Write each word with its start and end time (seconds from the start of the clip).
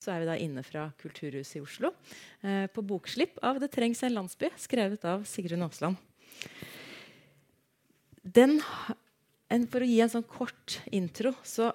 så 0.00 0.14
er 0.14 0.22
vi 0.22 0.28
da 0.30 0.36
inne 0.40 0.64
fra 0.64 0.86
Kulturhuset 1.00 1.58
i 1.58 1.62
Oslo 1.64 1.92
eh, 2.40 2.66
på 2.72 2.84
bokslipp 2.84 3.38
av 3.44 3.60
'Det 3.60 3.70
trengs 3.72 4.02
en 4.02 4.16
landsby', 4.16 4.52
skrevet 4.56 5.04
av 5.04 5.24
Sigrun 5.28 5.62
Aasland. 5.62 5.96
For 9.70 9.80
å 9.82 9.88
gi 9.88 10.00
en 10.00 10.12
sånn 10.12 10.28
kort 10.28 10.80
intro, 10.92 11.34
så 11.44 11.72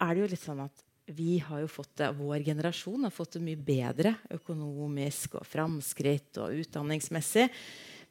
er 0.00 0.14
det 0.14 0.20
jo 0.20 0.30
litt 0.32 0.44
sånn 0.44 0.64
at 0.64 0.84
vi 1.06 1.38
har 1.38 1.60
jo 1.60 1.68
fått 1.68 1.96
det, 2.00 2.12
Vår 2.16 2.44
generasjon 2.44 3.04
har 3.04 3.12
fått 3.12 3.36
det 3.36 3.44
mye 3.44 3.60
bedre 3.60 4.14
økonomisk 4.32 5.36
og 5.36 5.44
framskritt 5.46 6.40
og 6.40 6.56
utdanningsmessig. 6.64 7.50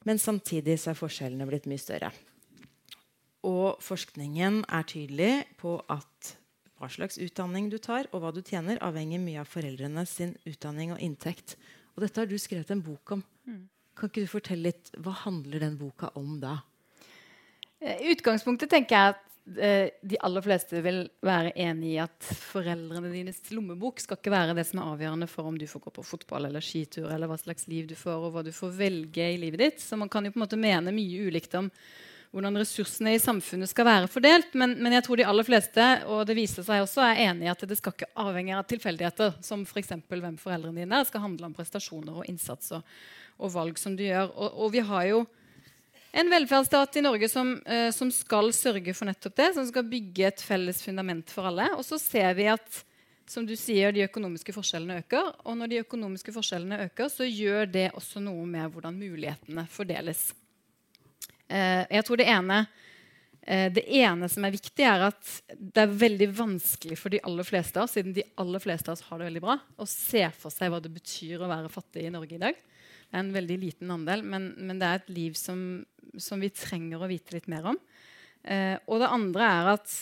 Men 0.05 0.19
samtidig 0.21 0.77
så 0.79 0.91
er 0.91 0.99
forskjellene 0.99 1.47
blitt 1.49 1.65
mye 1.69 1.81
større. 1.81 2.11
Og 3.43 3.81
forskningen 3.83 4.61
er 4.69 4.85
tydelig 4.87 5.33
på 5.59 5.75
at 5.91 6.35
hva 6.83 6.91
slags 6.91 7.19
utdanning 7.23 7.71
du 7.71 7.79
tar, 7.81 8.09
og 8.11 8.23
hva 8.23 8.33
du 8.35 8.41
tjener, 8.43 8.81
avhenger 8.83 9.23
mye 9.23 9.41
av 9.41 9.49
foreldrene 9.49 10.05
sin 10.09 10.35
utdanning 10.49 10.93
og 10.95 11.01
inntekt. 11.03 11.57
Og 11.95 12.05
dette 12.05 12.21
har 12.21 12.29
du 12.29 12.37
skrevet 12.41 12.73
en 12.75 12.83
bok 12.83 13.17
om. 13.17 13.25
Mm. 13.47 13.63
Kan 13.97 14.09
ikke 14.09 14.25
du 14.25 14.31
fortelle 14.31 14.71
litt, 14.71 14.93
Hva 14.99 15.13
handler 15.25 15.63
den 15.63 15.77
boka 15.79 16.11
om 16.19 16.39
da? 16.41 16.57
I 17.83 17.93
eh, 17.93 18.09
utgangspunktet 18.13 18.71
tenker 18.71 18.97
jeg 18.97 19.15
at 19.15 19.29
Eh, 19.43 19.89
de 20.01 20.15
aller 20.23 20.43
fleste 20.43 20.79
vil 20.85 21.01
være 21.19 21.49
enig 21.59 21.89
i 21.97 21.99
at 21.99 22.27
foreldrene 22.39 23.09
dines 23.11 23.41
lommebok 23.51 23.99
skal 23.99 24.15
ikke 24.15 24.31
være 24.31 24.53
det 24.55 24.63
som 24.69 24.79
er 24.79 24.93
avgjørende 24.93 25.27
for 25.27 25.49
om 25.49 25.57
du 25.59 25.65
får 25.67 25.83
gå 25.83 25.91
på 25.97 26.05
fotball 26.07 26.47
eller 26.47 26.63
skitur, 26.63 27.09
eller 27.11 27.27
hva 27.27 27.35
slags 27.41 27.67
liv 27.67 27.89
du 27.89 27.95
får, 27.99 28.23
og 28.23 28.37
hva 28.37 28.45
du 28.47 28.53
får 28.55 28.71
velge 28.77 29.27
i 29.33 29.41
livet 29.41 29.59
ditt. 29.59 29.83
Så 29.83 29.99
man 29.99 30.11
kan 30.11 30.23
jo 30.23 30.31
på 30.31 30.39
en 30.39 30.45
måte 30.45 30.59
mene 30.59 30.95
mye 30.95 31.27
ulikt 31.27 31.59
om 31.59 31.67
hvordan 32.33 32.57
ressursene 32.57 33.13
i 33.13 33.21
samfunnet 33.21 33.69
skal 33.69 33.85
være 33.85 34.09
fordelt. 34.09 34.55
Men, 34.57 34.73
men 34.81 34.95
jeg 34.97 35.05
tror 35.05 35.19
de 35.19 35.27
aller 35.29 35.45
fleste 35.45 35.85
og 36.09 36.23
det 36.25 36.35
viser 36.37 36.65
seg 36.65 36.81
også, 36.81 37.03
er 37.05 37.21
enig 37.27 37.45
i 37.45 37.51
at 37.51 37.65
det 37.69 37.77
skal 37.77 37.93
ikke 37.93 38.09
avhenge 38.23 38.57
av 38.57 38.65
tilfeldigheter, 38.69 39.35
som 39.45 39.61
f.eks. 39.67 39.93
For 40.09 40.23
hvem 40.23 40.39
foreldrene 40.41 40.81
dine 40.81 40.97
er. 40.97 41.05
Det 41.05 41.11
skal 41.11 41.27
handle 41.27 41.49
om 41.49 41.53
prestasjoner 41.57 42.23
og 42.23 42.27
innsats 42.29 42.73
og, 42.79 42.97
og 43.37 43.53
valg 43.53 43.77
som 43.81 43.97
du 43.97 44.05
gjør. 44.07 44.33
Og, 44.33 44.59
og 44.65 44.73
vi 44.73 44.81
har 44.89 45.07
jo 45.11 45.21
en 46.13 46.29
velferdsstat 46.29 46.97
i 46.97 47.05
Norge 47.05 47.29
som, 47.29 47.55
eh, 47.65 47.87
som, 47.93 48.09
skal 48.13 48.51
sørge 48.53 48.97
for 48.97 49.09
nettopp 49.09 49.37
det, 49.37 49.51
som 49.55 49.69
skal 49.69 49.87
bygge 49.89 50.27
et 50.29 50.43
felles 50.45 50.81
fundament 50.85 51.29
for 51.33 51.49
alle. 51.49 51.69
Og 51.77 51.85
så 51.85 52.01
ser 52.01 52.33
vi 52.37 52.49
at 52.49 52.83
som 53.29 53.45
du 53.47 53.53
sier, 53.55 53.93
de 53.93 54.03
økonomiske 54.03 54.53
forskjellene 54.53 54.99
øker. 55.05 55.31
Og 55.47 55.57
når 55.57 55.71
de 55.71 55.81
økonomiske 55.85 56.33
forskjellene 56.35 56.83
øker, 56.89 57.09
så 57.09 57.29
gjør 57.29 57.69
det 57.71 57.91
også 57.97 58.21
noe 58.21 58.45
med 58.49 58.73
hvordan 58.73 58.97
mulighetene 58.99 59.63
fordeles. 59.71 60.31
Eh, 61.53 61.83
jeg 61.99 62.05
tror 62.07 62.19
det 62.19 62.27
ene, 62.33 62.59
eh, 63.45 63.67
det 63.73 63.83
ene 63.99 64.29
som 64.31 64.45
er 64.45 64.55
viktig, 64.55 64.85
er 64.87 65.07
at 65.09 65.33
det 65.53 65.83
er 65.83 65.97
veldig 66.03 66.29
vanskelig 66.33 66.97
for 66.97 67.13
de 67.13 67.21
aller 67.27 67.45
fleste 67.47 67.77
av 67.77 67.85
oss, 67.85 67.97
siden 67.97 68.15
de 68.15 68.25
aller 68.41 68.63
fleste 68.63 68.89
av 68.89 68.97
oss 68.97 69.05
har 69.09 69.21
det 69.21 69.29
veldig 69.29 69.43
bra, 69.43 69.57
å 69.77 69.89
se 69.89 70.23
for 70.37 70.53
seg 70.53 70.73
hva 70.73 70.81
det 70.81 70.93
betyr 70.93 71.43
å 71.43 71.51
være 71.51 71.73
fattig 71.73 72.07
i 72.07 72.13
Norge 72.13 72.39
i 72.39 72.41
dag. 72.41 72.57
Det 72.57 73.19
er 73.19 73.21
en 73.21 73.35
veldig 73.35 73.59
liten 73.61 73.91
andel, 73.93 74.23
men, 74.25 74.53
men 74.57 74.79
det 74.81 74.87
er 74.87 75.01
et 75.01 75.13
liv 75.13 75.37
som, 75.37 75.83
som, 76.17 76.41
vi 76.41 76.49
trenger 76.49 77.03
å 77.03 77.11
vite 77.11 77.35
litt 77.35 77.51
mer 77.51 77.69
om. 77.73 77.77
Eh, 78.41 78.79
og 78.87 79.03
det 79.03 79.11
andre 79.13 79.51
er 79.59 79.69
at 79.75 79.93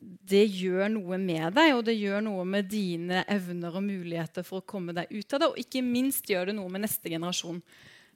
det 0.00 0.46
gjør 0.46 0.86
noe 0.92 1.16
med 1.20 1.54
deg, 1.56 1.74
og 1.76 1.82
det 1.88 1.96
gjør 1.96 2.22
noe 2.24 2.44
med 2.48 2.68
dine 2.72 3.24
evner 3.28 3.74
og 3.76 3.84
muligheter 3.84 4.44
for 4.44 4.60
å 4.60 4.68
komme 4.68 4.94
deg 4.96 5.08
ut 5.12 5.34
av 5.36 5.40
det. 5.42 5.48
Og 5.48 5.60
ikke 5.60 5.82
minst 5.84 6.28
gjør 6.28 6.50
det 6.50 6.56
noe 6.56 6.72
med 6.72 6.84
neste 6.84 7.12
generasjon 7.12 7.60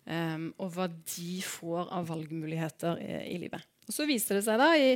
um, 0.07 0.51
og 0.59 0.75
hva 0.75 0.89
de 0.89 1.39
får 1.45 1.93
av 1.95 2.11
valgmuligheter 2.11 3.01
i, 3.03 3.13
i, 3.35 3.39
livet. 3.43 3.65
Og 3.89 3.97
Så 3.97 4.07
viser 4.09 4.39
det 4.39 4.45
seg 4.47 4.61
da 4.61 4.71
i, 4.81 4.95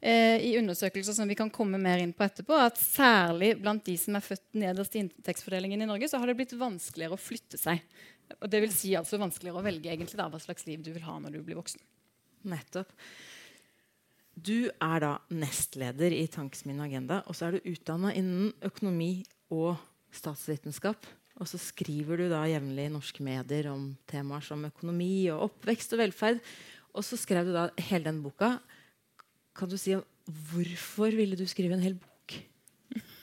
eh, 0.00 0.36
i, 0.46 0.52
undersøkelser 0.60 1.16
som 1.16 1.30
vi 1.30 1.38
kan 1.38 1.50
komme 1.50 1.80
mer 1.82 2.02
inn 2.02 2.14
på 2.14 2.26
etterpå, 2.26 2.54
at 2.54 2.78
særlig 2.78 3.56
blant 3.58 3.82
de 3.86 3.96
som 3.98 4.14
er 4.14 4.22
født 4.22 4.46
nederst 4.62 4.94
i 4.94 5.02
inntektsfordelingen 5.02 5.82
i 5.82 5.90
Norge, 5.90 6.10
så 6.10 6.20
har 6.22 6.30
det 6.30 6.38
blitt 6.38 6.54
vanskeligere 6.58 7.18
å 7.18 7.26
flytte 7.28 7.58
seg 7.58 7.82
og 8.36 8.50
det 8.52 8.60
vil 8.64 8.74
si 8.74 8.92
altså 8.98 9.20
vanskeligere 9.20 9.60
å 9.60 9.64
velge 9.64 9.90
egentlig 9.92 10.18
da, 10.20 10.28
hva 10.30 10.40
slags 10.42 10.66
liv 10.68 10.82
du 10.84 10.92
vil 10.92 11.06
ha 11.06 11.16
når 11.22 11.38
du 11.38 11.42
blir 11.46 11.58
voksen. 11.58 11.80
Nettopp. 12.48 12.92
Du 14.38 14.68
er 14.70 15.02
da 15.02 15.14
nestleder 15.34 16.14
i 16.14 16.26
Tankesmien 16.30 16.80
Agenda, 16.84 17.22
og 17.26 17.34
så 17.34 17.48
er 17.48 17.56
du 17.56 17.70
utdanna 17.72 18.12
innen 18.14 18.52
økonomi 18.64 19.24
og 19.54 19.80
statsvitenskap. 20.14 21.08
Og 21.38 21.46
så 21.46 21.58
skriver 21.62 22.18
du 22.18 22.26
da 22.32 22.42
jevnlig 22.50 22.88
i 22.88 22.92
norske 22.92 23.22
medier 23.22 23.70
om 23.70 23.92
temaer 24.10 24.42
som 24.44 24.64
økonomi 24.66 25.30
og 25.30 25.44
oppvekst 25.50 25.94
og 25.94 26.02
velferd. 26.02 26.42
Og 26.98 27.06
så 27.06 27.18
skrev 27.20 27.46
du 27.46 27.52
da 27.54 27.68
hele 27.90 28.08
den 28.08 28.22
boka. 28.24 28.56
Kan 29.54 29.70
du 29.70 29.78
si 29.78 29.94
hvorfor 29.94 31.14
ville 31.14 31.38
du 31.38 31.46
skrive 31.48 31.78
en 31.78 31.84
hel 31.84 31.96
bok? 31.98 32.34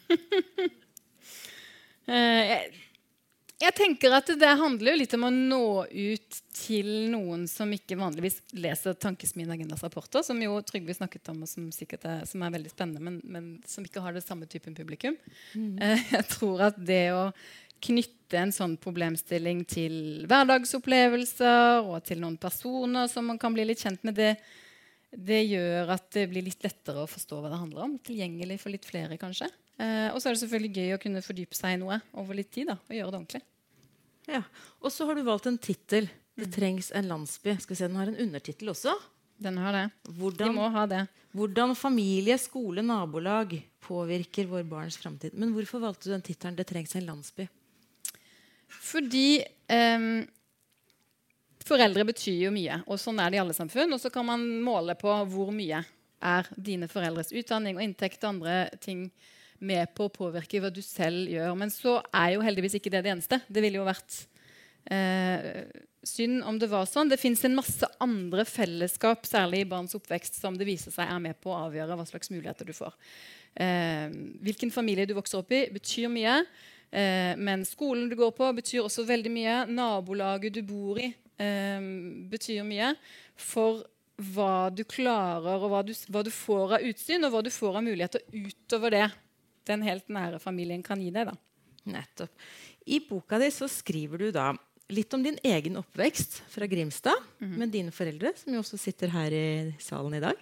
jeg, 2.08 2.72
jeg 3.66 3.74
tenker 3.74 4.14
at 4.14 4.28
Det 4.38 4.52
handler 4.60 4.94
jo 4.94 5.00
litt 5.00 5.14
om 5.18 5.26
å 5.26 5.32
nå 5.34 5.68
ut 5.90 6.40
til 6.56 6.90
noen 7.12 7.46
som 7.52 7.72
ikke 7.74 7.98
vanligvis 8.00 8.40
leser 8.58 8.96
Tankesmien 9.00 9.52
Agendas 9.52 9.84
rapporter, 9.86 10.24
som 10.26 10.40
jo 10.42 10.58
Trygve 10.66 10.96
snakket 10.98 11.34
om, 11.34 11.44
og 11.46 11.52
som, 11.52 11.68
er, 11.68 12.26
som 12.30 12.46
er 12.46 12.56
veldig 12.56 12.72
spennende, 12.72 13.04
men, 13.04 13.20
men, 13.24 13.52
som 13.70 13.86
ikke 13.86 14.04
har 14.04 14.16
det 14.16 14.24
samme 14.26 14.48
typen 14.50 14.76
publikum. 14.78 15.18
Mm. 15.54 15.76
Eh, 15.84 16.08
jeg 16.16 16.28
tror 16.32 16.68
at 16.72 16.80
det 16.80 17.04
å 17.16 17.28
knytte 17.86 18.40
en 18.42 18.54
sånn 18.56 18.76
problemstilling 18.82 19.64
til 19.70 20.26
hverdagsopplevelser 20.30 21.86
og 21.86 22.00
til 22.08 22.22
noen 22.24 22.38
personer 22.42 23.10
som 23.12 23.28
man 23.30 23.40
kan 23.42 23.54
bli 23.56 23.68
litt 23.70 23.84
kjent 23.86 24.04
med, 24.08 24.18
det, 24.18 24.34
det 25.12 25.44
gjør 25.46 25.94
at 25.96 26.10
det 26.18 26.28
blir 26.32 26.46
litt 26.48 26.66
lettere 26.66 27.04
å 27.04 27.10
forstå 27.10 27.42
hva 27.42 27.54
det 27.54 27.62
handler 27.62 27.88
om. 27.88 27.98
Tilgjengelig 28.06 28.60
for 28.64 28.74
litt 28.74 28.88
flere, 28.88 29.20
kanskje. 29.22 29.50
Eh, 29.78 30.10
og 30.12 30.22
så 30.22 30.30
er 30.30 30.36
det 30.36 30.44
selvfølgelig 30.46 30.76
gøy 30.82 30.96
å 30.96 31.02
kunne 31.04 31.24
fordype 31.26 31.58
seg 31.58 31.76
i 31.76 31.82
noe 31.82 32.00
over 32.18 32.38
litt 32.38 32.52
tid. 32.52 32.72
da, 32.72 32.80
og 32.80 32.96
gjøre 32.96 33.12
det 33.12 33.20
ordentlig. 33.20 33.44
Ja, 34.26 34.42
Og 34.82 34.92
så 34.92 35.06
har 35.06 35.16
du 35.16 35.26
valgt 35.26 35.46
en 35.46 35.58
tittel. 35.58 36.10
'Det 36.36 36.52
trengs 36.52 36.92
en 36.92 37.08
landsby'. 37.08 37.60
Skal 37.62 37.74
vi 37.74 37.76
se, 37.76 37.88
Den 37.88 37.96
har 37.96 38.08
en 38.08 38.18
undertittel 38.18 38.68
også. 38.68 38.92
Den 39.40 39.58
har 39.58 39.72
det. 39.72 39.92
Hvordan, 40.04 40.48
De 40.48 40.54
må 40.54 40.70
ha 40.70 40.86
det. 40.86 41.08
Hvordan 41.34 41.76
familie, 41.76 42.38
skole, 42.38 42.82
nabolag 42.82 43.64
påvirker 43.80 44.48
vår 44.48 44.64
barns 44.68 44.98
framtid. 44.98 45.34
Men 45.34 45.54
hvorfor 45.54 45.80
valgte 45.80 46.04
du 46.04 46.12
den 46.12 46.22
tittelen 46.22 46.56
'Det 46.56 46.68
trengs 46.68 46.96
en 46.96 47.08
landsby'? 47.08 47.48
Fordi 48.84 49.44
um, 49.72 50.24
foreldre 51.66 52.06
betyr 52.12 52.46
jo 52.48 52.54
mye. 52.56 52.82
Og 52.86 53.00
sånn 53.02 53.20
er 53.22 53.32
det 53.32 53.40
i 53.40 53.44
alle 53.44 53.56
samfunn. 53.58 53.94
Og 53.96 54.02
så 54.02 54.12
kan 54.14 54.28
man 54.28 54.44
måle 54.66 54.98
på 55.00 55.14
hvor 55.32 55.54
mye 55.56 55.84
er 56.26 56.52
dine 56.56 56.90
foreldres 56.90 57.34
utdanning 57.36 57.78
og 57.78 57.86
inntekt 57.86 58.24
og 58.24 58.36
andre 58.36 58.60
ting 58.82 59.08
med 59.66 59.92
på 59.96 60.08
å 60.08 60.14
påvirke 60.14 60.60
hva 60.62 60.72
du 60.74 60.82
selv 60.84 61.30
gjør. 61.32 61.56
Men 61.58 61.72
så 61.74 62.00
er 62.12 62.36
jo 62.36 62.46
heldigvis 62.46 62.78
ikke 62.80 62.92
det 62.94 63.06
det 63.06 63.14
eneste. 63.16 63.42
Det 63.48 63.64
ville 63.64 63.80
jo 63.80 63.88
vært 63.88 64.18
eh, 64.92 65.64
synd 66.06 66.44
om 66.48 66.60
det 66.62 66.70
var 66.72 66.88
sånn. 66.90 67.10
Det 67.12 67.20
fins 67.22 67.44
en 67.48 67.58
masse 67.58 67.90
andre 68.04 68.46
fellesskap, 68.48 69.26
særlig 69.28 69.64
i 69.64 69.70
barns 69.70 69.96
oppvekst, 69.98 70.40
som 70.42 70.58
det 70.60 70.68
viser 70.68 70.94
seg 70.94 71.10
er 71.10 71.24
med 71.24 71.40
på 71.42 71.54
å 71.54 71.66
avgjøre 71.68 71.98
hva 71.98 72.08
slags 72.08 72.32
muligheter 72.34 72.68
du 72.68 72.76
får. 72.76 72.94
Eh, 73.56 74.08
hvilken 74.46 74.74
familie 74.76 75.08
du 75.08 75.16
vokser 75.18 75.42
opp 75.42 75.54
i, 75.56 75.66
betyr 75.74 76.12
mye. 76.12 76.40
Eh, 76.96 77.34
men 77.36 77.66
skolen 77.68 78.08
du 78.10 78.16
går 78.16 78.32
på, 78.38 78.48
betyr 78.56 78.86
også 78.86 79.04
veldig 79.08 79.32
mye. 79.34 79.58
Nabolaget 79.68 80.56
du 80.56 80.62
bor 80.64 81.00
i, 81.02 81.10
eh, 81.38 81.90
betyr 82.32 82.64
mye. 82.68 82.94
For 83.36 83.84
hva 84.16 84.70
du 84.72 84.86
klarer, 84.88 85.60
og 85.60 85.70
hva 85.74 85.82
du, 85.84 85.92
hva 86.08 86.24
du, 86.24 86.32
får 86.32 86.78
av 86.78 86.86
utsyn, 86.88 87.26
og 87.28 87.34
hva 87.34 87.44
du 87.44 87.52
får 87.52 87.82
av 87.82 87.84
muligheter 87.84 88.24
utover 88.32 88.96
det 88.96 89.10
den 89.68 89.82
helt 89.84 90.08
nære 90.14 90.40
familien 90.40 90.84
kan 90.86 91.02
gi 91.02 91.12
deg. 91.12 91.28
da. 91.28 91.36
Nettopp. 91.92 92.32
I 92.86 93.02
boka 93.10 93.40
di 93.42 93.50
så 93.52 93.68
skriver 93.68 94.22
du 94.22 94.32
da 94.32 94.54
litt 94.94 95.14
om 95.18 95.24
din 95.26 95.38
egen 95.44 95.80
oppvekst 95.82 96.44
fra 96.54 96.68
Grimstad 96.70 97.18
mm 97.40 97.52
-hmm. 97.52 97.58
med 97.58 97.70
dine 97.70 97.92
foreldre, 97.92 98.34
som 98.38 98.54
jo 98.54 98.60
også 98.60 98.78
sitter 98.78 99.08
her 99.10 99.32
i 99.32 99.76
salen 99.80 100.14
i 100.14 100.20
dag. 100.20 100.36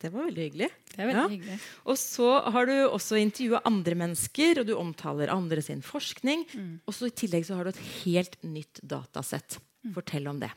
Det 0.00 0.08
var 0.14 0.30
veldig 0.30 0.44
hyggelig. 0.46 0.68
Det 0.90 0.96
er 0.96 1.10
veldig 1.10 1.20
ja. 1.20 1.28
hyggelig. 1.28 1.58
Og 1.92 1.98
så 2.00 2.28
har 2.54 2.68
du 2.70 2.74
også 2.86 3.18
intervjua 3.20 3.60
andre 3.68 3.98
mennesker, 4.00 4.62
og 4.62 4.70
du 4.70 4.72
omtaler 4.78 5.32
andre 5.32 5.60
sin 5.64 5.82
forskning. 5.84 6.46
Mm. 6.56 6.72
Og 6.88 6.96
så 6.96 7.10
i 7.10 7.16
tillegg 7.22 7.44
så 7.48 7.58
har 7.58 7.68
du 7.68 7.74
et 7.74 7.82
helt 8.00 8.38
nytt 8.46 8.80
datasett. 8.80 9.58
Mm. 9.84 9.92
Fortell 9.98 10.30
om 10.30 10.40
det. 10.40 10.50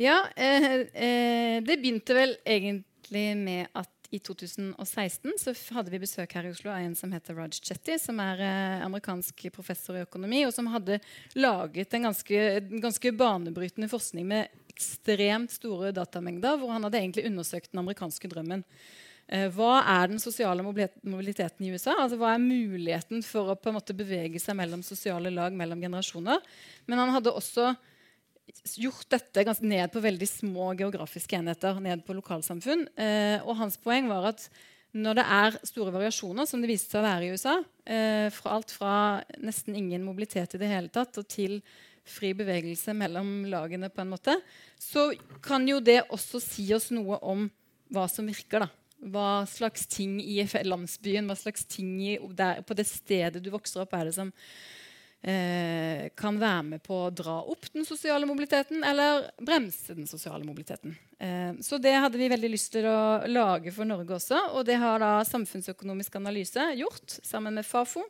Ja, 0.00 0.22
eh, 0.36 0.70
eh, 0.96 1.58
det 1.60 1.76
begynte 1.82 2.16
vel 2.16 2.38
egentlig 2.48 3.26
med 3.36 3.68
at 3.76 3.92
i 4.12 4.18
2016 4.20 5.38
så 5.40 5.54
hadde 5.72 5.92
vi 5.92 6.00
besøk 6.02 6.34
her 6.36 6.44
i 6.44 6.50
Oslo 6.52 6.68
av 6.72 6.82
en 6.84 6.96
som 6.98 7.12
heter 7.14 7.36
Raj 7.38 7.54
Chetty, 7.56 7.96
som 8.00 8.18
er 8.20 8.42
eh, 8.44 8.82
amerikansk 8.84 9.46
professor 9.54 9.96
i 9.96 10.02
økonomi, 10.04 10.42
og 10.44 10.52
som 10.52 10.68
hadde 10.72 10.98
laget 11.38 11.96
en 11.96 12.10
ganske, 12.10 12.42
ganske 12.82 13.12
banebrytende 13.16 13.88
forskning 13.88 14.26
med 14.28 14.58
ekstremt 14.72 15.54
store 15.54 15.94
datamengder, 15.96 16.58
hvor 16.60 16.74
han 16.74 16.84
hadde 16.84 17.00
egentlig 17.00 17.24
undersøkt 17.30 17.72
den 17.72 17.80
amerikanske 17.80 18.28
drømmen. 18.32 18.66
Eh, 19.32 19.46
hva 19.54 19.78
er 19.80 20.10
den 20.12 20.20
sosiale 20.20 20.64
mobiliteten 20.66 21.64
i 21.64 21.72
USA? 21.72 21.94
Altså, 21.96 22.18
hva 22.20 22.34
er 22.34 22.44
muligheten 22.44 23.24
for 23.24 23.52
å 23.52 23.56
på 23.56 23.72
en 23.72 23.78
måte 23.78 23.96
bevege 23.96 24.42
seg 24.42 24.58
mellom 24.58 24.84
sosiale 24.84 25.32
lag 25.32 25.56
mellom 25.56 25.80
generasjoner? 25.80 26.44
Men 26.84 27.00
han 27.00 27.16
hadde 27.16 27.32
også 27.32 27.72
gjort 28.78 29.08
dette 29.12 29.44
ganske 29.46 29.66
ned 29.66 29.92
på 29.92 30.02
veldig 30.02 30.28
små 30.28 30.72
geografiske 30.78 31.38
enheter, 31.38 31.78
ned 31.82 32.04
på 32.06 32.16
lokalsamfunn. 32.18 32.86
Eh, 32.96 33.38
og 33.44 33.58
hans 33.60 33.78
poeng 33.80 34.10
var 34.10 34.32
at 34.32 34.46
når 34.92 35.16
det 35.16 35.24
er 35.24 35.56
store 35.64 35.92
variasjoner, 35.94 36.46
som 36.48 36.60
det 36.60 36.68
viste 36.68 36.92
seg 36.92 37.00
å 37.00 37.06
være 37.06 37.24
i 37.24 37.32
USA, 37.32 37.54
eh, 37.86 38.28
fra 38.34 38.58
alt 38.58 38.74
fra 38.74 38.96
nesten 39.40 39.76
ingen 39.78 40.04
mobilitet 40.04 40.54
i 40.54 40.60
det 40.60 40.68
hele 40.68 40.92
tatt 40.92 41.16
og 41.20 41.28
til 41.32 41.62
fri 42.04 42.32
bevegelse 42.36 42.92
mellom 42.98 43.46
lagene, 43.48 43.88
på 43.88 44.02
en 44.02 44.12
måte, 44.12 44.36
så 44.76 45.12
kan 45.42 45.66
jo 45.68 45.80
det 45.80 46.02
også 46.10 46.42
si 46.42 46.66
oss 46.74 46.90
noe 46.90 47.18
om 47.22 47.46
hva 47.92 48.08
som 48.10 48.26
virker. 48.26 48.66
da. 48.66 48.68
Hva 49.02 49.46
slags 49.50 49.86
ting 49.90 50.20
i 50.20 50.42
landsbyen, 50.44 51.26
hva 51.26 51.38
slags 51.38 51.64
ting 51.64 51.96
i, 52.02 52.18
der, 52.36 52.62
på 52.62 52.74
det 52.74 52.86
stedet 52.86 53.42
du 53.42 53.50
vokser 53.50 53.82
opp, 53.82 53.94
er 53.94 54.10
det 54.10 54.16
som 54.18 54.32
eh, 55.22 56.08
kan 56.18 56.38
være 56.40 56.62
med 56.66 56.82
på 56.82 56.96
å 57.06 57.12
dra 57.14 57.38
opp 57.48 57.68
den 57.72 57.86
sosiale 57.86 58.26
mobiliteten 58.28 58.82
eller 58.84 59.28
bremse 59.40 59.94
den 59.94 60.08
sosiale 60.10 60.44
mobiliteten. 60.44 60.96
Eh, 61.18 61.52
så 61.62 61.78
det 61.78 61.94
hadde 61.94 62.18
vi 62.20 62.30
veldig 62.32 62.50
lyst 62.50 62.72
til 62.74 62.88
å 62.90 63.22
lage 63.30 63.72
for 63.74 63.88
Norge 63.88 64.18
også. 64.18 64.40
Og 64.58 64.66
det 64.68 64.80
har 64.82 65.02
da 65.02 65.14
Samfunnsøkonomisk 65.28 66.18
analyse 66.20 66.66
gjort 66.80 67.18
sammen 67.22 67.54
med 67.58 67.68
Fafo. 67.68 68.04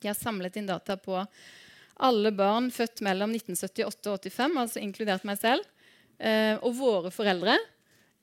De 0.00 0.08
har 0.08 0.16
samlet 0.18 0.56
inn 0.56 0.68
data 0.68 0.96
på 1.00 1.18
alle 2.00 2.32
barn 2.32 2.70
født 2.72 3.02
mellom 3.04 3.34
1978 3.36 4.08
og 4.08 4.22
85, 4.24 4.56
altså 4.62 4.80
inkludert 4.80 5.26
meg 5.28 5.36
selv, 5.40 5.66
eh, 6.16 6.56
og 6.64 6.72
våre 6.78 7.12
foreldre 7.12 7.58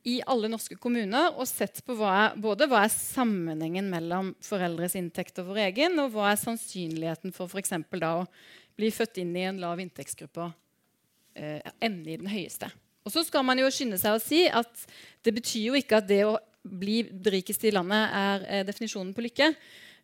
i 0.07 0.19
alle 0.29 0.49
norske 0.51 0.77
kommuner 0.79 1.35
og 1.35 1.47
sett 1.49 1.81
på 1.85 1.95
hva 1.97 2.33
både 2.39 2.67
hva 2.69 2.83
er 2.85 2.93
sammenhengen 2.93 3.89
mellom 3.91 4.33
foreldres 4.45 4.95
inntekt 4.99 5.41
og 5.41 5.51
vår 5.51 5.63
egen, 5.67 5.97
og 6.03 6.13
hva 6.13 6.31
er 6.31 6.41
sannsynligheten 6.41 7.33
for 7.35 7.51
f.eks. 7.51 7.73
da 7.97 8.13
å 8.21 8.27
bli 8.77 8.91
født 8.93 9.21
inn 9.23 9.33
i 9.35 9.47
en 9.49 9.61
lav 9.61 9.81
inntektsgruppe 9.81 10.45
og 10.45 10.53
eh, 11.35 11.59
ende 11.83 12.13
i 12.13 12.19
den 12.21 12.29
høyeste. 12.31 12.69
Og 13.07 13.13
så 13.13 13.23
skal 13.23 13.45
man 13.47 13.59
jo 13.59 13.69
skynde 13.71 13.99
seg 13.99 14.15
å 14.15 14.21
si 14.21 14.45
at 14.51 14.85
det 15.23 15.33
betyr 15.35 15.69
jo 15.71 15.79
ikke 15.79 16.01
at 16.01 16.07
det 16.09 16.23
å 16.27 16.37
bli 16.67 17.01
rikest 17.31 17.63
i 17.63 17.71
landet 17.71 18.15
er 18.19 18.47
eh, 18.47 18.65
definisjonen 18.67 19.13
på 19.15 19.23
lykke. 19.23 19.53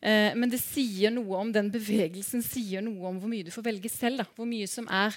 Eh, 0.03 0.31
men 0.39 0.51
det 0.51 0.61
sier 0.63 1.11
noe 1.13 1.41
om 1.41 1.51
den 1.53 1.71
bevegelsen 1.71 2.43
sier 2.45 2.83
noe 2.83 3.11
om 3.11 3.19
hvor 3.19 3.31
mye 3.31 3.47
du 3.47 3.51
får 3.53 3.67
velge 3.67 3.91
selv. 3.91 4.23
Da. 4.23 4.27
Hvor 4.35 4.47
mye 4.49 4.69
som 4.71 4.87
er 4.87 5.15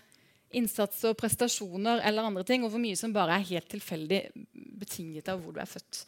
innsats 0.54 1.02
og 1.08 1.16
prestasjoner 1.18 2.02
eller 2.06 2.28
andre 2.28 2.44
ting, 2.46 2.64
og 2.64 2.72
hvor 2.72 2.82
mye 2.82 2.98
som 2.98 3.14
bare 3.14 3.38
er 3.38 3.48
helt 3.50 3.68
tilfeldig 3.72 4.20
betinget 4.80 5.30
av 5.32 5.42
hvor 5.42 5.56
du 5.56 5.60
er 5.62 5.70
født. 5.70 6.04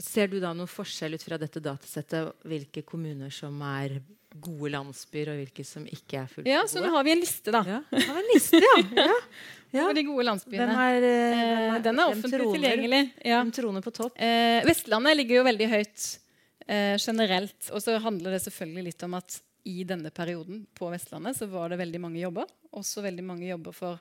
Ser 0.00 0.30
du 0.32 0.38
da 0.40 0.54
noen 0.56 0.70
forskjell 0.70 1.18
ut 1.18 1.26
fra 1.26 1.36
dette 1.40 1.60
datasettet 1.60 2.46
hvilke 2.48 2.82
kommuner 2.88 3.32
som 3.34 3.58
er 3.66 3.98
gode 4.40 4.70
landsbyer, 4.72 5.32
og 5.32 5.40
hvilke 5.40 5.64
som 5.66 5.84
ikke 5.90 6.22
er 6.22 6.30
fullt 6.30 6.48
ja, 6.48 6.62
gode? 6.62 6.72
Så 6.72 6.82
nå 6.84 6.92
har 6.94 7.04
vi 7.06 7.12
en 7.12 7.20
liste, 7.20 7.52
da. 7.52 7.62
Ja, 7.66 7.80
vi 7.90 8.04
har 8.06 8.20
en 8.20 8.30
liste, 8.30 8.60
ja. 8.62 8.76
ja. 9.02 9.18
ja. 9.74 9.84
For 9.84 9.98
de 9.98 10.06
gode 10.06 10.26
landsbyene. 10.28 10.70
Den 10.70 10.82
er, 10.86 11.06
eh, 11.10 11.44
eh 11.74 11.78
den 11.84 11.98
er 11.98 12.14
offentlig 12.14 12.40
troner, 12.40 12.56
tilgjengelig. 12.56 13.02
Ja. 13.26 13.42
Troner 13.58 13.84
på 13.84 13.94
topp. 13.96 14.16
Eh, 14.16 14.60
Vestlandet 14.68 15.18
ligger 15.18 15.40
jo 15.40 15.46
veldig 15.50 15.70
høyt 15.74 16.06
eh, 16.66 16.96
generelt. 16.96 17.58
Og 17.74 17.82
så 17.82 17.98
handler 18.02 18.36
det 18.36 18.42
selvfølgelig 18.46 18.92
litt 18.92 19.06
om 19.08 19.18
at 19.18 19.40
i 19.68 19.84
denne 19.84 20.10
perioden 20.14 20.62
på 20.76 20.88
Vestlandet 20.92 21.36
så 21.36 21.46
var 21.50 21.70
det 21.70 21.78
veldig 21.80 22.00
mange 22.00 22.20
jobber. 22.22 22.48
Også 22.76 23.02
veldig 23.04 23.24
mange 23.26 23.48
jobber 23.48 23.74
for 23.76 23.98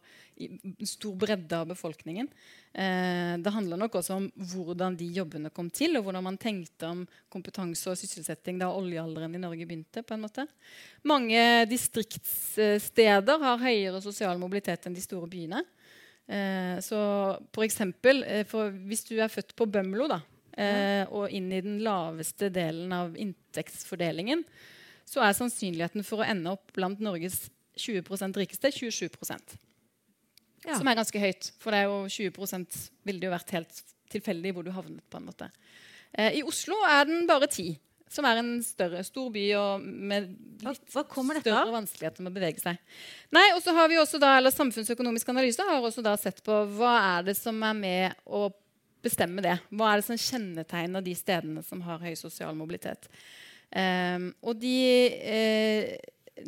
stor 0.87 1.15
bredde 1.19 1.57
av 1.57 1.67
befolkningen. 1.71 2.29
Eh, 2.71 3.33
det 3.41 3.53
handler 3.55 3.81
nok 3.81 3.97
også 3.99 4.19
om 4.19 4.27
hvordan 4.51 4.95
de 4.99 5.09
jobbene 5.17 5.51
kom 5.53 5.71
til, 5.73 5.97
og 5.97 6.05
hvordan 6.05 6.25
man 6.29 6.39
tenkte 6.39 6.87
om 6.87 7.03
kompetanse 7.33 7.91
og 7.91 7.99
sysselsetting 7.99 8.61
da 8.61 8.71
oljealderen 8.71 9.35
i 9.35 9.41
Norge 9.41 9.67
begynte. 9.67 10.03
på 10.03 10.13
en 10.13 10.23
måte. 10.23 10.47
Mange 11.03 11.65
distriktssteder 11.69 13.43
har 13.43 13.65
høyere 13.65 14.01
sosial 14.01 14.39
mobilitet 14.39 14.87
enn 14.87 14.95
de 14.95 15.03
store 15.03 15.27
byene. 15.27 15.63
Eh, 16.29 16.79
så 16.79 16.99
for 17.53 17.65
eksempel, 17.65 18.23
eh, 18.23 18.45
for 18.45 18.69
hvis 18.69 19.07
du 19.07 19.15
er 19.17 19.31
født 19.33 19.55
på 19.57 19.65
Bømlo 19.65 20.05
da, 20.07 20.19
eh, 20.53 21.05
og 21.09 21.31
inn 21.33 21.51
i 21.51 21.61
den 21.65 21.79
laveste 21.81 22.51
delen 22.53 22.93
av 22.93 23.17
inntektsfordelingen, 23.17 24.43
så 25.09 25.23
er 25.25 25.37
sannsynligheten 25.37 26.05
for 26.05 26.21
å 26.21 26.27
ende 26.27 26.53
opp 26.53 26.73
blant 26.75 27.01
Norges 27.01 27.47
20% 27.79 28.37
rikeste 28.37 28.71
27 28.75 29.09
ja. 30.65 30.75
Som 30.75 30.89
er 30.91 30.97
ganske 30.99 31.21
høyt. 31.21 31.51
For 31.61 31.73
det 31.73 31.83
er 31.83 31.87
jo 31.87 32.01
20 32.11 32.89
ville 33.07 33.21
det 33.21 33.29
jo 33.29 33.33
vært 33.33 33.53
helt 33.55 33.83
tilfeldig 34.11 34.53
hvor 34.55 34.65
du 34.65 34.73
havnet. 34.75 35.05
på 35.09 35.17
en 35.17 35.29
måte. 35.29 35.49
Eh, 36.11 36.39
I 36.39 36.43
Oslo 36.43 36.75
er 36.89 37.05
den 37.07 37.27
bare 37.29 37.47
10, 37.47 37.77
som 38.09 38.25
er 38.25 38.41
en 38.41 38.51
større, 38.65 39.03
stor 39.05 39.29
by 39.31 39.45
og 39.59 39.83
med 39.85 40.29
litt 40.65 40.93
hva, 40.93 41.05
hva 41.05 41.39
større 41.39 41.73
vanskeligheter 41.73 42.25
med 42.25 42.33
å 42.33 42.37
bevege 42.39 42.61
seg. 42.61 42.79
Nei, 43.35 43.45
og 43.55 43.61
så 43.63 43.73
har 43.77 43.89
vi 43.89 43.99
også 44.01 44.19
da, 44.21 44.35
eller 44.37 44.53
Samfunnsøkonomisk 44.53 45.29
analyse 45.29 45.65
har 45.65 45.79
også 45.79 46.03
da 46.05 46.15
sett 46.19 46.41
på 46.45 46.63
hva 46.75 46.95
er 47.15 47.29
det 47.29 47.37
som 47.37 47.61
er 47.63 47.77
med 47.77 48.25
å 48.25 48.49
bestemme 49.05 49.45
det. 49.45 49.55
Hva 49.71 49.93
er 49.93 50.01
det 50.01 50.09
som 50.09 50.19
kjennetegner 50.19 51.05
de 51.05 51.13
stedene 51.15 51.63
som 51.63 51.85
har 51.85 52.01
høy 52.03 52.15
sosial 52.19 52.57
mobilitet. 52.57 53.07
Um, 53.69 54.31
og 54.41 54.57
de, 54.57 54.75
eh, 55.21 55.97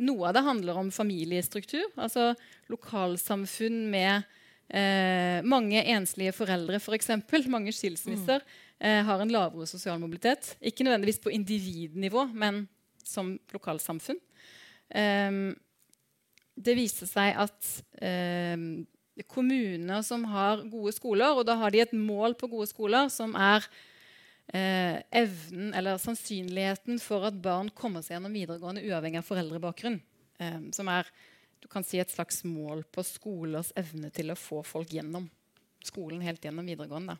noe 0.02 0.30
av 0.30 0.36
det 0.36 0.42
handler 0.46 0.78
om 0.80 0.90
familiestruktur. 0.94 1.84
Altså 1.96 2.32
lokalsamfunn 2.72 3.84
med 3.92 4.26
eh, 4.72 5.38
mange 5.46 5.84
enslige 5.94 6.34
foreldre, 6.34 6.80
f.eks. 6.82 7.12
For 7.30 7.50
mange 7.52 7.74
skilsmisser 7.76 8.42
eh, 8.80 9.02
har 9.06 9.22
en 9.22 9.32
lavere 9.32 9.68
sosial 9.70 10.00
mobilitet. 10.02 10.56
Ikke 10.60 10.86
nødvendigvis 10.86 11.22
på 11.22 11.34
individnivå, 11.34 12.26
men 12.34 12.66
som 13.04 13.36
lokalsamfunn. 13.52 14.20
Um, 14.92 15.54
det 16.52 16.74
viser 16.76 17.08
seg 17.08 17.38
at 17.40 17.68
um, 18.58 18.84
kommuner 19.30 20.02
som 20.04 20.26
har 20.28 20.62
gode 20.68 20.92
skoler, 20.94 21.32
og 21.32 21.46
da 21.48 21.56
har 21.60 21.72
de 21.72 21.80
et 21.84 21.94
mål 21.96 22.36
på 22.38 22.50
gode 22.52 22.68
skoler 22.70 23.08
som 23.12 23.32
er 23.38 23.64
eh, 24.48 25.02
evnen 25.22 25.74
eller 25.78 26.00
sannsynligheten 26.00 26.98
for 27.02 27.28
at 27.28 27.36
barn 27.42 27.70
kommer 27.76 28.02
seg 28.02 28.16
gjennom 28.16 28.34
videregående 28.34 28.84
uavhengig 28.86 29.22
av 29.22 29.28
foreldrebakgrunn. 29.28 30.00
Eh, 30.42 30.58
som 30.74 30.90
er 30.92 31.08
du 31.62 31.68
kan 31.70 31.84
si 31.86 32.00
et 32.02 32.10
slags 32.10 32.42
mål 32.42 32.82
på 32.90 33.04
skolers 33.06 33.70
evne 33.78 34.10
til 34.14 34.32
å 34.32 34.38
få 34.38 34.64
folk 34.66 34.90
gjennom 34.90 35.28
skolen 35.86 36.22
helt 36.24 36.42
gjennom 36.42 36.66
videregående. 36.66 37.14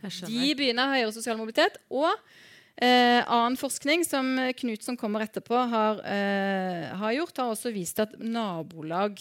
De 0.00 0.52
begynner 0.56 0.94
høyere 0.94 1.12
sosial 1.12 1.36
mobilitet. 1.40 1.76
Og 1.92 2.08
eh, 2.08 3.20
annen 3.20 3.56
forskning 3.60 4.04
som 4.08 4.32
Knut 4.60 4.84
som 4.84 4.96
kommer 5.00 5.24
etterpå, 5.24 5.58
har, 5.72 6.00
eh, 6.08 6.88
har, 6.88 7.16
gjort, 7.16 7.42
har 7.42 7.52
også 7.52 7.72
vist 7.74 8.00
at 8.04 8.16
nabolag, 8.20 9.20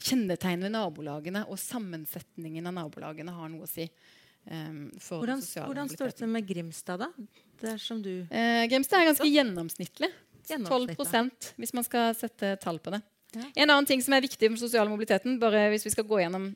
kjennetegn 0.00 0.64
ved 0.64 0.72
nabolagene 0.72 1.44
og 1.52 1.60
sammensetningen 1.60 2.68
av 2.70 2.76
nabolagene 2.78 3.36
har 3.36 3.52
noe 3.52 3.66
å 3.66 3.68
si. 3.68 3.84
Um, 4.50 4.88
hvordan, 4.98 5.38
hvordan 5.38 5.90
står 5.92 6.10
det 6.10 6.16
til 6.18 6.30
med 6.32 6.46
Grimstad, 6.48 7.04
da? 7.04 7.06
Det 7.60 7.68
er 7.70 7.78
som 7.78 8.00
du 8.02 8.10
eh, 8.26 8.64
Grimstad 8.66 8.98
er 8.98 9.12
ganske 9.12 9.28
gjennomsnittlig. 9.30 10.10
12% 10.50 11.52
hvis 11.60 11.72
man 11.76 11.86
skal 11.86 12.14
sette 12.18 12.56
tall 12.62 12.80
på 12.82 12.90
det. 12.96 12.98
Ja. 13.36 13.46
En 13.62 13.70
annen 13.70 13.86
ting 13.86 14.02
som 14.02 14.16
er 14.16 14.24
viktig 14.24 14.50
med 14.50 14.58
sosial 14.58 14.90
mobiliteten, 14.90 15.38
bare 15.38 15.68
hvis 15.70 15.86
vi 15.86 15.92
skal 15.94 16.08
gå 16.08 16.18
gjennom 16.18 16.48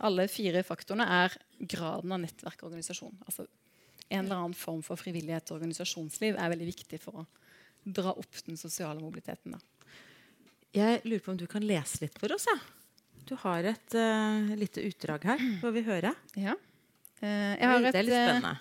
alle 0.00 0.24
fire 0.32 0.62
faktorene, 0.64 1.04
er 1.04 1.36
graden 1.68 2.14
av 2.14 2.22
nettverkorganisasjon. 2.22 3.18
Altså, 3.26 3.44
en 4.08 4.24
eller 4.24 4.38
annen 4.38 4.56
form 4.56 4.80
for 4.86 5.00
frivillighet 5.00 5.52
og 5.52 5.58
organisasjonsliv 5.58 6.38
er 6.40 6.52
veldig 6.54 6.68
viktig 6.72 7.00
for 7.02 7.22
å 7.22 7.26
dra 7.84 8.14
opp 8.14 8.40
den 8.46 8.56
sosiale 8.56 9.02
mobiliteten. 9.02 9.58
Da. 9.58 9.92
Jeg 10.72 11.02
lurer 11.04 11.24
på 11.24 11.34
om 11.34 11.40
du 11.40 11.48
kan 11.50 11.64
lese 11.66 12.06
litt 12.06 12.16
for 12.20 12.32
oss? 12.32 12.48
Ja. 12.48 12.56
Du 13.28 13.36
har 13.44 13.68
et 13.68 13.94
uh, 13.96 14.52
lite 14.58 14.82
utdrag 14.88 15.24
her. 15.28 15.42
Får 15.60 15.74
vi 15.76 15.84
høre? 15.86 16.14
Ja. 16.40 16.56
Uh, 17.22 17.54
jeg 17.54 17.68
har 17.70 17.78
et, 17.78 17.88
det 17.92 18.00
er 18.00 18.06
litt 18.08 18.16
eh, 18.18 18.28
spennende. 18.28 18.54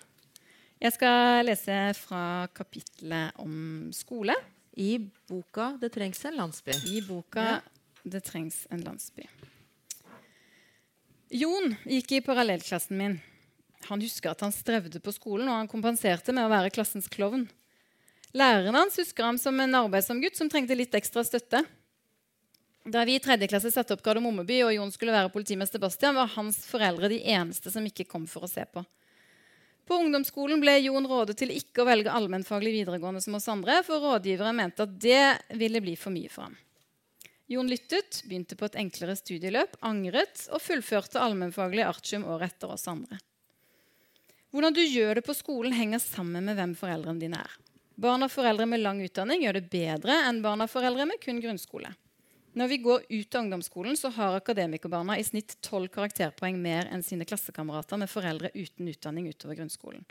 Jeg 0.81 0.95
skal 0.95 1.45
lese 1.45 1.77
fra 1.97 2.23
kapitlet 2.57 3.41
om 3.41 3.55
skole. 3.93 4.35
I 4.77 4.97
boka 5.29 5.77
'Det 5.81 5.91
trengs 5.93 6.25
en 6.25 6.37
landsby'. 6.37 6.77
I 6.89 7.01
boka 7.01 7.43
ja. 7.43 7.59
'Det 8.03 8.23
trengs 8.23 8.67
en 8.71 8.83
landsby'. 8.83 9.27
Jon 11.31 11.75
gikk 11.85 12.11
i 12.11 12.21
parallellklassen 12.21 12.97
min. 12.97 13.21
Han 13.89 14.01
husker 14.01 14.31
at 14.31 14.41
han 14.41 14.51
strevde 14.51 14.99
på 14.99 15.11
skolen, 15.11 15.47
og 15.49 15.57
han 15.57 15.67
kompenserte 15.67 16.33
med 16.33 16.45
å 16.45 16.51
være 16.51 16.73
klassens 16.73 17.07
klovn. 17.09 17.47
Læreren 18.33 18.75
hans 18.75 18.97
husker 18.99 19.23
ham 19.23 19.37
som 19.37 19.59
en 19.59 19.75
arbeidsom 19.75 20.21
gutt 20.21 20.37
som 20.37 20.49
trengte 20.49 20.75
litt 20.75 20.93
ekstra 20.95 21.23
støtte. 21.23 21.63
Da 22.83 23.05
vi 23.05 23.15
i 23.15 23.19
tredje 23.19 23.47
klasse 23.47 23.69
satte 23.71 23.93
opp 23.93 24.01
Gardermommeby 24.01 24.63
og 24.65 24.73
Jon 24.73 24.91
skulle 24.93 25.13
være 25.13 25.29
politimester 25.29 25.81
Bastian, 25.81 26.17
var 26.17 26.31
hans 26.33 26.63
foreldre 26.65 27.11
de 27.11 27.19
eneste 27.29 27.69
som 27.69 27.85
ikke 27.85 28.07
kom 28.09 28.25
for 28.29 28.47
å 28.47 28.49
se 28.49 28.65
på. 28.65 28.81
På 29.85 29.99
ungdomsskolen 30.01 30.61
ble 30.61 30.79
Jon 30.79 31.05
rådet 31.09 31.35
til 31.37 31.53
ikke 31.53 31.83
å 31.83 31.87
velge 31.89 32.13
allmennfaglig 32.13 32.73
videregående 32.79 33.21
som 33.21 33.37
oss 33.37 33.49
andre, 33.51 33.81
for 33.85 34.01
rådgivere 34.01 34.53
mente 34.57 34.85
at 34.87 34.97
det 35.01 35.57
ville 35.61 35.81
bli 35.83 35.93
for 35.99 36.13
mye 36.15 36.31
for 36.31 36.47
ham. 36.47 36.57
Jon 37.51 37.69
lyttet, 37.69 38.21
begynte 38.25 38.55
på 38.55 38.65
et 38.65 38.77
enklere 38.79 39.17
studieløp, 39.19 39.75
angret 39.85 40.45
og 40.55 40.63
fullførte 40.63 41.19
allmennfaglig 41.21 41.83
artium 41.83 42.23
året 42.31 42.55
etter 42.55 42.71
oss 42.71 42.87
andre. 42.87 43.19
Hvordan 44.51 44.73
du 44.75 44.81
gjør 44.81 45.19
det 45.19 45.25
på 45.27 45.35
skolen, 45.35 45.75
henger 45.75 46.01
sammen 46.01 46.47
med 46.47 46.57
hvem 46.57 46.73
foreldrene 46.79 47.21
dine 47.21 47.41
er. 47.43 47.57
Barn 48.01 48.23
av 48.25 48.31
foreldre 48.33 48.65
med 48.65 48.81
lang 48.81 49.03
utdanning 49.03 49.43
gjør 49.43 49.59
det 49.59 49.69
bedre 49.71 50.15
enn 50.29 50.41
barn 50.41 50.63
av 50.63 50.71
foreldre 50.71 51.05
med 51.11 51.19
kun 51.21 51.43
grunnskole. 51.43 51.91
Når 52.51 52.67
vi 52.67 52.77
går 52.83 53.03
ut 53.07 53.35
av 53.35 53.45
ungdomsskolen, 53.45 53.95
så 53.95 54.09
har 54.11 54.35
akademikerbarna 54.35 55.15
i 55.19 55.23
snitt 55.23 55.53
12 55.63 55.87
karakterpoeng 55.93 56.57
mer 56.59 56.89
enn 56.91 57.03
sine 57.03 57.23
klassekamerater 57.27 58.01
med 58.01 58.11
foreldre 58.11 58.51
uten 58.51 58.89
utdanning 58.91 59.29
utover 59.31 59.55
grunnskolen. 59.55 60.03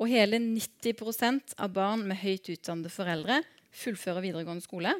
Og 0.00 0.08
hele 0.08 0.40
90% 0.40 1.52
av 1.60 1.74
barn 1.76 2.06
med 2.08 2.22
høyt 2.22 2.48
utdannede 2.54 2.92
foreldre 2.92 3.42
fullfører 3.82 4.24
videregående 4.24 4.64
skole. 4.64 4.94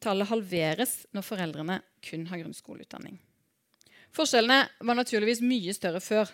Tallet 0.00 0.30
halveres 0.32 1.02
når 1.12 1.28
foreldrene 1.28 1.78
kun 2.06 2.24
har 2.30 2.40
grunnskoleutdanning. 2.40 3.20
Forskjellene 4.16 4.62
var 4.88 4.96
naturligvis 4.96 5.44
mye 5.44 5.76
større 5.76 6.00
før 6.00 6.32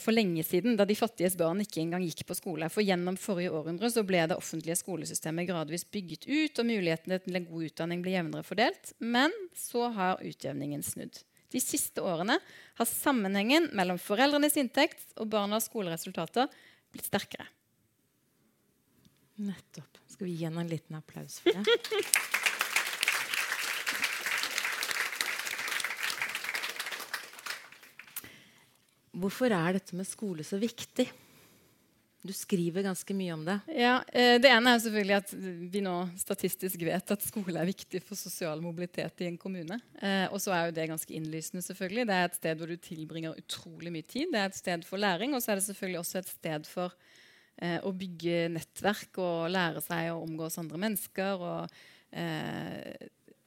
for 0.00 0.14
lenge 0.14 0.44
siden, 0.46 0.78
da 0.78 0.86
de 0.88 0.96
fattiges 0.96 1.34
barn 1.36 1.60
ikke 1.60 1.82
engang 1.82 2.04
gikk 2.06 2.22
på 2.28 2.36
skole. 2.38 2.68
For 2.72 2.84
gjennom 2.84 3.18
forrige 3.20 3.52
århundre 3.52 3.90
så 3.92 4.04
ble 4.06 4.22
det 4.30 4.38
offentlige 4.38 4.78
skolesystemet 4.80 5.48
gradvis 5.50 5.84
bygget 5.92 6.24
ut, 6.24 6.62
og 6.62 6.68
mulighetene 6.70 7.18
til 7.20 7.36
en 7.36 7.48
god 7.50 7.66
utdanning 7.68 8.04
ble 8.04 8.14
jevnere 8.14 8.46
fordelt. 8.48 8.94
Men 8.98 9.34
så 9.58 9.90
har 9.92 10.24
utjevningen 10.24 10.84
snudd. 10.86 11.20
De 11.52 11.60
siste 11.60 12.00
årene 12.00 12.38
har 12.78 12.88
sammenhengen 12.88 13.68
mellom 13.76 14.00
foreldrenes 14.00 14.56
inntekt 14.60 15.04
og 15.20 15.28
barnas 15.34 15.68
skoleresultater 15.68 16.48
blitt 16.92 17.10
sterkere. 17.10 17.48
Nettopp. 19.42 20.00
Skal 20.12 20.28
vi 20.28 20.36
gi 20.36 20.46
henne 20.46 20.64
en 20.64 20.72
liten 20.72 20.96
applaus 20.96 21.40
for 21.44 21.56
det? 21.56 22.40
Hvorfor 29.12 29.52
er 29.52 29.76
dette 29.76 29.96
med 29.96 30.08
skole 30.08 30.44
så 30.46 30.56
viktig? 30.60 31.08
Du 32.22 32.30
skriver 32.30 32.84
ganske 32.86 33.14
mye 33.18 33.34
om 33.34 33.40
det. 33.44 33.56
Ja, 33.74 33.96
eh, 34.12 34.38
Det 34.38 34.48
ene 34.48 34.70
er 34.70 34.78
selvfølgelig 34.78 35.16
at 35.16 35.32
vi 35.72 35.80
nå 35.82 35.94
statistisk 36.16 36.84
vet 36.86 37.10
at 37.10 37.24
skole 37.26 37.58
er 37.58 37.66
viktig 37.66 38.00
for 38.06 38.14
sosial 38.14 38.62
mobilitet 38.62 39.24
i 39.24 39.26
en 39.26 39.36
kommune. 39.36 39.80
Eh, 39.98 40.28
og 40.30 40.38
så 40.40 40.54
er 40.54 40.66
jo 40.66 40.76
det 40.76 40.88
ganske 40.88 41.12
innlysende. 41.12 41.62
selvfølgelig. 41.62 42.06
Det 42.06 42.14
er 42.14 42.24
et 42.24 42.38
sted 42.38 42.56
hvor 42.56 42.68
du 42.68 42.76
tilbringer 42.76 43.34
utrolig 43.34 43.90
mye 43.90 44.06
tid. 44.06 44.30
Det 44.30 44.38
er 44.38 44.44
et 44.46 44.54
sted 44.54 44.84
for 44.84 44.96
læring, 44.98 45.34
og 45.34 45.42
så 45.42 45.50
er 45.50 45.54
det 45.56 45.64
selvfølgelig 45.64 45.98
også 45.98 46.18
et 46.18 46.28
sted 46.28 46.66
for 46.66 46.94
eh, 47.58 47.80
å 47.82 47.90
bygge 47.90 48.48
nettverk 48.54 49.18
og 49.18 49.50
lære 49.50 49.82
seg 49.82 50.12
å 50.12 50.22
omgås 50.22 50.58
andre 50.58 50.78
mennesker. 50.78 51.42
og 51.42 51.68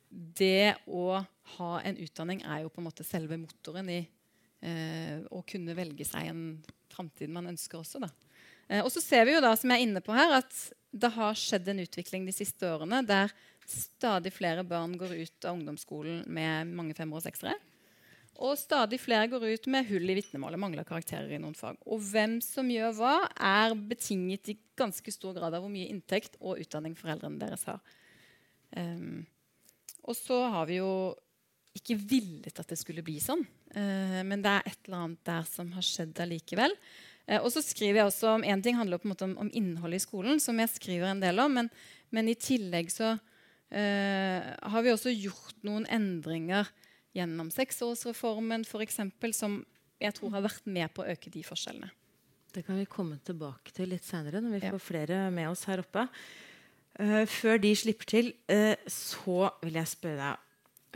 Det 0.09 0.75
å 0.87 1.25
ha 1.57 1.79
en 1.79 1.97
utdanning 1.97 2.43
er 2.43 2.63
jo 2.63 2.69
på 2.69 2.81
en 2.81 2.89
måte 2.89 3.05
selve 3.05 3.37
motoren 3.37 3.89
i 3.89 4.01
eh, 4.65 5.21
å 5.29 5.43
kunne 5.47 5.75
velge 5.77 6.07
seg 6.07 6.31
en 6.31 6.45
framtid 6.91 7.31
man 7.33 7.51
ønsker 7.53 7.81
også. 7.81 8.01
da. 8.03 8.09
Eh, 8.67 8.81
og 8.81 8.91
så 8.93 9.03
ser 9.03 9.27
vi 9.27 9.35
jo 9.35 9.43
da, 9.43 9.53
som 9.57 9.71
jeg 9.71 9.81
er 9.81 9.87
inne 9.87 10.03
på 10.03 10.15
her, 10.15 10.39
at 10.41 10.57
det 10.95 11.11
har 11.15 11.37
skjedd 11.37 11.69
en 11.69 11.83
utvikling 11.83 12.25
de 12.27 12.33
siste 12.35 12.67
årene 12.69 13.01
der 13.05 13.33
stadig 13.67 14.31
flere 14.33 14.63
barn 14.67 14.93
går 14.97 15.15
ut 15.17 15.47
av 15.47 15.57
ungdomsskolen 15.57 16.23
med 16.31 16.75
mange 16.77 16.95
femmer 16.97 17.19
og 17.19 17.25
seksere. 17.25 17.55
Og 18.43 18.57
stadig 18.59 18.99
flere 18.99 19.29
går 19.31 19.45
ut 19.47 19.67
med 19.71 19.87
hull 19.87 20.11
i 20.11 20.17
vitnemålet, 20.17 20.59
mangler 20.59 20.87
karakterer 20.87 21.31
i 21.31 21.39
noen 21.39 21.55
fag. 21.55 21.77
Og 21.87 22.01
hvem 22.03 22.37
som 22.43 22.67
gjør 22.71 22.97
hva, 22.97 23.13
er 23.39 23.75
betinget 23.87 24.51
i 24.51 24.57
ganske 24.75 25.13
stor 25.13 25.37
grad 25.37 25.55
av 25.55 25.63
hvor 25.63 25.71
mye 25.71 25.87
inntekt 25.87 26.35
og 26.41 26.59
utdanning 26.59 26.97
foreldrene 26.99 27.39
deres 27.39 27.63
har. 27.69 27.79
Um, 28.75 29.23
og 30.03 30.17
så 30.19 30.41
har 30.51 30.67
vi 30.67 30.81
jo 30.81 30.89
ikke 31.75 31.97
villet 31.99 32.61
at 32.61 32.71
det 32.71 32.77
skulle 32.79 33.03
bli 33.05 33.17
sånn. 33.23 33.43
Uh, 33.75 34.21
men 34.27 34.43
det 34.43 34.53
er 34.53 34.71
et 34.71 34.79
eller 34.87 35.03
annet 35.03 35.27
der 35.27 35.45
som 35.49 35.73
har 35.75 35.85
skjedd 35.85 36.21
allikevel. 36.23 36.73
Uh, 37.27 37.41
og 37.41 37.49
så 37.53 37.63
skriver 37.65 38.01
jeg 38.01 38.11
også 38.11 38.31
om, 38.37 38.45
En 38.47 38.63
ting 38.63 38.77
handler 38.79 39.01
på 39.01 39.09
en 39.09 39.15
måte 39.15 39.27
om, 39.27 39.35
om 39.45 39.51
innholdet 39.51 40.01
i 40.01 40.05
skolen, 40.05 40.41
som 40.43 40.59
jeg 40.61 40.73
skriver 40.75 41.11
en 41.11 41.23
del 41.23 41.41
om. 41.43 41.59
Men, 41.59 41.71
men 42.15 42.31
i 42.31 42.37
tillegg 42.39 42.93
så 42.93 43.15
uh, 43.15 44.39
har 44.71 44.85
vi 44.85 44.93
også 44.93 45.13
gjort 45.13 45.59
noen 45.67 45.87
endringer 45.91 46.71
gjennom 47.15 47.51
seksårsreformen 47.53 48.65
f.eks., 48.67 48.99
som 49.35 49.61
jeg 50.01 50.15
tror 50.17 50.33
har 50.35 50.43
vært 50.43 50.65
med 50.67 50.91
på 50.91 51.03
å 51.03 51.11
øke 51.13 51.31
de 51.31 51.43
forskjellene. 51.47 51.91
Det 52.55 52.63
kan 52.63 52.79
vi 52.79 52.87
komme 52.87 53.17
tilbake 53.23 53.73
til 53.75 53.89
litt 53.91 54.05
senere 54.07 54.39
når 54.43 54.57
vi 54.57 54.63
får 54.63 54.79
ja. 54.79 54.83
flere 54.83 55.21
med 55.35 55.49
oss 55.51 55.65
her 55.67 55.83
oppe. 55.83 56.07
Uh, 56.95 57.23
før 57.27 57.59
de 57.59 57.73
slipper 57.75 58.07
til, 58.07 58.31
uh, 58.47 58.75
så 58.87 59.51
vil 59.63 59.79
jeg 59.81 59.91
spørre 59.91 60.21
deg 60.21 60.44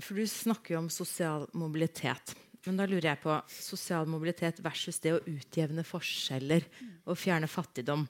for 0.04 0.20
du 0.20 0.28
snakker 0.28 0.76
jo 0.76 0.84
om 0.84 0.92
sosial 0.94 1.48
mobilitet. 1.58 2.36
Men 2.68 2.80
da 2.80 2.86
lurer 2.90 3.14
jeg 3.14 3.22
på 3.24 3.36
sosial 3.54 4.08
mobilitet 4.10 4.60
versus 4.64 5.00
det 5.04 5.16
å 5.16 5.24
utjevne 5.24 5.86
forskjeller 5.88 6.66
og 7.08 7.18
fjerne 7.20 7.48
fattigdom. 7.50 8.06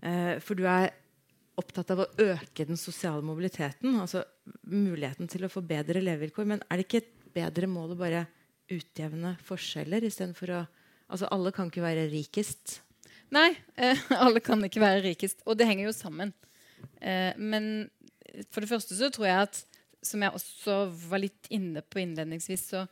Eh, 0.00 0.38
for 0.42 0.58
du 0.58 0.64
er 0.68 0.90
opptatt 1.60 1.92
av 1.92 2.04
å 2.04 2.10
øke 2.24 2.64
den 2.68 2.80
sosiale 2.80 3.24
mobiliteten, 3.24 3.98
altså 4.00 4.24
muligheten 4.72 5.28
til 5.30 5.44
å 5.44 5.52
få 5.52 5.60
bedre 5.66 6.00
levevilkår. 6.00 6.48
Men 6.48 6.64
er 6.68 6.80
det 6.80 6.86
ikke 6.86 7.02
et 7.02 7.12
bedre 7.36 7.68
mål 7.68 7.92
å 7.92 8.00
bare 8.00 8.24
utjevne 8.72 9.36
forskjeller 9.44 10.08
istedenfor 10.08 10.56
å 10.58 10.62
Altså 11.12 11.28
alle 11.28 11.50
kan 11.52 11.68
ikke 11.68 11.82
være 11.84 12.06
rikest. 12.08 12.78
Nei, 13.36 13.50
eh, 13.76 13.98
alle 14.24 14.40
kan 14.40 14.62
ikke 14.64 14.80
være 14.80 15.02
rikest. 15.04 15.42
Og 15.44 15.58
det 15.60 15.66
henger 15.68 15.90
jo 15.90 15.92
sammen. 15.92 16.30
Eh, 17.04 17.36
men 17.36 17.90
for 18.48 18.64
det 18.64 18.70
første 18.70 18.96
så 18.96 19.10
tror 19.12 19.28
jeg 19.28 19.48
at 19.50 19.58
som 20.02 20.22
jeg 20.24 20.34
også 20.34 20.76
var 21.08 21.22
litt 21.22 21.48
inne 21.54 21.82
på 21.86 22.02
innledningsvis, 22.02 22.66
så 22.74 22.84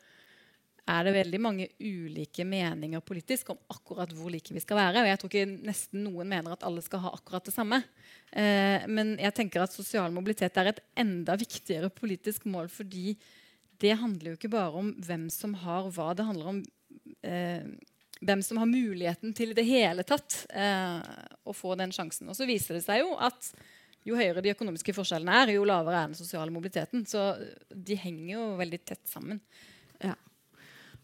er 0.91 1.07
det 1.07 1.15
veldig 1.15 1.41
mange 1.43 1.67
ulike 1.79 2.45
meninger 2.49 3.03
politisk 3.05 3.53
om 3.53 3.59
akkurat 3.71 4.13
hvor 4.17 4.33
like 4.33 4.55
vi 4.55 4.63
skal 4.63 4.79
være. 4.81 5.03
Og 5.03 5.11
jeg 5.11 5.21
tror 5.21 5.31
ikke 5.31 5.67
nesten 5.69 6.05
noen 6.07 6.31
mener 6.31 6.55
at 6.55 6.65
alle 6.67 6.83
skal 6.85 7.05
ha 7.05 7.13
akkurat 7.15 7.47
det 7.47 7.55
samme. 7.55 7.83
Eh, 8.33 8.87
men 8.91 9.15
jeg 9.21 9.37
tenker 9.37 9.65
at 9.65 9.77
sosial 9.77 10.11
mobilitet 10.15 10.57
er 10.59 10.73
et 10.73 10.83
enda 10.99 11.37
viktigere 11.39 11.93
politisk 11.95 12.49
mål 12.51 12.71
fordi 12.73 13.15
det 13.81 13.97
handler 13.97 14.33
jo 14.33 14.39
ikke 14.39 14.53
bare 14.53 14.83
om 14.83 14.91
hvem 15.07 15.29
som 15.33 15.55
har 15.63 15.89
hva. 15.95 16.11
Det 16.17 16.27
handler 16.27 16.53
om 16.55 16.63
eh, 17.25 17.69
hvem 18.21 18.43
som 18.45 18.61
har 18.61 18.69
muligheten 18.69 19.35
til 19.37 19.55
i 19.55 19.57
det 19.57 19.67
hele 19.69 20.05
tatt 20.07 20.43
eh, 20.53 21.01
å 21.45 21.55
få 21.57 21.77
den 21.81 21.95
sjansen. 21.95 22.29
Og 22.29 22.37
så 22.37 22.49
viser 22.49 22.77
det 22.77 22.85
seg 22.85 23.05
jo 23.05 23.15
at 23.21 23.53
jo 24.11 24.19
høyere 24.19 24.45
de 24.45 24.53
økonomiske 24.55 24.95
forskjellene 24.97 25.43
er, 25.43 25.55
jo 25.57 25.67
lavere 25.69 26.05
er 26.05 26.11
den 26.11 26.19
sosiale 26.19 26.53
mobiliteten. 26.55 27.07
Så 27.09 27.33
de 27.71 27.99
henger 27.99 28.35
jo 28.37 28.49
veldig 28.61 28.83
tett 28.85 29.05
sammen. 29.11 29.41
Ja. 30.03 30.17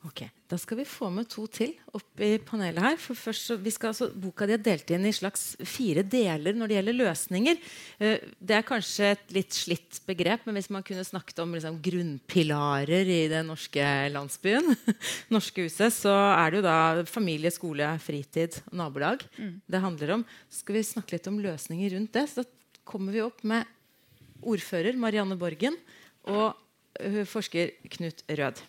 Ok, 0.07 0.27
Da 0.47 0.55
skal 0.55 0.79
vi 0.79 0.85
få 0.87 1.09
med 1.11 1.27
to 1.27 1.49
til 1.51 1.73
opp 1.97 2.21
i 2.23 2.37
panelet 2.39 2.79
her. 2.79 2.99
For 3.03 3.19
først, 3.19 3.57
vi 3.59 3.73
skal, 3.75 3.91
altså, 3.91 4.07
boka 4.15 4.47
di 4.47 4.55
er 4.55 4.63
delt 4.63 4.91
inn 4.95 5.09
i 5.09 5.15
slags 5.15 5.57
fire 5.67 6.05
deler 6.07 6.55
når 6.55 6.71
det 6.71 6.77
gjelder 6.77 6.97
løsninger. 7.01 7.59
Uh, 7.99 8.29
det 8.39 8.55
er 8.55 8.67
kanskje 8.69 9.09
et 9.17 9.35
litt 9.35 9.57
slitt 9.57 9.99
begrep, 10.07 10.47
men 10.47 10.55
hvis 10.61 10.71
man 10.71 10.87
kunne 10.87 11.03
snakket 11.07 11.43
om 11.43 11.57
liksom, 11.57 11.81
grunnpilarer 11.83 13.11
i 13.11 13.21
den 13.33 13.51
norske 13.51 13.89
landsbyen, 14.15 14.77
norske 15.35 15.67
huset, 15.67 15.91
så 15.97 16.15
er 16.37 16.55
det 16.55 16.61
jo 16.61 16.69
da 16.69 16.79
familie, 17.11 17.51
skole, 17.51 17.91
fritid 17.99 18.61
nabolag 18.71 19.27
mm. 19.41 19.57
det 19.67 19.83
handler 19.83 20.19
om. 20.21 20.27
Så 20.47 20.63
skal 20.63 20.79
vi 20.79 20.87
snakke 20.93 21.19
litt 21.19 21.33
om 21.33 21.43
løsninger 21.43 21.97
rundt 21.97 22.15
det. 22.15 22.29
Så 22.31 22.45
da 22.45 22.56
kommer 22.87 23.13
vi 23.13 23.25
opp 23.25 23.43
med 23.43 23.67
ordfører 24.47 24.97
Marianne 25.01 25.37
Borgen 25.39 25.75
og 26.31 26.55
uh, 26.55 27.23
forsker 27.27 27.75
Knut 27.97 28.23
Rød. 28.31 28.63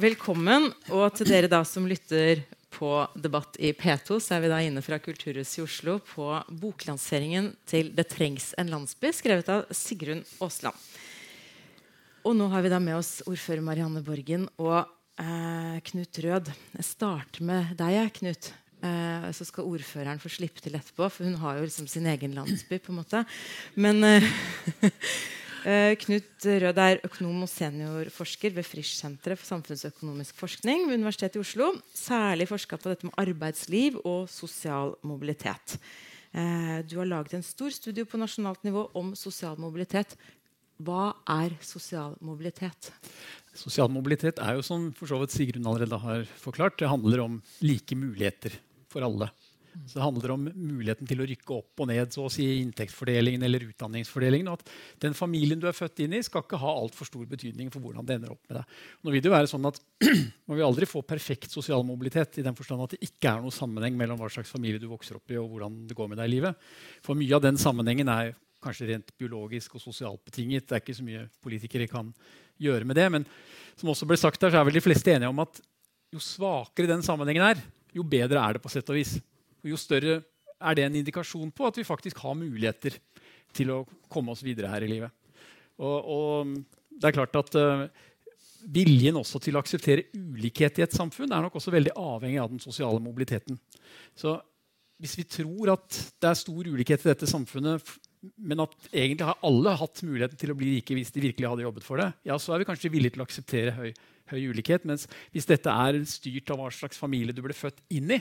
Velkommen. 0.00 0.70
Og 0.96 1.10
til 1.12 1.28
dere 1.28 1.50
da 1.50 1.60
som 1.68 1.84
lytter 1.84 2.40
på 2.72 2.94
Debatt 3.20 3.58
i 3.60 3.74
P2, 3.76 4.16
så 4.16 4.38
er 4.38 4.46
vi 4.46 4.48
da 4.48 4.62
inne 4.64 4.80
fra 4.80 4.96
Kulturhuset 5.02 5.58
i 5.58 5.64
Oslo 5.66 5.98
på 6.00 6.30
boklanseringen 6.48 7.52
til 7.68 7.92
'Det 7.92 8.08
trengs 8.08 8.54
en 8.56 8.70
landsby', 8.72 9.12
skrevet 9.12 9.48
av 9.52 9.66
Sigrun 9.68 10.24
Aasland. 10.40 10.76
Og 12.24 12.32
nå 12.36 12.48
har 12.48 12.62
vi 12.62 12.72
da 12.72 12.78
med 12.80 12.96
oss 12.96 13.20
ordfører 13.28 13.60
Marianne 13.60 14.00
Borgen 14.00 14.48
og 14.56 14.88
Eh, 15.20 15.76
Knut 15.84 16.18
Rød. 16.24 16.48
Jeg 16.78 16.86
starter 16.86 17.44
med 17.44 17.74
deg, 17.76 18.08
Knut. 18.16 18.50
Eh, 18.80 19.26
så 19.36 19.44
skal 19.44 19.68
ordføreren 19.68 20.20
få 20.22 20.30
slippe 20.32 20.62
til 20.64 20.78
etterpå, 20.78 21.10
for 21.12 21.28
hun 21.28 21.36
har 21.42 21.58
jo 21.58 21.66
liksom 21.66 21.88
sin 21.90 22.08
egen 22.08 22.32
landsby. 22.38 22.78
på 22.80 22.92
en 22.92 23.00
måte. 23.02 23.24
Men 23.76 24.00
eh, 24.04 24.24
eh 25.68 25.92
Knut 26.00 26.46
Rød 26.64 26.80
er 26.80 27.04
økonom 27.04 27.44
og 27.44 27.52
seniorforsker 27.52 28.56
ved 28.56 28.64
Frisch-senteret 28.64 29.36
for 29.36 29.50
samfunnsøkonomisk 29.52 30.40
forskning 30.40 30.88
ved 30.88 31.02
Universitetet 31.02 31.36
i 31.36 31.44
Oslo. 31.44 31.74
Særlig 31.92 32.48
forska 32.48 32.80
på 32.80 32.88
dette 32.88 33.10
med 33.10 33.18
arbeidsliv 33.20 34.00
og 34.04 34.30
sosial 34.32 34.96
mobilitet. 35.02 35.76
Eh, 36.32 36.78
du 36.88 36.96
har 36.96 37.10
laget 37.10 37.34
en 37.34 37.42
stor 37.44 37.70
studie 37.74 38.06
på 38.06 38.16
nasjonalt 38.16 38.64
nivå 38.64 38.88
om 38.94 39.12
sosial 39.18 39.58
mobilitet. 39.58 40.16
Hva 40.80 41.10
er 41.28 41.52
sosial 41.64 42.14
mobilitet? 42.24 42.90
Sosial 43.56 43.90
mobilitet 43.92 44.40
er 44.40 44.56
jo 44.56 44.64
som 44.64 44.88
for 44.96 45.10
så 45.10 45.18
vidt 45.20 45.34
Sigrun 45.34 45.68
allerede 45.68 45.98
har 46.00 46.24
forklart, 46.40 46.78
det 46.80 46.88
handler 46.88 47.24
om 47.26 47.38
like 47.60 47.96
muligheter 47.98 48.56
for 48.88 49.04
alle. 49.04 49.28
Så 49.86 49.98
Det 49.98 50.02
handler 50.02 50.30
om 50.34 50.48
muligheten 50.50 51.06
til 51.06 51.20
å 51.22 51.26
rykke 51.28 51.54
opp 51.54 51.82
og 51.82 51.88
ned 51.90 52.10
så 52.14 52.24
å 52.26 52.32
si 52.32 52.46
inntektsfordelingen 52.58 53.42
eller 53.46 53.68
utdanningsfordelingen. 53.68 54.48
og 54.48 54.58
at 54.58 54.70
Den 54.98 55.14
familien 55.14 55.60
du 55.60 55.68
er 55.68 55.76
født 55.76 56.00
inn 56.00 56.14
i, 56.14 56.22
skal 56.22 56.42
ikke 56.42 56.58
ha 56.58 56.72
altfor 56.74 57.06
stor 57.06 57.26
betydning 57.26 57.70
for 57.70 57.80
hvordan 57.80 58.06
det 58.06 58.16
ender 58.18 58.32
opp 58.34 58.42
med 58.48 58.58
deg. 58.58 58.74
Nå 59.04 59.14
vil 59.14 59.22
det 59.22 59.30
jo 59.30 59.36
være 59.36 59.52
sånn 59.52 59.70
at 59.70 59.80
Man 60.50 60.58
vil 60.58 60.66
aldri 60.66 60.86
få 60.90 61.04
perfekt 61.06 61.52
sosial 61.54 61.84
mobilitet 61.86 62.40
i 62.40 62.42
den 62.42 62.56
forstand 62.58 62.82
at 62.82 62.96
det 62.96 63.06
ikke 63.06 63.30
er 63.30 63.44
noe 63.44 63.54
sammenheng 63.54 63.94
mellom 63.94 64.18
hva 64.18 64.30
slags 64.32 64.50
familie 64.50 64.82
du 64.82 64.88
vokser 64.90 65.20
opp 65.20 65.30
i, 65.30 65.38
og 65.38 65.46
hvordan 65.52 65.84
det 65.86 65.94
går 65.94 66.08
med 66.10 66.18
deg 66.18 66.26
i 66.26 66.34
livet. 66.34 66.70
For 67.06 67.14
mye 67.14 67.36
av 67.36 67.44
den 67.44 67.60
sammenhengen 67.60 68.10
er 68.10 68.34
kanskje 68.62 68.90
rent 68.90 69.12
biologisk 69.18 69.76
og 69.76 69.82
sosialt 69.82 70.22
betinget. 70.26 70.66
Det 70.68 70.76
er 70.76 70.82
ikke 70.84 70.98
så 70.98 71.06
mye 71.06 71.26
politikere 71.42 71.88
kan 71.90 72.12
gjøre 72.60 72.88
med 72.88 72.98
det. 72.98 73.06
Men 73.12 73.26
som 73.78 73.92
også 73.92 74.08
ble 74.08 74.18
sagt 74.20 74.42
her, 74.42 74.52
så 74.52 74.60
er 74.60 74.68
vel 74.68 74.78
de 74.78 74.84
fleste 74.84 75.12
enige 75.12 75.30
om 75.32 75.42
at 75.44 75.62
jo 76.10 76.22
svakere 76.22 76.90
den 76.90 77.04
sammenhengen 77.06 77.46
er, 77.46 77.62
jo 77.94 78.04
bedre 78.06 78.42
er 78.42 78.56
det 78.56 78.64
på 78.64 78.72
sett 78.72 78.88
og 78.90 78.98
vis. 78.98 79.16
Og 79.62 79.72
jo 79.72 79.78
større 79.80 80.20
er 80.60 80.76
det 80.76 80.84
en 80.84 80.98
indikasjon 81.00 81.52
på 81.54 81.68
at 81.68 81.78
vi 81.78 81.86
faktisk 81.86 82.20
har 82.24 82.36
muligheter 82.36 82.98
til 83.56 83.72
å 83.72 83.80
komme 84.12 84.34
oss 84.34 84.44
videre 84.44 84.70
her 84.70 84.84
i 84.84 84.90
livet. 84.90 85.14
Og, 85.80 85.96
og 86.04 86.54
det 87.00 87.08
er 87.08 87.16
klart 87.16 87.40
at 87.40 87.56
uh, 87.58 87.88
Viljen 88.60 89.16
også 89.16 89.38
til 89.40 89.56
å 89.56 89.60
akseptere 89.62 90.10
ulikhet 90.12 90.76
i 90.76 90.84
et 90.84 90.92
samfunn 90.92 91.30
er 91.32 91.46
nok 91.46 91.54
også 91.56 91.72
veldig 91.72 91.94
avhengig 91.96 92.42
av 92.42 92.50
den 92.52 92.60
sosiale 92.60 93.00
mobiliteten. 93.00 93.56
Så 94.12 94.34
hvis 95.00 95.16
vi 95.16 95.24
tror 95.24 95.72
at 95.78 95.96
det 96.20 96.28
er 96.28 96.36
stor 96.36 96.68
ulikhet 96.68 97.06
i 97.06 97.08
dette 97.08 97.28
samfunnet, 97.30 97.80
men 98.20 98.60
at 98.60 98.74
egentlig 98.90 99.26
har 99.26 99.38
alle 99.46 99.72
hatt 99.80 100.02
muligheten 100.04 100.40
til 100.40 100.52
å 100.52 100.56
bli 100.58 100.74
rike 100.76 100.96
hvis 100.96 101.12
de 101.14 101.22
virkelig 101.24 101.48
hadde 101.48 101.64
jobbet 101.64 101.86
for 101.86 102.02
det, 102.02 102.10
ja, 102.28 102.36
så 102.40 102.52
er 102.52 102.62
vi 102.62 102.68
kanskje 102.68 102.92
villige 102.92 103.14
til 103.16 103.22
å 103.22 103.26
akseptere 103.28 103.76
høy, 103.78 103.94
høy 104.32 104.42
ulikhet. 104.52 104.84
Mens 104.88 105.06
hvis 105.32 105.48
dette 105.48 105.72
er 105.72 106.00
styrt 106.08 106.52
av 106.52 106.60
hva 106.60 106.68
slags 106.74 107.00
familie 107.00 107.36
du 107.36 107.40
ble 107.44 107.56
født 107.56 107.80
inn 107.96 108.12
i, 108.18 108.20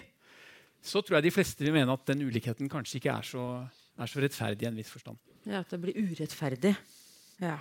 så 0.80 1.04
tror 1.04 1.20
jeg 1.20 1.28
de 1.28 1.36
fleste 1.36 1.66
vil 1.66 1.76
mene 1.76 1.92
at 1.92 2.08
den 2.08 2.24
ulikheten 2.24 2.72
kanskje 2.72 3.02
ikke 3.02 3.18
er 3.18 3.28
så, 3.28 3.44
er 4.00 4.12
så 4.12 4.24
rettferdig 4.24 4.64
i 4.64 4.70
en 4.72 4.80
viss 4.80 4.94
forstand. 4.94 5.20
Ja, 5.44 5.60
At 5.60 5.74
det 5.74 5.82
blir 5.84 6.00
urettferdig. 6.00 6.74
Ja. 7.44 7.58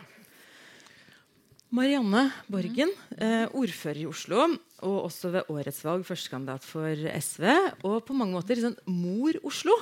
Marianne 1.75 2.31
Borgen, 2.49 2.95
eh, 3.19 3.45
ordfører 3.53 4.05
i 4.05 4.09
Oslo, 4.09 4.47
og 4.87 4.97
også 5.11 5.35
ved 5.35 5.51
årets 5.53 5.83
valg 5.85 6.07
førstekandidat 6.07 6.65
for 6.65 6.95
SV. 7.19 7.45
Og 7.85 7.99
på 8.07 8.17
mange 8.17 8.39
måter 8.39 8.57
liksom, 8.57 8.79
mor 8.87 9.37
Oslo. 9.45 9.75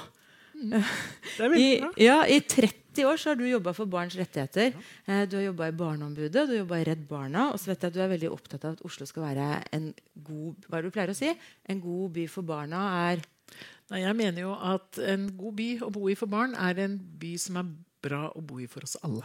I, 1.56 1.68
ja, 2.00 2.20
I 2.26 2.40
30 2.40 3.04
år 3.04 3.20
så 3.20 3.30
har 3.30 3.38
du 3.38 3.44
jobba 3.48 3.74
for 3.76 3.90
barns 3.92 4.16
rettigheter. 4.16 4.72
Eh, 5.04 5.22
du 5.28 5.36
har 5.36 5.44
jobba 5.50 5.68
i 5.68 5.76
Barneombudet, 5.76 6.32
du 6.32 6.54
har 6.54 6.62
jobba 6.62 6.80
i 6.80 6.86
Redd 6.88 7.06
Barna. 7.10 7.50
Og 7.52 7.60
så 7.60 7.72
vet 7.72 7.84
jeg 7.84 7.92
at 7.92 7.96
du 7.96 8.02
er 8.04 8.12
veldig 8.14 8.30
opptatt 8.32 8.64
av 8.64 8.76
at 8.78 8.84
Oslo 8.88 9.08
skal 9.08 9.26
være 9.28 9.48
en 9.76 9.90
god 10.26 10.68
hva 10.68 10.78
er 10.78 10.86
det 10.86 10.90
du 10.92 10.96
pleier 10.96 11.12
å 11.12 11.18
si? 11.18 11.32
En 11.68 11.82
god 11.84 12.14
by 12.16 12.28
for 12.32 12.46
barna 12.48 12.84
er 13.10 13.24
Nei, 13.86 14.00
jeg 14.02 14.16
mener 14.18 14.42
jo 14.42 14.54
at 14.58 14.98
en 14.98 15.28
god 15.38 15.54
by 15.60 15.66
å 15.86 15.90
bo 15.94 16.08
i 16.10 16.16
for 16.18 16.26
barn 16.26 16.56
er 16.58 16.80
en 16.82 16.96
by 17.20 17.36
som 17.38 17.60
er 17.60 17.68
bra 18.02 18.24
å 18.34 18.40
bo 18.42 18.58
i 18.58 18.66
for 18.66 18.82
oss 18.82 18.96
alle. 19.06 19.22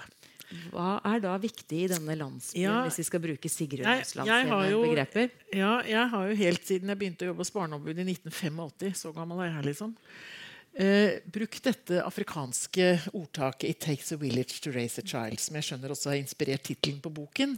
Hva 0.70 1.00
er 1.08 1.22
da 1.24 1.32
viktig 1.42 1.80
i 1.86 1.88
denne 1.90 2.14
landsbyen, 2.20 2.62
Ja, 2.62 2.76
hvis 2.86 3.00
vi 3.00 3.06
skal 3.08 3.24
bruke 3.24 3.50
Sigrun 3.50 3.88
begreper? 4.84 5.32
Ja, 5.56 5.80
jeg 5.88 6.06
har 6.12 6.28
jo 6.30 6.36
helt 6.44 6.68
siden 6.68 6.92
jeg 6.92 7.00
begynte 7.02 7.26
å 7.26 7.32
jobbe 7.32 7.42
hos 7.46 7.54
Barneombudet 7.56 8.04
i 8.04 8.14
1985, 8.14 8.94
så 9.02 9.14
gammel 9.16 9.42
er 9.46 9.54
jeg 9.56 9.70
liksom, 9.72 9.96
eh, 10.78 11.20
brukt 11.26 11.64
dette 11.64 12.02
afrikanske 12.04 12.88
ordtaket 13.14 13.70
'It 13.70 13.80
takes 13.80 14.12
a 14.12 14.18
village 14.18 14.62
to 14.62 14.72
raise 14.72 15.00
a 15.00 15.04
child', 15.06 15.40
som 15.40 15.56
jeg 15.56 15.64
skjønner 15.64 15.92
også 15.92 16.10
har 16.10 16.22
inspirert 16.22 16.64
tittelen 16.64 17.02
på 17.02 17.14
boken. 17.14 17.58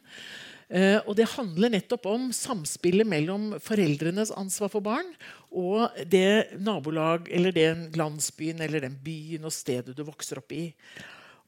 Eh, 0.69 0.99
og 1.05 1.15
det 1.15 1.29
handler 1.35 1.69
nettopp 1.69 2.05
om 2.09 2.31
samspillet 2.33 3.05
mellom 3.05 3.59
foreldrenes 3.61 4.31
ansvar 4.31 4.71
for 4.73 4.81
barn 4.81 5.11
og 5.51 5.91
det 6.09 6.57
nabolag 6.57 7.27
eller 7.29 7.53
den 7.53 7.91
landsbyen 7.93 8.61
eller 8.63 8.81
den 8.87 8.95
byen 9.03 9.45
og 9.45 9.53
stedet 9.53 9.93
du 9.93 10.03
vokser 10.07 10.41
opp 10.41 10.55
i. 10.55 10.71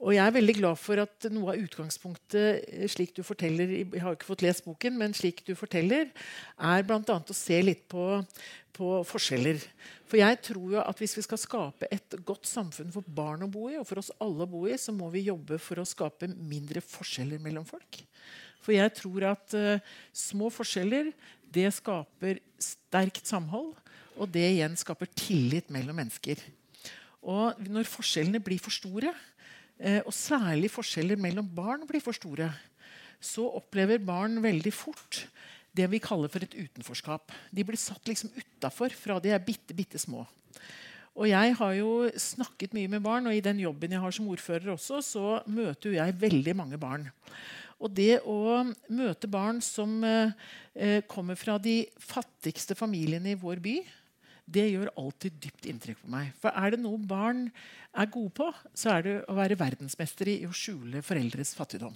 Og 0.06 0.14
jeg 0.14 0.22
er 0.22 0.36
veldig 0.36 0.54
glad 0.60 0.78
for 0.78 1.02
at 1.02 1.26
noe 1.34 1.56
av 1.56 1.62
utgangspunktet, 1.64 2.62
eh, 2.70 2.86
slik 2.92 3.16
du 3.18 3.24
forteller 3.26 3.72
Jeg 3.74 4.02
har 4.04 4.14
ikke 4.14 4.30
fått 4.30 4.46
lest 4.46 4.66
boken, 4.66 4.98
men 4.98 5.18
slik 5.18 5.42
du 5.48 5.56
forteller, 5.58 6.12
er 6.62 6.86
bl.a. 6.86 7.02
å 7.02 7.34
se 7.34 7.58
litt 7.64 7.88
på, 7.90 8.22
på 8.76 9.02
forskjeller. 9.10 9.58
For 10.06 10.22
jeg 10.22 10.38
tror 10.46 10.76
jo 10.76 10.82
at 10.84 11.02
hvis 11.02 11.18
vi 11.18 11.26
skal 11.26 11.42
skape 11.42 11.90
et 11.90 12.18
godt 12.24 12.46
samfunn 12.46 12.94
for 12.94 13.02
barn 13.02 13.48
å 13.48 13.50
bo 13.50 13.66
i, 13.72 13.80
og 13.82 13.88
for 13.90 14.04
oss 14.04 14.14
alle 14.22 14.46
å 14.46 14.52
bo 14.52 14.68
i, 14.70 14.78
så 14.78 14.94
må 14.94 15.10
vi 15.10 15.26
jobbe 15.26 15.58
for 15.58 15.82
å 15.82 15.88
skape 15.90 16.30
mindre 16.30 16.84
forskjeller 16.86 17.42
mellom 17.42 17.66
folk. 17.66 18.04
For 18.62 18.78
jeg 18.78 18.94
tror 18.98 19.26
at 19.34 19.54
uh, 19.58 19.82
små 20.14 20.52
forskjeller 20.54 21.12
det 21.54 21.68
skaper 21.74 22.40
sterkt 22.62 23.26
samhold, 23.30 23.74
og 24.16 24.30
det 24.32 24.46
igjen 24.54 24.78
skaper 24.80 25.10
tillit 25.18 25.74
mellom 25.74 25.98
mennesker. 25.98 26.40
Og 27.26 27.58
når 27.66 27.90
forskjellene 27.90 28.42
blir 28.44 28.62
for 28.62 28.74
store, 28.74 29.12
og 29.76 30.14
særlig 30.16 30.70
forskjeller 30.72 31.20
mellom 31.20 31.48
barn 31.52 31.82
blir 31.90 32.00
for 32.04 32.16
store, 32.16 32.48
så 33.20 33.44
opplever 33.58 34.00
barn 34.00 34.38
veldig 34.44 34.72
fort 34.72 35.26
det 35.76 35.88
vi 35.92 36.00
kaller 36.04 36.32
for 36.32 36.46
et 36.46 36.56
utenforskap. 36.56 37.34
De 37.52 37.66
blir 37.68 37.80
satt 37.80 38.08
liksom 38.08 38.32
utafor 38.38 38.96
fra 38.96 39.20
de 39.20 39.34
er 39.36 39.44
bitte, 39.44 39.76
bitte 39.76 40.00
små. 40.00 40.24
Og 41.16 41.30
jeg 41.30 41.56
har 41.56 41.76
jo 41.78 41.92
snakket 42.20 42.74
mye 42.76 42.92
med 42.92 43.04
barn, 43.04 43.28
og 43.30 43.36
i 43.36 43.44
den 43.44 43.62
jobben 43.64 43.94
jeg 43.96 44.04
har 44.04 44.16
som 44.16 44.28
ordfører 44.32 44.74
også, 44.74 45.00
så 45.04 45.28
møter 45.48 45.96
jeg 45.96 46.18
veldig 46.20 46.56
mange 46.60 46.80
barn. 46.80 47.08
Og 47.80 47.92
det 47.92 48.20
å 48.28 48.64
møte 48.92 49.30
barn 49.32 49.62
som 49.64 49.98
eh, 50.08 50.32
eh, 50.76 51.00
kommer 51.12 51.40
fra 51.40 51.58
de 51.60 51.84
fattigste 52.00 52.76
familiene 52.76 53.34
i 53.34 53.40
vår 53.40 53.64
by, 53.64 53.78
det 54.46 54.66
gjør 54.70 54.92
alltid 55.02 55.40
dypt 55.42 55.70
inntrykk 55.70 56.04
på 56.04 56.12
meg. 56.14 56.34
For 56.42 56.54
er 56.54 56.76
det 56.76 56.82
noe 56.84 57.00
barn 57.02 57.48
er 57.98 58.12
gode 58.14 58.34
på, 58.38 58.50
så 58.78 58.96
er 58.96 59.06
det 59.06 59.16
å 59.32 59.38
være 59.38 59.58
verdensmestere 59.60 60.36
i 60.38 60.50
å 60.50 60.54
skjule 60.54 61.02
foreldres 61.06 61.56
fattigdom. 61.58 61.96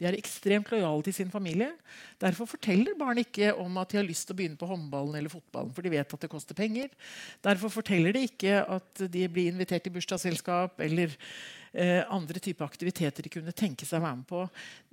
De 0.00 0.06
er 0.08 0.16
ekstremt 0.16 0.70
lojale 0.72 1.04
til 1.04 1.12
sin 1.12 1.30
familie. 1.30 1.74
Derfor 2.22 2.48
forteller 2.48 2.96
barn 2.98 3.20
ikke 3.20 3.52
om 3.60 3.74
at 3.82 3.92
de 3.92 3.98
har 4.00 4.06
lyst 4.08 4.24
til 4.26 4.32
å 4.32 4.38
begynne 4.38 4.56
på 4.56 4.68
håndballen 4.70 5.18
eller 5.18 5.32
fotballen, 5.32 5.74
for 5.76 5.84
de 5.84 5.92
vet 5.92 6.14
at 6.16 6.24
det 6.24 6.30
koster 6.32 6.56
penger. 6.56 6.88
Derfor 7.44 7.72
forteller 7.74 8.16
de 8.16 8.24
ikke 8.24 8.62
at 8.64 9.02
de 9.12 9.26
blir 9.28 9.52
invitert 9.52 9.84
til 9.84 9.92
bursdagsselskap 9.92 10.80
eller 10.86 11.12
eh, 11.74 12.00
andre 12.08 12.40
typer 12.40 12.64
aktiviteter 12.64 13.28
de 13.28 13.34
kunne 13.36 13.52
tenke 13.52 13.84
seg 13.84 14.00
å 14.00 14.06
være 14.06 14.22
med 14.22 14.30
på. 14.30 14.46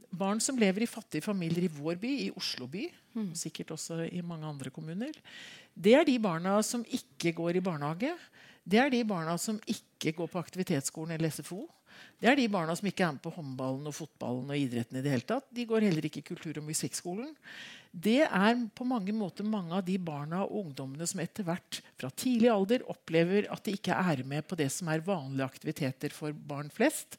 Barn 0.10 0.40
som 0.44 0.58
lever 0.60 0.86
i 0.86 0.90
fattige 0.90 1.26
familier 1.26 1.68
i 1.68 1.72
vår 1.72 1.98
by, 2.00 2.12
i 2.28 2.32
Oslo 2.38 2.68
by, 2.72 2.86
sikkert 3.36 3.74
også 3.76 4.06
i 4.08 4.22
mange 4.26 4.48
andre 4.48 4.72
kommuner, 4.74 5.16
det 5.78 5.94
er 5.94 6.06
de 6.08 6.18
barna 6.22 6.58
som 6.66 6.86
ikke 6.86 7.34
går 7.38 7.60
i 7.60 7.64
barnehage. 7.66 8.14
Det 8.68 8.80
er 8.82 8.92
de 8.92 9.04
barna 9.08 9.38
som 9.40 9.60
ikke 9.70 10.16
går 10.18 10.30
på 10.32 10.40
aktivitetsskolen 10.42 11.16
eller 11.16 11.32
SFO. 11.32 11.66
Det 12.18 12.30
er 12.30 12.38
de 12.38 12.48
barna 12.50 12.74
som 12.78 12.88
ikke 12.90 13.06
er 13.06 13.14
med 13.14 13.22
på 13.24 13.32
håndballen 13.34 13.90
og 13.90 13.96
fotballen 13.96 14.50
og 14.50 14.58
idretten. 14.58 14.98
i 14.98 15.04
det 15.06 15.14
hele 15.14 15.28
tatt. 15.30 15.46
De 15.54 15.66
går 15.66 15.86
heller 15.86 16.06
ikke 16.06 16.22
i 16.24 16.30
kultur- 16.30 16.58
og 16.58 16.66
musikkskolen. 16.66 17.36
Det 17.94 18.22
er 18.26 18.56
på 18.76 18.86
mange 18.86 19.14
måter 19.14 19.46
mange 19.46 19.74
av 19.74 19.86
de 19.86 19.98
barna 19.98 20.44
og 20.44 20.66
ungdommene 20.66 21.08
som 21.08 21.22
etter 21.22 21.46
hvert 21.46 21.82
fra 21.98 22.10
tidlig 22.10 22.50
alder 22.50 22.86
opplever 22.90 23.48
at 23.54 23.64
de 23.64 23.78
ikke 23.78 23.94
er 23.94 24.24
med 24.26 24.46
på 24.48 24.58
det 24.58 24.70
som 24.74 24.90
er 24.90 25.06
vanlige 25.06 25.46
aktiviteter 25.46 26.14
for 26.14 26.34
barn 26.34 26.70
flest. 26.74 27.18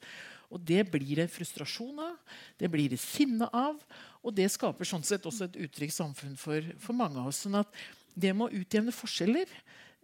Og 0.55 0.63
det 0.65 0.85
blir 0.89 1.21
det 1.21 1.29
frustrasjon 1.33 1.99
av, 2.01 2.15
det 2.61 2.71
blir 2.73 2.89
det 2.93 3.01
sinne 3.03 3.49
av, 3.53 3.77
og 4.25 4.35
det 4.35 4.49
skaper 4.53 4.89
sånn 4.89 5.05
sett 5.05 5.27
også 5.29 5.49
et 5.49 5.59
utrygt 5.67 5.97
samfunn 5.97 6.39
for, 6.41 6.65
for 6.81 6.97
mange 6.97 7.21
av 7.21 7.29
oss. 7.31 7.43
sånn 7.45 7.59
at 7.61 7.75
det 8.19 8.33
med 8.35 8.49
å 8.49 8.61
utjevne 8.63 8.95
forskjeller 8.95 9.47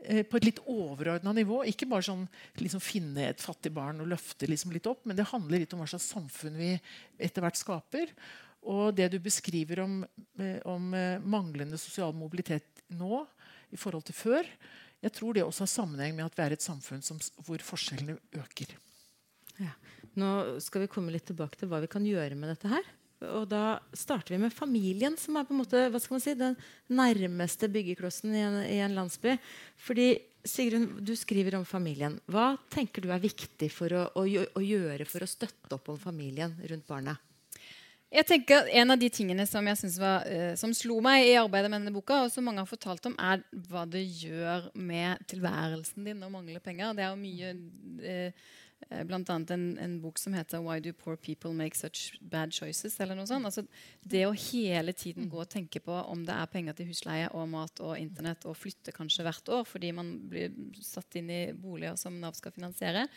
eh, 0.05 0.23
på 0.29 0.39
et 0.39 0.49
litt 0.51 0.61
overordna 0.71 1.33
nivå. 1.35 1.63
Ikke 1.67 1.89
bare 1.91 2.07
sånn 2.07 2.27
liksom 2.61 2.83
finne 2.85 3.31
et 3.31 3.43
fattig 3.43 3.73
barn 3.75 4.03
og 4.05 4.11
løfte 4.13 4.49
liksom 4.51 4.75
litt 4.75 4.89
opp, 4.91 5.03
men 5.09 5.19
det 5.19 5.31
handler 5.33 5.65
litt 5.65 5.75
om 5.75 5.83
hva 5.83 5.89
slags 5.91 6.11
samfunn 6.13 6.61
vi 6.61 6.75
etter 7.19 7.45
hvert 7.45 7.59
skaper. 7.59 8.15
Og 8.65 8.95
det 8.97 9.11
du 9.13 9.19
beskriver 9.21 9.83
om, 9.85 9.99
eh, 10.39 10.61
om 10.69 10.95
eh, 10.97 11.21
manglende 11.21 11.81
sosial 11.81 12.15
mobilitet 12.17 12.85
nå 12.95 13.25
i 13.75 13.81
forhold 13.81 14.07
til 14.07 14.17
før, 14.17 14.49
jeg 15.05 15.13
tror 15.13 15.37
det 15.37 15.45
også 15.45 15.67
har 15.67 15.73
sammenheng 15.73 16.15
med 16.17 16.25
at 16.25 16.37
vi 16.39 16.45
er 16.47 16.55
et 16.55 16.65
samfunn 16.65 17.03
som, 17.05 17.19
hvor 17.45 17.61
forskjellene 17.61 18.17
øker. 18.41 18.73
Ja. 19.63 19.73
Nå 20.19 20.61
skal 20.63 20.85
vi 20.85 20.91
komme 20.91 21.15
litt 21.15 21.27
tilbake 21.29 21.59
til 21.59 21.71
hva 21.71 21.81
vi 21.83 21.91
kan 21.91 22.05
gjøre 22.07 22.39
med 22.39 22.55
dette 22.55 22.71
her. 22.71 22.87
Og 23.25 23.47
da 23.49 23.79
starter 23.97 24.35
vi 24.35 24.43
med 24.43 24.53
familien, 24.53 25.17
som 25.21 25.39
er 25.39 25.47
på 25.47 25.55
en 25.55 25.63
måte, 25.63 25.87
hva 25.91 26.01
skal 26.03 26.17
man 26.17 26.25
si, 26.25 26.35
den 26.39 26.57
nærmeste 26.93 27.71
byggeklossen 27.73 28.35
i 28.35 28.43
en, 28.45 28.59
i 28.69 28.79
en 28.85 28.97
landsby. 28.99 29.37
Fordi 29.81 30.09
Sigrun, 30.45 30.91
du 31.01 31.15
skriver 31.17 31.57
om 31.57 31.65
familien. 31.65 32.19
Hva 32.29 32.53
tenker 32.73 33.01
du 33.01 33.09
er 33.15 33.23
viktig 33.23 33.71
å, 33.97 34.03
å, 34.13 34.25
å 34.27 34.65
gjøre 34.65 35.07
for 35.09 35.25
å 35.25 35.31
støtte 35.31 35.79
opp 35.79 35.89
om 35.95 36.01
familien 36.01 36.53
rundt 36.69 36.85
barnet? 36.91 37.31
Jeg 38.15 38.29
tenker 38.29 38.69
En 38.71 38.95
av 38.95 38.99
de 39.01 39.09
tingene 39.11 39.47
som 39.49 39.67
jeg 39.67 39.89
var, 39.99 40.27
eh, 40.31 40.53
som 40.55 40.75
slo 40.77 41.01
meg 41.03 41.25
i 41.27 41.39
arbeidet 41.41 41.71
med 41.73 41.81
denne 41.81 41.95
boka, 41.95 42.21
og 42.23 42.31
som 42.31 42.45
mange 42.47 42.63
har 42.63 42.69
fortalt 42.69 43.09
om, 43.09 43.17
er 43.19 43.41
hva 43.71 43.83
det 43.91 44.05
gjør 44.05 44.69
med 44.77 45.25
tilværelsen 45.33 46.07
din 46.07 46.23
å 46.23 46.31
mangle 46.31 46.61
penger. 46.63 46.93
Det 46.95 47.03
er 47.03 47.11
jo 47.11 47.19
mye 47.25 47.51
eh, 48.05 48.53
eh, 48.91 49.05
blant 49.07 49.31
annet 49.31 49.53
en, 49.55 49.65
en, 49.79 49.97
bok 50.03 50.19
som 50.19 50.35
heter 50.37 50.61
'Why 50.63 50.81
do 50.81 50.93
poor 50.93 51.17
people 51.17 51.53
make 51.53 51.77
such 51.77 52.19
bad 52.21 52.53
choices?' 52.53 53.01
eller 53.01 53.15
noe 53.15 53.27
sånt. 53.27 53.45
Altså, 53.45 53.67
det 54.03 54.27
å 54.27 54.35
hele 54.35 54.93
tiden 54.93 55.29
gå 55.29 55.41
og 55.41 55.51
tenke 55.51 55.81
på 55.81 55.93
om 55.93 56.25
det 56.25 56.35
er 56.35 56.53
penger 56.53 56.75
til 56.75 56.91
husleie 56.91 57.29
og 57.33 57.49
mat 57.49 57.81
og 57.81 57.99
Internett, 57.99 58.45
og 58.45 58.57
flytte 58.57 58.93
kanskje 58.93 59.25
hvert 59.25 59.49
år 59.49 59.65
fordi 59.65 59.93
man 59.93 60.15
blir 60.29 60.53
satt 60.81 61.17
inn 61.17 61.31
i 61.31 61.53
boliger 61.53 61.97
som 61.97 62.21
Nav 62.21 62.35
skal 62.35 62.53
finansiere, 62.53 63.09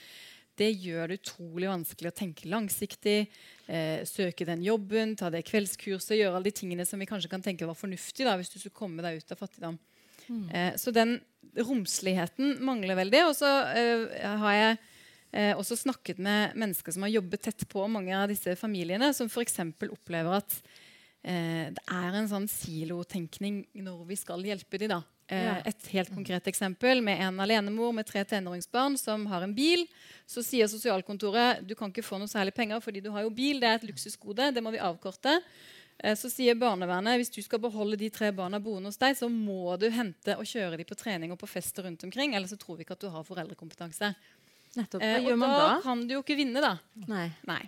det 0.57 0.71
gjør 0.73 1.11
det 1.11 1.19
utrolig 1.19 1.69
vanskelig 1.69 2.09
å 2.09 2.17
tenke 2.17 2.49
langsiktig. 2.49 3.27
Eh, 3.69 4.01
søke 4.09 4.45
den 4.47 4.63
jobben, 4.65 5.13
ta 5.15 5.29
det 5.29 5.43
kveldskurset, 5.45 6.15
gjøre 6.17 6.39
alle 6.39 6.49
de 6.49 6.55
tingene 6.57 6.85
som 6.87 6.97
vi 6.99 7.05
kanskje 7.09 7.29
kan 7.29 7.43
tenke 7.45 7.67
var 7.69 7.77
fornuftig 7.77 8.25
da, 8.25 8.33
hvis 8.39 8.49
du 8.49 8.57
skulle 8.57 8.77
komme 8.77 9.05
deg 9.05 9.19
ut 9.21 9.35
av 9.35 9.37
fattigdom. 9.43 9.77
Mm. 10.27 10.49
Eh, 10.49 10.71
så 10.81 10.93
den 10.95 11.19
romsligheten 11.57 12.57
mangler 12.65 12.97
veldig. 12.97 13.23
Og 13.29 13.35
så 13.37 13.51
eh, 13.77 14.25
har 14.41 14.57
jeg 14.57 14.79
eh, 15.31 15.53
også 15.57 15.77
snakket 15.79 16.21
med 16.23 16.55
mennesker 16.57 16.95
som 16.95 17.05
har 17.05 17.15
jobbet 17.15 17.47
tett 17.49 17.67
på 17.69 17.85
mange 17.91 18.15
av 18.15 18.27
disse 18.31 18.55
familiene, 18.59 19.13
som 19.13 19.29
f.eks. 19.31 19.59
opplever 19.89 20.39
at 20.39 20.57
eh, 21.23 21.69
det 21.75 21.85
er 21.85 22.17
en 22.17 22.31
sånn 22.31 22.49
silotenkning 22.51 23.65
når 23.83 24.03
vi 24.09 24.19
skal 24.19 24.45
hjelpe 24.47 24.81
dem. 24.81 24.95
da. 24.95 25.03
Eh. 25.27 25.57
Et 25.67 25.87
helt 25.91 26.13
konkret 26.15 26.45
eksempel 26.47 27.01
med 27.03 27.19
en 27.19 27.39
alenemor 27.43 27.91
med 27.95 28.07
tre 28.07 28.23
tenåringsbarn 28.23 28.95
som 28.99 29.25
har 29.27 29.43
en 29.43 29.55
bil. 29.55 29.83
Så 30.25 30.43
sier 30.45 30.69
sosialkontoret 30.71 31.65
du 31.67 31.75
kan 31.75 31.91
ikke 31.91 32.05
få 32.05 32.19
noe 32.21 32.31
særlig 32.31 32.55
penger 32.55 32.79
fordi 32.83 33.03
du 33.03 33.11
har 33.11 33.25
jo 33.25 33.33
bil. 33.33 33.59
Det 33.59 33.67
er 33.67 33.81
et 33.81 33.89
luksusgode. 33.89 34.53
Det 34.55 34.63
må 34.63 34.71
vi 34.71 34.83
avkorte. 34.83 35.35
Eh, 35.99 36.15
så 36.15 36.31
sier 36.31 36.55
barnevernet 36.55 37.19
hvis 37.19 37.33
du 37.33 37.41
skal 37.43 37.61
beholde 37.63 37.99
de 37.99 38.09
tre 38.13 38.31
barna 38.31 38.61
boende 38.63 38.91
hos 38.91 39.01
deg, 39.01 39.17
så 39.19 39.27
må 39.31 39.75
du 39.81 39.89
hente 39.91 40.37
og 40.37 40.47
kjøre 40.47 40.79
dem 40.79 40.87
på 40.87 40.99
trening 40.99 41.35
og 41.35 41.41
på 41.41 41.49
fester 41.57 41.87
rundt 41.87 42.07
omkring. 42.07 42.35
Ellers 42.37 42.55
så 42.55 42.61
tror 42.61 42.79
vi 42.79 42.87
ikke 42.87 42.95
at 42.95 43.03
du 43.03 43.11
har 43.11 43.27
foreldrekompetanse. 43.27 44.13
Nettopp. 44.75 45.01
Hva 45.01 45.15
eh, 45.15 45.25
gjør 45.25 45.39
man 45.39 45.53
da? 45.53 45.65
Da 45.71 45.81
kan 45.85 46.03
du 46.07 46.15
jo 46.17 46.21
ikke 46.23 46.37
vinne, 46.39 46.63
da. 46.63 46.75
Nei. 47.07 47.27
Nei. 47.47 47.63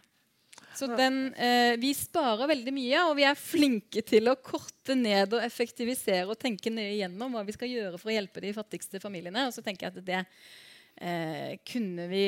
Så 0.80 0.88
den, 0.96 1.34
eh, 1.34 1.76
vi 1.82 1.92
sparer 1.98 2.48
veldig 2.48 2.72
mye, 2.72 3.04
og 3.10 3.18
vi 3.18 3.26
er 3.28 3.40
flinke 3.40 4.04
til 4.06 4.30
å 4.32 4.38
korte 4.40 4.96
ned 4.96 5.34
og 5.36 5.44
effektivisere 5.44 6.30
og 6.30 6.40
tenke 6.40 6.72
nøye 6.72 7.02
gjennom 7.02 7.36
hva 7.36 7.44
vi 7.48 7.56
skal 7.56 7.72
gjøre 7.72 8.00
for 8.00 8.12
å 8.12 8.16
hjelpe 8.16 8.44
de 8.44 8.54
fattigste 8.56 9.02
familiene. 9.04 9.48
Og 9.50 9.56
så 9.56 9.64
tenker 9.66 9.88
jeg 9.88 9.98
at 9.98 10.06
det 10.08 10.22
eh, 11.02 11.58
kunne 11.68 12.08
vi 12.12 12.26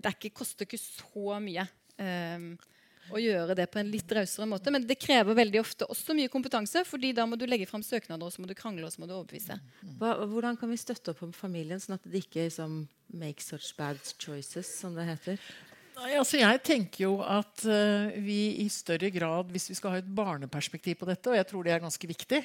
Det 0.00 0.14
ikke, 0.16 0.34
koster 0.42 0.66
ikke 0.66 0.80
så 0.80 1.38
mye. 1.44 1.68
Eh, 2.02 2.48
å 3.12 3.20
gjøre 3.20 3.56
det 3.58 3.66
på 3.72 3.80
en 3.80 3.90
litt 3.92 4.14
rausere 4.16 4.48
måte. 4.48 4.72
Men 4.74 4.86
det 4.86 4.96
krever 5.00 5.36
veldig 5.36 5.60
ofte 5.60 5.88
også 5.90 6.16
mye 6.16 6.32
kompetanse, 6.32 6.84
fordi 6.88 7.12
da 7.16 7.26
må 7.28 7.38
du 7.40 7.46
legge 7.48 7.68
fram 7.68 7.84
søknader, 7.84 8.24
og 8.24 8.32
så 8.34 8.42
må 8.42 8.48
du 8.50 8.56
krangle 8.58 8.86
og 8.88 8.94
så 8.94 9.02
må 9.02 9.10
du 9.10 9.16
overbevise. 9.16 9.58
Hva, 10.00 10.16
hvordan 10.30 10.58
kan 10.60 10.72
vi 10.72 10.80
støtte 10.80 11.14
opp 11.14 11.22
om 11.26 11.34
familien, 11.36 11.82
sånn 11.82 11.98
at 11.98 12.08
det 12.08 12.24
ikke 12.24 12.48
liksom, 12.48 12.84
make 13.14 13.44
such 13.44 13.74
bad 13.78 14.00
choices, 14.18 14.70
som 14.80 14.96
det 14.96 15.08
heter? 15.10 15.40
Altså 15.94 16.40
jeg 16.40 16.58
tenker 16.66 17.04
jo 17.04 17.12
at 17.22 17.62
uh, 17.70 18.10
vi 18.24 18.56
i 18.64 18.66
større 18.72 19.12
grad, 19.14 19.52
hvis 19.54 19.68
vi 19.70 19.76
skal 19.78 19.94
ha 19.94 20.00
et 20.00 20.08
barneperspektiv 20.16 20.98
på 20.98 21.06
dette, 21.06 21.30
og 21.30 21.38
jeg 21.38 21.46
tror 21.46 21.62
det 21.62 21.74
er 21.74 21.84
ganske 21.84 22.08
viktig, 22.10 22.40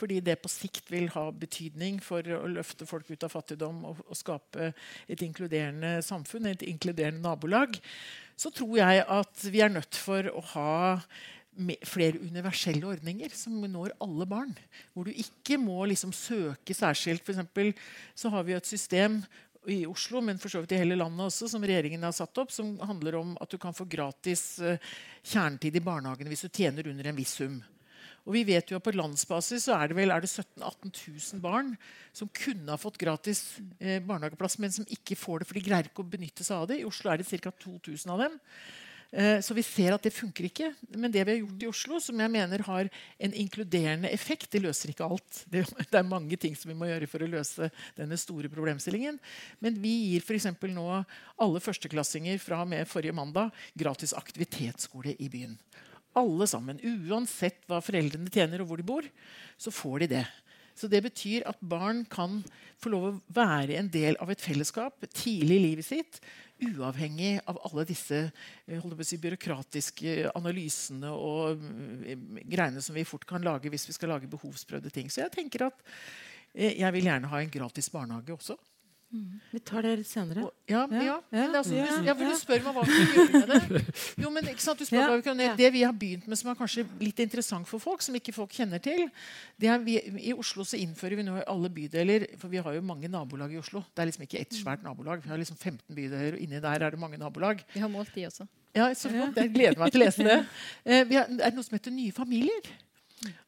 fordi 0.00 0.22
det 0.24 0.38
på 0.40 0.48
sikt 0.48 0.88
vil 0.88 1.10
ha 1.12 1.26
betydning 1.28 2.00
for 2.02 2.24
å 2.24 2.46
løfte 2.48 2.88
folk 2.88 3.10
ut 3.12 3.26
av 3.26 3.34
fattigdom 3.34 3.84
og, 3.90 4.00
og 4.08 4.16
skape 4.16 4.72
et 5.04 5.24
inkluderende 5.26 5.98
samfunn, 6.06 6.48
et 6.48 6.64
inkluderende 6.64 7.20
nabolag, 7.20 7.76
så 8.40 8.48
tror 8.50 8.78
jeg 8.80 9.04
at 9.04 9.46
vi 9.52 9.60
er 9.62 9.76
nødt 9.76 10.00
for 10.00 10.32
å 10.32 10.44
ha 10.56 10.74
flere 11.86 12.18
universelle 12.18 12.86
ordninger 12.86 13.30
som 13.36 13.60
når 13.70 13.94
alle 14.02 14.26
barn. 14.26 14.54
Hvor 14.92 15.06
du 15.06 15.12
ikke 15.14 15.58
må 15.60 15.84
liksom 15.86 16.12
søke 16.12 16.74
særskilt. 16.74 17.22
For 17.22 17.36
så 18.14 18.32
har 18.32 18.42
vi 18.42 18.56
et 18.56 18.66
system 18.66 19.20
i 19.70 19.84
Oslo, 19.88 20.20
men 20.24 20.40
for 20.40 20.52
så 20.52 20.62
vidt 20.62 20.74
i 20.76 20.80
hele 20.80 20.98
landet 20.98 21.26
også, 21.26 21.48
som 21.50 21.64
regjeringen 21.64 22.04
har 22.04 22.14
satt 22.16 22.38
opp, 22.42 22.52
som 22.52 22.74
handler 22.84 23.18
om 23.20 23.36
at 23.42 23.50
du 23.50 23.58
kan 23.60 23.76
få 23.76 23.86
gratis 23.90 24.58
uh, 24.62 24.76
kjernetid 25.22 25.78
i 25.78 25.84
barnehagen 25.84 26.28
hvis 26.30 26.46
du 26.46 26.50
tjener 26.50 26.88
under 26.90 27.08
en 27.08 27.18
viss 27.18 27.36
sum. 27.40 27.62
Og 28.24 28.32
vi 28.32 28.44
vet 28.48 28.70
jo 28.70 28.78
at 28.78 28.84
På 28.84 28.94
landsbasis 28.94 29.66
så 29.66 29.76
er 29.76 29.90
det 29.90 29.98
vel 29.98 30.12
17 30.12 30.62
000-18 30.62 30.92
000 31.36 31.42
barn 31.44 31.74
som 32.16 32.30
kunne 32.32 32.72
ha 32.72 32.80
fått 32.80 32.96
gratis 33.00 33.58
eh, 33.78 34.00
barnehageplass, 34.00 34.56
men 34.62 34.72
som 34.72 34.88
ikke 34.88 35.18
får 35.18 35.42
det, 35.42 35.48
for 35.50 35.58
de 35.58 35.64
greier 35.66 35.90
ikke 35.90 36.04
å 36.04 36.12
benytte 36.14 36.46
seg 36.46 36.62
av 36.62 36.70
det. 36.70 36.80
I 36.80 36.88
Oslo 36.88 37.12
er 37.12 37.20
det 37.20 37.28
ca. 37.28 37.52
2000 37.52 38.14
av 38.14 38.24
dem. 38.24 38.38
Eh, 39.14 39.38
så 39.40 39.54
vi 39.54 39.62
ser 39.62 39.94
at 39.94 40.02
det 40.02 40.10
funker 40.10 40.48
ikke. 40.48 40.72
Men 40.98 41.12
det 41.14 41.22
vi 41.22 41.36
har 41.36 41.42
gjort 41.44 41.62
i 41.62 41.68
Oslo, 41.70 42.00
som 42.02 42.18
jeg 42.18 42.32
mener 42.34 42.64
har 42.66 42.88
en 43.22 43.36
inkluderende 43.44 44.10
effekt, 44.10 44.48
det 44.50 44.64
løser 44.64 44.90
ikke 44.90 45.06
alt. 45.06 45.44
Det, 45.46 45.62
er 45.94 46.08
mange 46.08 46.38
ting 46.40 46.56
som 46.58 46.72
vi 46.72 46.78
må 46.78 46.88
gjøre 46.90 47.08
for 47.10 47.22
å 47.22 47.30
løse 47.30 47.70
denne 47.94 48.18
store 48.18 48.50
problemstillingen. 48.50 49.20
Men 49.62 49.78
vi 49.78 49.94
gir 50.10 50.26
f.eks. 50.26 50.50
nå 50.66 50.86
alle 50.90 51.62
førsteklassinger 51.62 52.42
fra 52.42 52.64
og 52.64 52.72
med 52.74 52.90
forrige 52.90 53.14
mandag 53.14 53.54
gratis 53.78 54.16
aktivitetsskole 54.18 55.14
i 55.22 55.30
byen. 55.30 55.54
Alle 56.18 56.50
sammen. 56.50 56.82
Uansett 56.82 57.62
hva 57.70 57.78
foreldrene 57.82 58.34
tjener 58.34 58.62
og 58.62 58.70
hvor 58.72 58.82
de 58.82 58.88
bor, 58.88 59.06
så 59.58 59.70
får 59.74 60.04
de 60.04 60.14
det. 60.18 60.26
Så 60.74 60.90
det 60.90 61.04
betyr 61.04 61.46
at 61.46 61.60
barn 61.62 62.02
kan 62.10 62.40
få 62.82 62.90
lov 62.90 63.04
å 63.06 63.18
være 63.30 63.76
en 63.78 63.90
del 63.94 64.18
av 64.18 64.32
et 64.32 64.42
fellesskap 64.42 65.06
tidlig 65.14 65.60
i 65.60 65.66
livet 65.68 65.86
sitt 65.86 66.18
uavhengig 66.72 67.38
av 67.50 67.58
alle 67.68 67.84
disse 67.88 68.20
eh, 68.66 68.86
si, 69.04 69.18
byråkratiske 69.22 70.30
analysene 70.34 71.12
og 71.12 71.60
mm, 71.60 72.44
greiene 72.50 72.82
som 72.84 72.96
vi 72.96 73.06
fort 73.08 73.26
kan 73.28 73.44
lage 73.44 73.72
hvis 73.72 73.88
vi 73.90 73.96
skal 73.96 74.14
lage 74.14 74.30
behovsprøvde 74.30 74.92
ting. 74.94 75.10
Så 75.10 75.24
jeg 75.24 75.34
tenker 75.34 75.68
at 75.68 75.82
eh, 76.54 76.80
jeg 76.80 76.96
vil 76.96 77.10
gjerne 77.10 77.30
ha 77.32 77.42
en 77.42 77.52
gratis 77.52 77.90
barnehage 77.92 78.36
også. 78.36 78.58
Mm. 79.14 79.34
Vi 79.52 79.60
tar 79.62 79.84
det 79.86 79.92
litt 80.00 80.08
senere. 80.10 80.42
Og, 80.42 80.54
ja, 80.66 80.80
ja, 80.90 81.02
ja. 81.06 81.16
Men, 81.30 81.52
altså, 81.54 81.74
ja, 81.76 81.86
ja, 82.02 82.14
for 82.18 82.32
du 82.32 82.38
spør 82.40 82.64
meg 82.64 82.74
hva 82.74 82.82
vi 82.82 82.94
kan 82.98 83.12
gjøre 83.14 83.42
med 83.44 83.52
det. 83.76 83.82
Jo, 84.24 84.32
men 84.34 84.48
ikke 84.50 84.64
sant, 84.64 84.80
du 84.80 84.88
spør 84.88 85.04
hva 85.12 85.18
vi 85.20 85.24
kan, 85.26 85.42
Det 85.60 85.68
vi 85.76 85.84
har 85.86 85.94
begynt 85.94 86.26
med 86.26 86.40
som 86.40 86.50
er 86.50 86.58
kanskje 86.58 86.82
litt 86.98 87.22
interessant 87.22 87.68
for 87.70 87.82
folk, 87.82 88.02
som 88.02 88.16
ikke 88.18 88.34
folk 88.34 88.56
kjenner 88.56 88.82
til 88.82 89.04
det 89.60 89.70
er 89.70 89.78
vi, 89.84 89.94
I 90.32 90.34
Oslo 90.34 90.66
så 90.66 90.80
innfører 90.82 91.20
vi 91.20 91.26
nå 91.28 91.36
i 91.38 91.46
alle 91.52 91.70
bydeler 91.70 92.26
For 92.40 92.50
vi 92.50 92.58
har 92.64 92.74
jo 92.74 92.82
mange 92.82 93.10
nabolag 93.12 93.54
i 93.54 93.60
Oslo. 93.60 93.84
Det 93.94 94.02
er 94.02 94.10
liksom 94.10 94.26
ikke 94.26 94.40
ett 94.42 94.56
svært 94.58 94.82
nabolag. 94.82 95.22
Vi 95.22 95.30
har 95.30 95.38
liksom 95.38 95.60
15 95.60 95.94
bydeler, 95.94 96.34
og 96.34 96.42
inni 96.42 96.62
der 96.64 96.86
er 96.88 96.96
det 96.96 97.00
mange 97.00 97.20
nabolag. 97.20 97.62
Vi 97.74 97.82
har 97.84 97.92
målt 97.92 98.10
de 98.16 98.26
også. 98.26 98.48
Ja, 98.74 98.88
så 98.98 99.12
flott. 99.12 99.38
Jeg 99.38 99.52
gleder 99.54 99.78
meg 99.78 99.94
til 99.94 100.02
å 100.02 100.08
lese 100.08 100.26
det. 100.26 100.40
Eh, 100.84 101.06
har, 101.14 101.30
det 101.30 101.44
er 101.46 101.54
noe 101.54 101.64
som 101.64 101.76
heter 101.78 101.94
Nye 101.94 102.12
familier. 102.12 102.72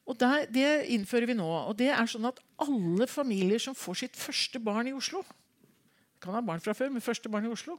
Og 0.07 0.15
der, 0.19 0.45
Det 0.49 0.69
innfører 0.95 1.27
vi 1.27 1.35
nå. 1.37 1.45
og 1.45 1.75
det 1.77 1.91
er 1.91 2.07
sånn 2.09 2.25
at 2.29 2.39
Alle 2.63 3.07
familier 3.07 3.59
som 3.59 3.75
får 3.75 3.99
sitt 4.05 4.15
første 4.17 4.59
barn 4.63 4.87
i 4.87 4.95
Oslo, 4.95 5.23
kan 6.23 6.37
ha 6.37 6.43
barn 6.45 6.63
fra 6.63 6.75
før, 6.77 6.91
men 6.93 7.03
første 7.03 7.31
barn 7.31 7.47
i 7.47 7.53
Oslo, 7.53 7.77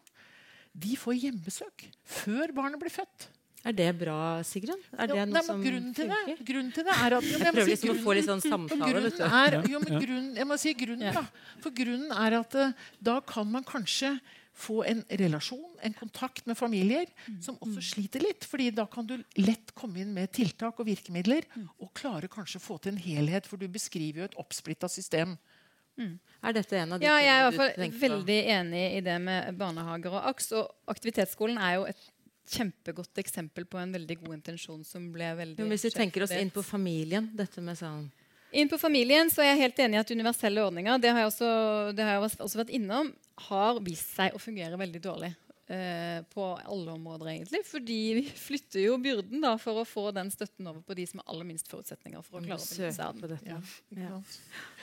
de 0.79 0.95
får 1.01 1.19
hjemmesøk 1.25 1.89
før 2.21 2.55
barnet 2.57 2.81
blir 2.81 2.93
født. 2.93 3.29
Er 3.67 3.75
det 3.75 3.89
bra, 3.99 4.17
Sigrun? 4.47 4.81
Er 4.95 5.11
det 5.11 5.17
jo, 5.19 5.25
noe 5.29 5.43
som 5.45 5.63
grunnen 5.63 5.95
til, 5.97 6.09
det, 6.09 6.37
grunnen 6.47 6.71
til 6.73 6.87
det 6.87 6.95
er 6.95 7.17
at 7.17 7.27
jo, 7.27 7.39
Jeg 7.43 7.55
prøver 7.57 7.71
liksom 7.73 7.93
å 7.93 8.03
få 8.05 8.15
litt 8.17 8.29
sånn 8.29 8.45
samtale. 8.45 9.03
vet 9.09 9.19
du. 9.19 9.25
Er, 9.27 9.57
jo, 9.69 9.81
men 9.85 9.97
grunnen, 9.99 10.29
jeg 10.39 10.49
må 10.49 10.59
si 10.63 10.75
grunnen, 10.79 11.17
da. 11.17 11.25
For 11.65 11.75
grunnen 11.75 12.13
er 12.15 12.39
at 12.39 12.59
uh, 12.59 12.85
da 13.11 13.19
kan 13.27 13.51
man 13.51 13.67
kanskje 13.67 14.15
få 14.59 14.81
en 14.91 15.05
relasjon, 15.21 15.67
en 15.87 15.95
kontakt 15.95 16.49
med 16.51 16.59
familier 16.59 17.07
som 17.45 17.59
også 17.63 17.83
sliter 17.93 18.25
litt. 18.25 18.47
fordi 18.49 18.73
da 18.75 18.89
kan 18.91 19.07
du 19.07 19.15
lett 19.39 19.71
komme 19.79 20.01
inn 20.03 20.11
med 20.17 20.33
tiltak 20.35 20.81
og 20.81 20.89
virkemidler 20.89 21.47
og 21.79 21.93
klare 21.95 22.31
kanskje 22.31 22.59
å 22.59 22.65
få 22.65 22.79
til 22.83 22.97
en 22.97 23.03
helhet. 23.05 23.47
For 23.47 23.61
du 23.61 23.69
beskriver 23.71 24.25
jo 24.25 24.27
et 24.27 24.39
oppsplitta 24.43 24.91
system. 24.91 25.37
Mm. 25.99 26.13
Er 26.49 26.55
dette 26.55 26.79
en 26.79 26.95
av 26.95 27.01
de 27.01 27.09
ja, 27.09 27.17
jeg 27.19 27.33
er 27.33 27.41
i 27.41 27.47
hvert 27.49 27.59
fall 27.59 27.97
veldig 28.05 28.39
enig 28.55 28.85
i 28.95 29.01
det 29.03 29.17
med 29.23 29.59
barnehager 29.59 30.15
og 30.15 30.29
AKS. 30.31 30.53
Og 30.61 30.95
aktivitetsskolen 30.95 31.59
er 31.59 31.75
jo 31.81 31.89
et 31.91 32.07
kjempegodt 32.49 33.21
eksempel 33.21 33.67
på 33.69 33.81
en 33.81 33.93
veldig 33.93 34.21
god 34.23 34.39
intensjon 34.39 34.85
som 34.87 35.11
ble 35.13 35.33
veldig 35.37 35.61
Men 35.61 35.75
Hvis 35.75 35.89
vi 35.91 35.97
tenker 35.97 36.25
oss 36.25 36.33
inn 36.39 36.55
på 36.55 36.65
familien, 36.65 37.29
dette 37.37 37.65
med 37.65 37.77
sånn 37.81 38.09
inn 38.49 38.69
på 38.71 38.79
familien 38.81 39.29
så 39.29 39.43
er 39.45 39.53
jeg 39.53 39.65
helt 39.65 39.81
enig 39.85 39.99
i 39.99 40.01
at 40.01 40.11
universelle 40.15 40.63
ordninger 40.65 41.03
det 41.03 41.11
har 41.13 41.21
jeg 41.21 41.33
også, 41.33 41.51
det 41.97 42.07
har 42.07 42.17
jeg 42.17 42.31
også 42.47 42.61
vært 42.63 42.73
innom, 42.79 43.11
har 43.49 43.81
vist 43.85 44.15
seg 44.17 44.33
å 44.33 44.41
fungere 44.41 44.79
veldig 44.81 45.03
dårlig. 45.05 45.35
Eh, 45.69 46.23
på 46.33 46.45
alle 46.65 46.93
områder, 46.95 47.27
egentlig. 47.29 47.59
Fordi 47.69 47.97
vi 48.17 48.23
flytter 48.49 48.81
jo 48.87 48.95
byrden 49.05 49.43
da, 49.45 49.51
for 49.61 49.83
å 49.83 49.85
få 49.85 50.07
den 50.17 50.31
støtten 50.33 50.65
over 50.71 50.81
på 50.81 50.95
de 50.97 51.05
som 51.11 51.21
har 51.21 51.29
aller 51.29 51.45
minst 51.45 51.69
forutsetninger 51.69 52.23
for 52.25 52.39
å 52.39 52.41
klare 52.47 52.57
å 52.57 52.69
benytte 52.71 52.93
seg 52.97 53.05
av 53.05 53.19
den. 53.21 53.43
Ja. 53.45 53.59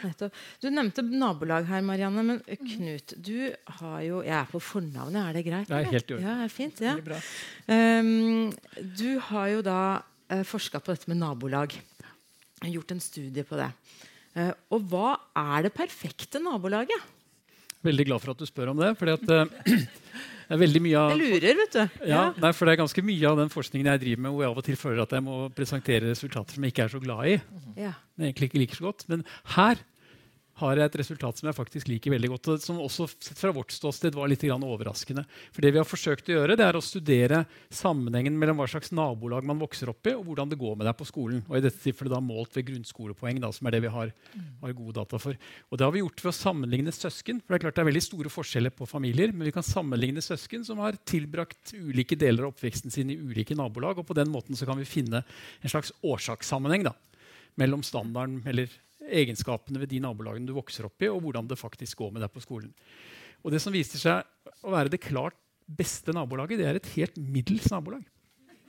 Ja. 0.04 0.30
Du 0.62 0.68
nevnte 0.70 1.02
nabolag 1.02 1.66
her, 1.72 1.82
Marianne. 1.86 2.22
Men 2.28 2.44
Knut, 2.46 3.16
du 3.18 3.50
har 3.80 3.98
jo 4.06 4.22
Jeg 4.26 4.36
er 4.38 4.52
på 4.52 4.62
fornavnet, 4.62 5.24
er 5.24 5.40
det 5.40 5.44
greit? 5.48 5.74
Er 5.74 5.90
helt 5.90 6.14
i 6.14 6.20
Ja, 6.22 6.38
fint, 6.54 6.86
ja. 6.86 6.94
Um, 7.66 8.54
du 8.78 9.18
har 9.32 9.50
jo 9.56 9.66
da 9.66 9.82
uh, 9.98 10.38
eh, 10.38 10.46
forska 10.46 10.84
på 10.86 10.94
dette 10.94 11.10
med 11.10 11.18
nabolag. 11.24 11.74
Gjort 12.62 12.94
en 12.94 13.02
studie 13.02 13.48
på 13.48 13.58
det. 13.58 13.72
Uh, 14.38 14.54
og 14.70 14.86
hva 14.94 15.18
er 15.34 15.66
det 15.66 15.74
perfekte 15.74 16.44
nabolaget? 16.46 17.15
Veldig 17.86 18.08
glad 18.10 18.24
for 18.24 18.34
at 18.34 18.42
du 18.42 18.50
spør 18.50 18.74
om 18.74 18.82
det. 18.82 18.92
fordi 19.00 19.16
at 19.16 19.32
uh, 19.32 19.78
Det 20.46 20.54
er 20.54 20.62
veldig 20.62 20.80
mye 20.86 21.00
av, 21.00 21.12
jeg 21.16 21.22
lurer, 21.24 21.58
vet 21.58 21.74
du. 21.74 22.02
Ja, 22.06 22.20
nei, 22.38 22.52
for 22.54 22.68
det 22.68 22.76
er 22.76 22.82
ganske 22.84 23.02
mye 23.02 23.30
av 23.32 23.40
den 23.40 23.50
forskningen 23.50 23.88
jeg 23.90 24.02
driver 24.04 24.22
med, 24.22 24.34
hvor 24.36 24.44
jeg 24.44 24.52
av 24.52 24.60
og 24.62 24.66
til 24.68 24.78
føler 24.78 25.02
at 25.02 25.16
jeg 25.18 25.26
må 25.26 25.38
presentere 25.58 26.12
resultater 26.12 26.58
som 26.58 26.68
jeg 26.68 26.74
ikke 26.76 26.84
er 26.86 26.94
så 26.94 27.02
glad 27.02 27.32
i. 27.32 27.34
Ja. 27.82 27.94
Jeg 28.22 28.30
egentlig 28.30 28.50
ikke 28.52 28.62
liker 28.62 28.78
så 28.78 28.86
godt. 28.86 29.08
Men 29.10 29.24
her 29.56 29.82
har 30.62 30.80
jeg 30.80 30.88
et 30.88 30.98
resultat 31.02 31.40
som 31.40 31.50
jeg 31.50 31.58
faktisk 31.58 31.90
liker 31.92 32.14
veldig 32.14 32.30
godt. 32.32 32.50
og 32.54 32.62
Som 32.64 32.78
også 32.80 33.10
sett 33.12 33.40
fra 33.40 33.52
vårt 33.56 33.74
ståsted 33.76 34.16
var 34.16 34.30
litt 34.32 34.46
overraskende. 34.46 35.26
For 35.52 35.66
det 35.66 35.74
vi 35.76 35.82
har 35.82 35.88
forsøkt 35.88 36.30
å 36.30 36.38
gjøre, 36.38 36.56
det 36.56 36.64
er 36.64 36.78
å 36.80 36.84
studere 36.84 37.42
sammenhengen 37.68 38.38
mellom 38.40 38.62
hva 38.62 38.68
slags 38.72 38.94
nabolag 38.96 39.44
man 39.44 39.60
vokser 39.60 39.92
opp 39.92 40.08
i, 40.08 40.14
og 40.16 40.24
hvordan 40.30 40.54
det 40.54 40.60
går 40.62 40.78
med 40.80 40.88
deg 40.88 40.96
på 40.96 41.08
skolen. 41.10 41.42
Og 41.50 41.58
i 41.58 41.64
dette 41.66 41.82
tilfellet 41.84 42.16
da 42.16 42.22
målt 42.24 42.56
ved 42.56 42.70
grunnskolepoeng, 42.70 43.42
da, 43.44 43.50
som 43.56 43.68
er 43.68 43.76
det 43.76 43.82
vi 43.84 43.92
har, 43.92 44.14
har, 44.62 44.76
gode 44.78 44.96
data 45.02 45.20
for. 45.20 45.36
Og 45.70 45.80
det 45.80 45.88
har 45.88 45.96
vi 45.96 46.04
gjort 46.06 46.24
ved 46.24 46.32
å 46.32 46.38
sammenligne 46.40 46.96
søsken. 46.96 47.44
For 47.44 47.52
det 47.52 47.60
er 47.60 47.66
klart 47.66 47.82
det 47.82 47.84
er 47.84 47.92
veldig 47.92 48.06
store 48.08 48.32
forskjeller 48.32 48.76
på 48.78 48.88
familier, 48.88 49.36
men 49.36 49.50
vi 49.50 49.56
kan 49.56 49.68
sammenligne 49.68 50.24
søsken 50.24 50.64
som 50.68 50.80
har 50.86 50.96
tilbrakt 51.04 51.76
ulike 51.76 52.16
deler 52.20 52.48
av 52.48 52.56
oppveksten 52.56 52.96
sin 52.96 53.12
i 53.12 53.20
ulike 53.20 53.60
nabolag, 53.60 54.00
og 54.00 54.08
på 54.08 54.16
den 54.16 54.32
måten 54.32 54.56
så 54.56 54.70
kan 54.70 54.80
vi 54.80 54.88
finne 54.88 55.26
en 55.26 55.72
slags 55.72 55.92
årsakssammenheng 56.00 56.88
da, 56.88 56.96
mellom 57.60 57.84
standarden 57.84 58.40
eller 58.48 58.72
egenskapene 59.10 59.82
ved 59.82 59.92
de 59.92 60.02
nabolagene 60.04 60.48
du 60.48 60.56
vokser 60.56 60.88
opp 60.88 61.04
i, 61.04 61.12
og 61.12 61.22
hvordan 61.24 61.48
det 61.50 61.60
faktisk 61.60 62.02
går 62.04 62.16
med 62.16 62.26
deg 62.26 62.34
på 62.34 62.44
skolen. 62.44 62.74
Og 63.46 63.54
Det 63.54 63.62
som 63.62 63.74
viser 63.74 64.02
seg 64.02 64.56
å 64.66 64.74
være 64.74 64.92
det 64.94 65.04
klart 65.04 65.38
beste 65.66 66.14
nabolaget, 66.14 66.60
det 66.62 66.68
er 66.70 66.80
et 66.80 66.92
helt 66.96 67.18
middels 67.18 67.70
nabolag. 67.74 68.04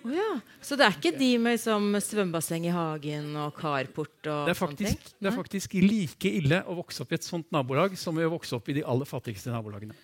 Oh, 0.07 0.13
ja. 0.13 0.37
Så 0.63 0.77
det 0.79 0.87
er 0.87 0.95
ikke 0.95 1.17
de 1.17 1.31
med 1.43 1.59
som 1.61 1.89
svømmebasseng 1.99 2.69
i 2.69 2.75
hagen 2.75 3.33
og 3.41 3.57
carport? 3.59 4.15
og 4.23 4.47
det 4.47 4.53
er, 4.53 4.59
faktisk, 4.59 5.09
det 5.19 5.31
er 5.31 5.35
faktisk 5.35 5.75
like 5.83 6.31
ille 6.31 6.61
å 6.69 6.77
vokse 6.79 7.03
opp 7.03 7.13
i 7.13 7.19
et 7.19 7.27
sånt 7.27 7.49
nabolag 7.55 7.97
som 7.99 8.19
å 8.21 8.31
vokse 8.37 8.55
opp 8.57 8.71
i 8.71 8.79
de 8.79 8.85
aller 8.87 9.09
fattigste 9.09 9.51
nabolagene. 9.55 9.97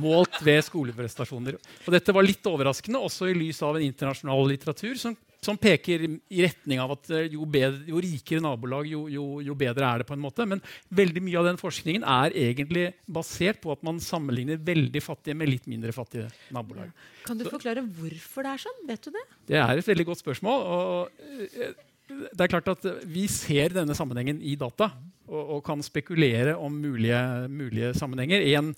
Målt 0.00 0.38
ved 0.44 0.62
skoleprestasjoner. 0.64 1.58
Og 1.84 1.92
dette 1.92 2.14
var 2.16 2.24
litt 2.24 2.46
overraskende, 2.48 3.02
også 3.02 3.28
i 3.28 3.36
lys 3.36 3.60
av 3.66 3.76
en 3.76 3.84
internasjonal 3.84 4.46
litteratur 4.48 4.96
som 5.00 5.18
som 5.42 5.58
peker 5.58 6.04
i 6.06 6.42
retning 6.44 6.80
av 6.82 6.94
at 6.94 7.10
eh, 7.10 7.28
jo, 7.34 7.44
bedre, 7.50 7.82
jo 7.90 8.00
rikere 8.02 8.42
nabolag, 8.44 8.86
jo, 8.90 9.04
jo, 9.10 9.24
jo, 9.42 9.56
bedre 9.58 9.88
er 9.88 10.02
det. 10.02 10.08
på 10.08 10.14
en 10.14 10.22
måte. 10.22 10.46
Men 10.48 10.62
veldig 10.94 11.22
mye 11.26 11.40
av 11.40 11.48
den 11.50 11.60
forskningen 11.60 12.06
er 12.06 12.36
egentlig 12.44 12.88
basert 13.10 13.58
på 13.62 13.72
at 13.74 13.82
man 13.86 13.98
sammenligner 14.02 14.60
veldig 14.62 15.02
fattige 15.02 15.38
med 15.38 15.50
litt 15.50 15.66
mindre 15.70 15.94
fattige 15.96 16.28
nabolag. 16.54 16.92
Kan 17.26 17.40
du 17.40 17.46
forklare 17.50 17.82
hvorfor 17.82 18.46
det 18.46 18.52
er 18.54 18.66
sånn? 18.66 18.84
Vet 18.90 19.08
du 19.08 19.10
det? 19.16 19.24
Det 19.50 19.58
er 19.62 19.82
et 19.82 19.90
veldig 19.90 20.08
godt 20.12 20.22
spørsmål. 20.22 20.68
og 20.76 21.26
eh, 21.58 21.74
det 22.12 22.44
er 22.44 22.50
klart 22.50 22.68
at 22.68 22.84
Vi 23.08 23.24
ser 23.30 23.72
denne 23.72 23.94
sammenhengen 23.96 24.42
i 24.44 24.54
data 24.60 24.90
og, 25.26 25.42
og 25.56 25.60
kan 25.64 25.82
spekulere 25.82 26.54
om 26.60 26.74
mulige, 26.76 27.18
mulige 27.48 27.94
sammenhenger. 27.96 28.44
En 28.52 28.74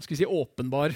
si, 0.00 0.24
åpenbar 0.24 0.94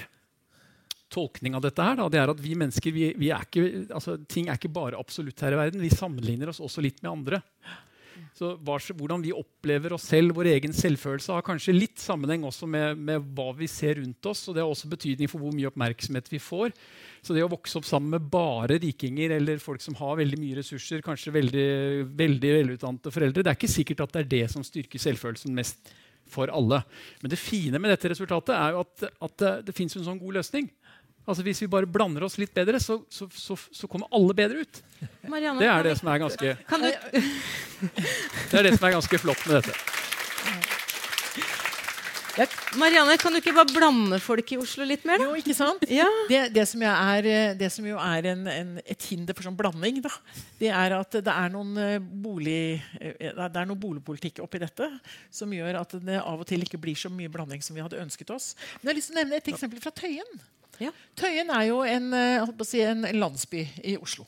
tolkning 1.15 1.55
av 1.57 1.63
dette 1.65 1.87
her, 1.87 1.97
da, 1.99 2.09
det 2.11 2.21
er 2.21 2.33
at 2.33 2.43
vi 2.43 2.53
mennesker 2.59 2.95
vi, 2.95 3.09
vi 3.19 3.31
er 3.33 3.47
ikke, 3.47 3.65
altså, 3.95 4.17
ting 4.29 4.49
er 4.49 4.59
ikke 4.59 4.73
bare 4.75 4.99
absolutt 4.99 5.41
her 5.45 5.55
i 5.55 5.59
verden. 5.63 5.83
Vi 5.83 5.93
sammenligner 5.93 6.51
oss 6.51 6.63
også 6.63 6.83
litt 6.83 7.01
med 7.03 7.13
andre. 7.13 7.41
Så 8.35 8.51
Hvordan 8.59 9.23
vi 9.23 9.31
opplever 9.31 9.93
oss 9.95 10.09
selv, 10.11 10.35
vår 10.35 10.49
egen 10.57 10.73
selvfølelse, 10.75 11.31
har 11.37 11.45
kanskje 11.45 11.75
litt 11.75 12.01
sammenheng 12.03 12.43
også 12.47 12.67
med, 12.67 12.99
med, 12.99 13.27
hva 13.35 13.53
vi 13.55 13.67
ser 13.71 13.95
rundt 14.01 14.27
oss. 14.27 14.43
og 14.49 14.55
Det 14.55 14.63
har 14.63 14.71
også 14.71 14.91
betydning 14.91 15.31
for 15.31 15.39
hvor 15.39 15.55
mye 15.55 15.69
oppmerksomhet 15.69 16.27
vi 16.33 16.41
får. 16.43 16.75
Så 17.23 17.35
det 17.35 17.45
å 17.45 17.51
vokse 17.51 17.79
opp 17.79 17.87
sammen 17.87 18.17
med 18.17 18.27
bare 18.31 18.79
rikinger 18.83 19.37
eller 19.37 19.61
folk 19.63 19.83
som 19.83 19.95
har 20.01 20.19
veldig 20.19 20.39
mye 20.41 20.59
ressurser, 20.59 21.03
kanskje 21.05 21.35
veldig, 21.35 21.69
veldig 22.11 22.51
velutdannede 22.59 23.15
foreldre, 23.15 23.45
det 23.45 23.53
er 23.53 23.59
ikke 23.59 23.71
sikkert 23.71 24.03
at 24.03 24.17
det 24.17 24.25
er 24.25 24.33
det 24.35 24.43
som 24.51 24.67
styrker 24.67 25.01
selvfølelsen 25.01 25.55
mest 25.55 25.95
for 26.27 26.51
alle. 26.51 26.81
Men 27.21 27.31
det 27.31 27.39
fine 27.39 27.79
med 27.79 27.93
dette 27.93 28.11
resultatet 28.11 28.55
er 28.57 28.75
jo 28.75 28.83
at, 28.83 29.07
at 29.29 29.37
det, 29.41 29.53
det 29.69 29.77
fins 29.77 29.95
en 29.95 30.07
sånn 30.07 30.19
god 30.21 30.41
løsning. 30.41 30.67
Altså 31.25 31.43
Hvis 31.45 31.61
vi 31.63 31.67
bare 31.71 31.89
blander 31.89 32.25
oss 32.27 32.37
litt 32.37 32.53
bedre, 32.53 32.79
så, 32.79 32.99
så, 33.09 33.27
så, 33.33 33.57
så 33.57 33.89
kommer 33.89 34.09
alle 34.13 34.35
bedre 34.37 34.61
ut. 34.61 34.81
Marianne, 35.27 35.59
det 35.61 35.69
er 35.71 35.89
det 35.89 35.97
som 35.99 36.09
er 36.13 36.21
ganske 36.21 36.55
Det 38.51 38.59
er 38.59 38.67
det 38.69 38.75
som 38.77 38.87
er 38.87 38.97
ganske 38.99 39.21
flott 39.21 39.45
med 39.49 39.59
dette. 39.59 39.95
Ja, 42.35 42.45
Marianne, 42.75 43.15
kan 43.15 43.31
du 43.31 43.39
ikke 43.39 43.53
bare 43.55 43.71
blande 43.71 44.17
folk 44.19 44.49
i 44.51 44.57
Oslo 44.59 44.83
litt 44.87 45.05
mer? 45.07 45.21
Da? 45.21 45.27
Jo, 45.29 45.37
ikke 45.39 45.53
sant? 45.55 45.85
Ja. 45.87 46.07
Det, 46.27 46.41
det, 46.55 46.65
som 46.67 46.81
er, 46.83 47.29
det, 47.55 47.69
som 47.71 47.85
jo 47.87 47.95
er 48.01 48.27
en, 48.33 48.41
en, 48.51 48.73
et 48.83 49.05
hinder 49.07 49.37
for 49.37 49.47
sånn 49.47 49.55
blanding, 49.55 50.01
da, 50.03 50.11
det 50.59 50.71
er 50.75 50.97
at 50.97 51.15
det 51.15 51.31
er 51.31 51.53
noen, 51.53 51.71
eh, 51.79 51.95
bolig, 52.03 52.81
eh, 52.99 53.31
det 53.31 53.61
er 53.61 53.69
noe 53.69 53.79
boligpolitikk 53.79 54.43
oppi 54.43 54.59
dette 54.65 54.89
som 55.31 55.53
gjør 55.55 55.79
at 55.79 55.95
det 56.03 56.19
av 56.19 56.43
og 56.43 56.49
til 56.49 56.67
ikke 56.67 56.81
blir 56.83 56.99
så 56.99 57.11
mye 57.13 57.31
blanding 57.31 57.63
som 57.63 57.77
vi 57.77 57.85
hadde 57.85 58.03
ønsket 58.03 58.35
oss. 58.35 58.51
Men 58.81 58.89
jeg 58.89 58.91
har 58.91 58.99
lyst 58.99 59.13
til 59.13 59.15
å 59.15 59.21
nevne 59.21 59.39
et 59.39 59.51
eksempel 59.55 59.85
fra 59.85 59.95
Tøyen. 59.95 60.43
Ja. 60.81 60.91
Tøyen 61.15 61.51
er 61.55 61.67
jo 61.69 61.83
en, 61.87 62.09
eh, 62.13 62.65
si, 62.67 62.81
en, 62.81 63.05
landsby 63.15 63.63
i 63.83 63.95
Oslo. 63.97 64.25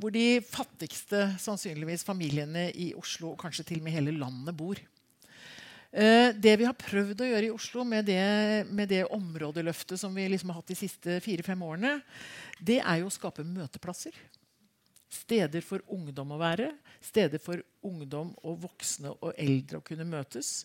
Hvor 0.00 0.12
de 0.12 0.40
fattigste 0.40 1.34
sannsynligvis 1.38 2.04
familiene 2.04 2.70
i 2.72 2.94
Oslo, 2.96 3.32
og 3.34 3.42
kanskje 3.42 3.66
til 3.68 3.82
og 3.82 3.84
med 3.84 3.92
hele 3.92 4.16
landet, 4.16 4.56
bor. 4.56 4.80
Eh, 5.92 6.30
det 6.32 6.56
vi 6.56 6.64
har 6.64 6.78
prøvd 6.78 7.20
å 7.20 7.28
gjøre 7.28 7.46
i 7.48 7.52
Oslo 7.52 7.84
med 7.84 8.06
det, 8.06 8.66
med 8.70 8.88
det 8.88 9.04
områdeløftet 9.10 9.98
som 10.00 10.14
vi 10.14 10.28
liksom 10.30 10.52
har 10.52 10.60
hatt 10.62 10.70
de 10.70 10.78
siste 10.78 11.20
fire-fem 11.20 11.62
årene, 11.66 11.98
det 12.60 12.78
er 12.80 13.02
jo 13.02 13.10
å 13.10 13.14
skape 13.14 13.44
møteplasser. 13.44 14.14
Steder 15.10 15.64
for 15.66 15.82
ungdom 15.90 16.36
å 16.36 16.38
være. 16.38 16.70
Steder 17.02 17.42
for 17.42 17.60
ungdom 17.82 18.30
og 18.46 18.60
voksne 18.62 19.10
og 19.18 19.34
eldre 19.34 19.80
å 19.80 19.84
kunne 19.84 20.06
møtes. 20.06 20.62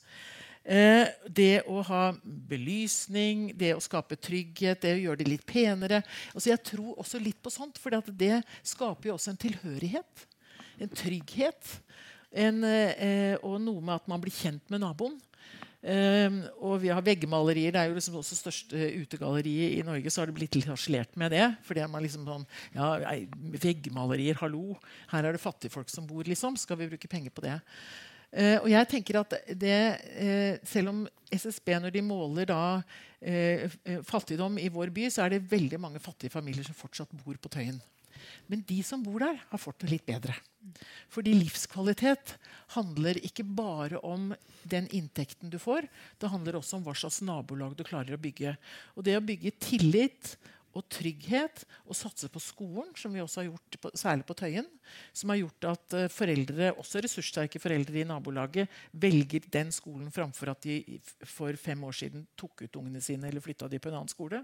Eh, 0.65 1.11
det 1.29 1.61
å 1.69 1.83
ha 1.85 2.03
belysning, 2.23 3.51
det 3.53 3.75
å 3.75 3.83
skape 3.83 4.17
trygghet, 4.17 4.81
det 4.81 4.95
å 4.95 5.03
gjøre 5.03 5.21
det 5.21 5.29
litt 5.29 5.45
penere. 5.45 6.01
Altså 6.33 6.49
jeg 6.49 6.63
tror 6.71 6.97
også 7.03 7.21
litt 7.21 7.37
på 7.43 7.53
sånt, 7.53 7.77
for 7.77 7.93
det 7.93 8.41
skaper 8.65 9.11
jo 9.11 9.17
også 9.19 9.35
en 9.35 9.43
tilhørighet. 9.45 10.25
En 10.81 10.89
trygghet. 10.89 11.77
En, 12.35 12.63
eh, 12.65 13.37
og 13.45 13.61
noe 13.61 13.79
med 13.81 13.95
at 13.95 14.09
man 14.09 14.21
blir 14.23 14.33
kjent 14.33 14.65
med 14.73 14.81
naboen. 14.81 15.19
Um, 15.85 16.39
og 16.65 16.79
vi 16.81 16.89
har 16.89 17.03
veggmalerier. 17.05 17.69
Det 17.69 17.77
er 17.77 17.91
jo 17.91 17.97
liksom 17.99 18.15
også 18.17 18.37
største 18.39 18.87
utegalleriet 19.03 19.75
i 19.77 19.83
Norge. 19.85 20.09
Så 20.09 20.23
har 20.23 20.31
det 20.31 20.37
blitt 20.39 20.57
litt 20.57 20.65
harselert 20.65 21.13
med 21.19 21.29
det. 21.35 21.45
Fordi 21.67 21.85
man 21.91 22.01
liksom 22.01 22.25
sånn 22.25 22.47
ja, 22.73 22.95
Veggmalerier, 23.61 24.39
hallo! 24.41 24.79
Her 25.11 25.29
er 25.29 25.37
det 25.37 25.43
fattigfolk 25.43 25.93
som 25.93 26.07
bor, 26.09 26.25
liksom. 26.25 26.57
Skal 26.57 26.79
vi 26.81 26.89
bruke 26.89 27.11
penger 27.11 27.29
på 27.29 27.45
det? 27.45 27.59
Uh, 28.35 28.57
og 28.59 28.67
jeg 28.67 28.87
tenker 28.91 29.21
at 29.21 29.33
det, 29.55 29.81
uh, 30.19 30.55
Selv 30.67 30.91
om 30.91 31.03
SSB 31.31 31.77
når 31.79 31.93
de 31.95 32.01
måler 32.03 32.49
da, 32.49 32.61
uh, 32.83 33.77
fattigdom 34.03 34.59
i 34.59 34.67
vår 34.71 34.91
by, 34.95 35.07
så 35.07 35.23
er 35.25 35.35
det 35.35 35.45
veldig 35.51 35.79
mange 35.79 36.01
fattige 36.03 36.33
familier 36.33 36.67
som 36.67 36.75
fortsatt 36.75 37.13
bor 37.23 37.37
på 37.39 37.51
Tøyen. 37.53 37.79
Men 38.51 38.63
de 38.67 38.81
som 38.85 39.03
bor 39.03 39.21
der, 39.23 39.39
har 39.49 39.61
fått 39.61 39.83
det 39.83 39.91
litt 39.91 40.05
bedre. 40.07 40.35
Fordi 41.13 41.33
livskvalitet 41.37 42.35
handler 42.75 43.19
ikke 43.25 43.45
bare 43.45 44.01
om 44.05 44.31
den 44.65 44.89
inntekten 44.95 45.51
du 45.53 45.59
får. 45.61 45.87
Det 46.21 46.31
handler 46.31 46.57
også 46.59 46.79
om 46.79 46.85
hva 46.87 46.95
slags 46.97 47.21
nabolag 47.25 47.75
du 47.77 47.85
klarer 47.87 48.17
å 48.17 48.21
bygge. 48.21 48.55
Og 48.97 49.05
det 49.05 49.17
å 49.17 49.25
bygge 49.25 49.53
tillit 49.61 50.35
og 50.75 50.83
trygghet 50.91 51.63
og 51.85 51.95
satse 51.97 52.29
på 52.31 52.41
skolen, 52.43 52.91
som 52.99 53.13
vi 53.15 53.23
også 53.23 53.41
har 53.41 53.49
gjort 53.49 53.77
på, 53.81 53.91
særlig 53.95 54.27
på 54.27 54.35
Tøyen, 54.37 54.67
som 55.15 55.31
har 55.31 55.39
gjort 55.39 55.69
at 55.71 55.97
uh, 55.97 56.07
foreldre, 56.11 56.73
også 56.75 57.03
ressurssterke 57.05 57.61
foreldre 57.63 58.01
i 58.01 58.07
nabolaget 58.07 58.67
velger 58.91 59.47
den 59.53 59.71
skolen 59.75 60.11
framfor 60.13 60.51
at 60.51 60.67
de 60.67 60.99
for 61.23 61.55
fem 61.59 61.87
år 61.87 61.95
siden 62.03 62.27
tok 62.37 62.65
ut 62.65 62.81
ungene 62.81 63.03
sine 63.03 63.31
eller 63.31 63.43
flytta 63.43 63.71
de 63.71 63.79
på 63.79 63.91
en 63.91 64.01
annen 64.01 64.11
skole, 64.11 64.43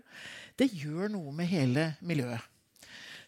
det 0.57 0.71
gjør 0.71 1.11
noe 1.11 1.35
med 1.35 1.51
hele 1.51 1.91
miljøet. 2.05 2.47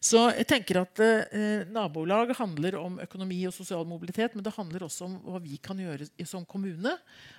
Så 0.03 0.19
jeg 0.35 0.43
tenker 0.49 0.81
at 0.81 0.99
eh, 0.99 1.63
Nabolag 1.71 2.33
handler 2.35 2.75
om 2.75 2.97
økonomi 2.99 3.37
og 3.47 3.53
sosial 3.55 3.85
mobilitet, 3.87 4.33
men 4.35 4.43
det 4.43 4.51
handler 4.57 4.83
også 4.83 5.05
om 5.07 5.13
hva 5.23 5.39
vi 5.39 5.55
kan 5.63 5.79
gjøre 5.79 6.09
som 6.27 6.43
kommune. 6.43 6.91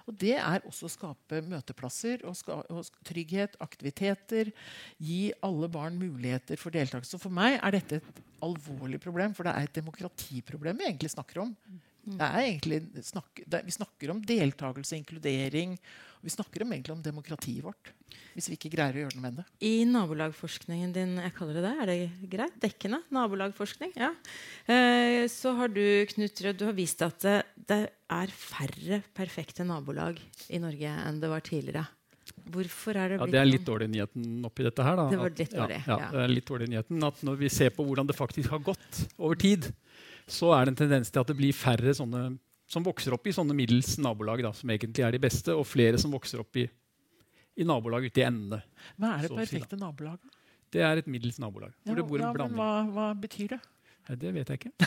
Og 0.09 0.17
det 0.23 0.39
er 0.39 0.65
også 0.65 0.89
å 0.89 0.95
skape 0.95 1.43
møteplasser 1.45 2.25
og, 2.25 2.39
ska 2.39 2.63
og 2.73 2.89
trygghet, 3.05 3.59
aktiviteter. 3.65 4.49
Gi 4.97 5.35
alle 5.45 5.69
barn 5.73 6.01
muligheter 6.01 6.61
for 6.61 6.73
deltakelse. 6.73 7.21
For 7.21 7.35
meg 7.37 7.59
er 7.59 7.77
dette 7.77 8.01
et 8.01 8.25
alvorlig 8.45 9.03
problem, 9.03 9.37
for 9.37 9.45
det 9.45 9.53
er 9.53 9.69
et 9.69 9.83
demokratiproblem 9.83 10.81
vi 10.81 10.89
egentlig 10.89 11.13
snakker 11.13 11.45
om. 11.45 11.53
Det 12.05 12.25
er 12.25 12.43
egentlig, 12.47 12.81
det, 12.93 13.61
vi 13.65 13.73
snakker 13.73 14.13
om 14.13 14.25
deltakelse, 14.25 14.97
inkludering. 14.97 15.77
Vi 16.25 16.33
snakker 16.33 16.65
om, 16.65 16.73
egentlig 16.73 16.95
om 16.95 17.03
demokratiet 17.05 17.65
vårt. 17.65 17.91
Hvis 18.35 18.49
vi 18.49 18.57
ikke 18.57 18.71
greier 18.73 18.97
å 18.97 19.03
gjøre 19.05 19.19
noe 19.19 19.25
med 19.27 19.41
det. 19.41 19.45
I 19.69 19.85
nabolagforskningen 19.89 20.95
din, 20.95 21.17
jeg 21.21 21.35
kaller 21.37 21.59
det 21.59 21.65
det, 21.67 21.73
er 21.83 21.91
det 21.91 22.29
greit? 22.33 22.55
Dekkende? 22.63 23.03
Nabolagforskning? 23.15 23.93
Ja. 24.01 24.15
Eh, 24.65 25.27
så 25.31 25.53
har 25.59 25.69
du 25.75 25.83
Knut 26.15 26.41
Rød, 26.47 26.57
du 26.63 26.65
har 26.71 26.79
vist 26.79 27.05
at 27.05 27.21
det, 27.27 27.37
det 27.69 27.83
er 28.17 28.33
færre 28.33 29.03
perfekte 29.15 29.67
nabolag 29.69 30.19
i 30.49 30.63
Norge 30.63 30.97
enn 31.05 31.21
det 31.21 31.31
var 31.31 31.45
tidligere. 31.45 31.85
Hvorfor 32.55 32.97
er 32.97 33.13
det 33.13 33.19
blitt 33.19 33.29
ja, 33.29 33.33
Det 33.35 33.41
er 33.41 33.49
litt 33.49 33.67
dårlig 33.67 33.89
nyheten 33.93 34.49
oppi 34.49 34.65
dette 34.65 34.85
her. 34.85 34.97
Da. 34.97 35.07
Det 35.13 35.21
var 35.21 35.35
litt 35.37 35.55
dårlig, 35.55 35.79
ja, 35.85 35.99
ja, 36.01 36.09
det 36.13 36.23
er 36.25 36.33
litt 36.33 36.49
dårlig 36.49 36.69
nyheten 36.73 37.07
at 37.09 37.23
Når 37.29 37.39
vi 37.41 37.51
ser 37.53 37.75
på 37.77 37.85
hvordan 37.85 38.09
det 38.09 38.17
faktisk 38.17 38.53
har 38.55 38.65
gått 38.65 39.05
over 39.19 39.39
tid, 39.41 39.69
så 40.25 40.55
er 40.57 40.65
det 40.65 40.75
en 40.75 40.81
tendens 40.85 41.13
til 41.13 41.21
at 41.21 41.31
det 41.31 41.37
blir 41.37 41.57
færre 41.57 41.93
sånne 41.97 42.27
som 42.75 42.85
vokser 42.87 43.15
opp 43.17 43.27
i 43.31 43.35
sånne 43.37 43.55
middels 43.57 43.95
nabolag, 44.03 44.43
da, 44.45 44.51
som 44.57 44.71
egentlig 44.75 45.05
er 45.07 45.15
de 45.15 45.23
beste, 45.23 45.55
og 45.55 45.67
flere 45.71 46.01
som 46.03 46.13
vokser 46.15 46.43
opp 46.43 46.59
i, 46.61 46.67
i 47.57 47.67
nabolag 47.69 48.09
ute 48.11 48.23
i 48.23 48.27
endene. 48.27 48.61
Hva 48.99 49.15
er 49.19 49.29
det 49.29 49.37
perfekte 49.39 49.79
nabolaget? 49.79 50.41
Det 50.75 50.83
er 50.83 50.99
et 51.05 51.07
middels 51.07 51.39
nabolag. 51.39 51.71
Ja, 51.87 51.95
ja, 51.95 52.33
men 52.35 52.57
hva, 52.59 52.71
hva, 52.91 53.07
betyr 53.15 53.55
det? 53.55 53.61
Det 54.21 54.33
vet 54.37 54.51
jeg 54.53 54.59
ikke. 54.61 54.73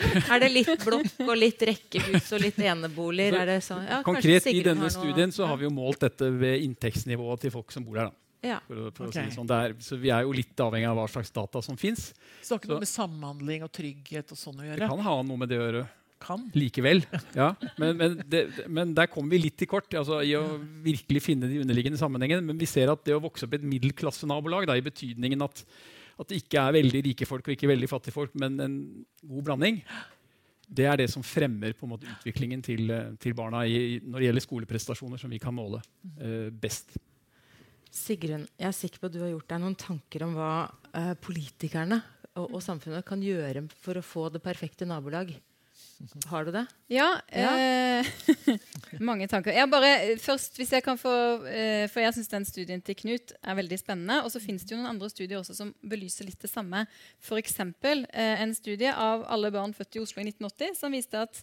Er 0.00 0.40
det 0.42 0.48
litt 0.50 0.82
blokk 0.82 1.20
og 1.22 1.36
litt 1.38 1.60
rekkehus 1.68 2.32
og 2.34 2.40
litt 2.42 2.56
eneboliger? 2.64 3.36
Det? 3.46 3.58
Ja, 3.86 4.00
Konkret 4.06 4.48
i 4.50 4.62
denne 4.64 4.86
noe- 4.88 4.90
studien 4.90 5.30
så 5.34 5.46
har 5.46 5.60
vi 5.60 5.68
jo 5.68 5.70
målt 5.74 6.00
dette 6.02 6.30
ved 6.40 6.64
inntektsnivået 6.64 7.44
til 7.44 7.52
folk 7.54 7.70
som 7.74 7.84
bor 7.86 8.00
her. 8.00 8.08
da. 8.10 8.48
ja. 8.48 8.56
For, 8.66 8.80
å- 8.88 8.90
for 8.96 9.06
å 9.06 9.14
si 9.14 9.26
sånn. 9.36 9.52
er, 9.54 9.76
så 9.84 9.98
vi 10.00 10.10
er 10.10 10.24
jo 10.26 10.32
litt 10.34 10.56
avhengig 10.64 10.88
av 10.90 10.98
hva 10.98 11.06
slags 11.12 11.30
data 11.36 11.62
som 11.62 11.78
fins. 11.78 12.08
Så 12.42 12.56
det 12.56 12.56
har 12.56 12.58
ikke 12.58 12.66
Så- 12.66 12.72
noe 12.74 12.84
med 12.86 12.92
samhandling 12.94 13.62
og 13.68 13.72
trygghet 13.78 14.32
og 14.34 14.38
sånn 14.40 14.58
å 14.58 14.66
Det 14.74 14.88
kan 14.88 15.04
ha 15.06 15.16
noe 15.22 15.36
med 15.44 15.48
det 15.52 15.60
å 15.60 15.64
gjøre 15.68 15.84
Kan. 16.20 16.42
likevel. 16.54 17.00
Ja. 17.34 17.54
Men, 17.80 17.96
men, 17.96 18.18
det, 18.28 18.42
men 18.68 18.92
der 18.96 19.08
kommer 19.08 19.32
vi 19.32 19.46
litt 19.46 19.56
til 19.60 19.70
kort 19.70 19.88
altså, 19.96 20.20
i 20.26 20.34
å 20.36 20.58
virkelig 20.84 21.22
finne 21.24 21.48
de 21.48 21.62
underliggende 21.62 22.00
sammenhengene. 22.00 22.44
Men 22.44 22.60
vi 22.60 22.68
ser 22.68 22.92
at 22.92 23.02
det 23.06 23.16
å 23.16 23.22
vokse 23.24 23.46
opp 23.46 23.56
i 23.56 23.60
et 23.60 23.66
middelklassenabolag, 23.66 24.68
da, 24.68 24.76
i 24.76 24.84
betydningen 24.84 25.46
at, 25.46 25.64
at 26.20 26.30
det 26.30 26.42
ikke 26.42 26.62
er 26.62 26.76
veldig 26.76 27.04
rike 27.08 27.28
folk 27.28 27.48
og 27.48 27.56
ikke 27.56 27.70
veldig 27.70 27.90
fattige 27.90 28.16
folk, 28.16 28.34
men 28.40 28.60
en 28.60 28.80
god 29.24 29.46
blanding, 29.48 29.80
det 30.70 30.86
er 30.86 31.00
det 31.00 31.08
som 31.10 31.24
fremmer 31.26 31.74
på 31.74 31.86
en 31.86 31.94
måte 31.96 32.08
utviklingen 32.12 32.62
til, 32.62 32.92
til 33.22 33.34
barna 33.34 33.64
i, 33.66 33.98
når 34.04 34.20
det 34.20 34.28
gjelder 34.28 34.46
skoleprestasjoner, 34.46 35.18
som 35.18 35.32
vi 35.32 35.40
kan 35.42 35.56
måle 35.56 35.80
uh, 35.80 36.48
best. 36.62 36.94
Sigrun, 37.90 38.46
jeg 38.54 38.68
er 38.68 38.76
sikker 38.76 39.02
på 39.02 39.10
at 39.10 39.16
du 39.16 39.22
har 39.24 39.32
gjort 39.32 39.50
deg 39.50 39.62
noen 39.64 39.78
tanker 39.78 40.28
om 40.28 40.36
hva 40.38 40.52
uh, 40.68 41.14
politikerne 41.18 41.98
og, 42.36 42.44
og 42.46 42.60
samfunnet 42.62 43.06
kan 43.06 43.22
gjøre 43.24 43.64
for 43.82 43.98
å 43.98 44.04
få 44.04 44.28
det 44.30 44.42
perfekte 44.44 44.86
nabolag. 44.86 45.32
Har 46.30 46.44
du 46.44 46.50
det? 46.54 46.64
Ja. 46.88 47.20
Ja. 47.32 47.50
Eh, 47.60 48.06
mange 49.08 49.28
tanker. 49.28 49.52
Jeg 49.52 49.68
bare, 49.70 49.90
eh, 50.00 50.18
først, 50.18 50.56
hvis 50.56 50.72
jeg 50.72 50.84
kan 50.84 50.98
få, 50.98 51.12
eh, 51.46 51.84
for 51.92 52.00
jeg 52.00 52.14
syns 52.16 52.30
den 52.32 52.46
studien 52.48 52.82
til 52.84 52.96
Knut 52.96 53.34
er 53.42 53.58
veldig 53.58 53.78
spennende. 53.78 54.20
Og 54.24 54.32
så 54.32 54.40
finnes 54.40 54.64
det 54.64 54.74
jo 54.74 54.80
noen 54.80 54.94
andre 54.94 55.10
studier 55.12 55.38
også 55.40 55.58
som 55.58 55.74
belyser 55.84 56.28
litt 56.28 56.40
det 56.40 56.50
samme. 56.52 56.86
F.eks. 57.20 57.58
Eh, 57.60 58.40
en 58.40 58.54
studie 58.56 58.92
av 58.92 59.26
alle 59.28 59.52
barn 59.52 59.76
født 59.76 60.00
i 60.00 60.04
Oslo 60.04 60.24
i 60.24 60.30
1980 60.30 60.80
som 60.80 60.96
viste 60.96 61.20
at 61.20 61.42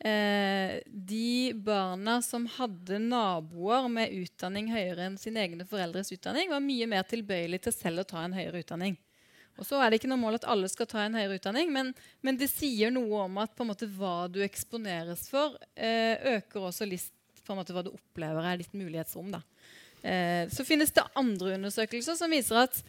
eh, 0.00 0.80
de 0.86 1.52
barna 1.60 2.20
som 2.24 2.48
hadde 2.56 3.02
naboer 3.04 3.90
med 3.92 4.16
utdanning 4.16 4.72
høyere 4.72 5.10
enn 5.10 5.20
sine 5.20 5.44
egne 5.44 5.68
foreldres 5.68 6.12
utdanning, 6.16 6.48
var 6.48 6.64
mye 6.64 6.88
mer 6.88 7.04
tilbøyelig 7.10 7.66
til 7.66 7.76
selv 7.76 8.04
å 8.04 8.08
ta 8.14 8.24
en 8.24 8.36
høyere 8.36 8.64
utdanning. 8.64 8.96
Og 9.60 9.68
så 9.68 9.78
er 9.78 9.90
det 9.90 10.00
ikke 10.00 10.08
noe 10.08 10.22
mål 10.22 10.38
at 10.38 10.48
alle 10.48 10.68
skal 10.72 10.88
ta 10.88 11.02
en 11.04 11.16
høyere 11.18 11.36
utdanning, 11.36 11.68
men, 11.74 11.92
men 12.24 12.38
det 12.40 12.48
sier 12.48 12.92
noe 12.94 13.26
om 13.26 13.40
at 13.42 13.60
måte, 13.68 13.88
hva 13.92 14.24
du 14.32 14.40
eksponeres 14.44 15.26
for, 15.28 15.58
eh, 15.76 16.16
øker 16.38 16.70
også 16.70 16.88
list, 16.88 17.12
måte, 17.50 17.74
hva 17.74 17.82
du 17.84 17.90
opplever 17.92 18.46
er 18.46 18.60
ditt 18.60 18.72
mulighetsrom. 18.78 19.34
Eh, 20.06 20.46
så 20.48 20.64
finnes 20.64 20.94
det 20.96 21.04
andre 21.18 21.56
undersøkelser 21.58 22.16
som 22.16 22.32
viser 22.32 22.62
at 22.62 22.80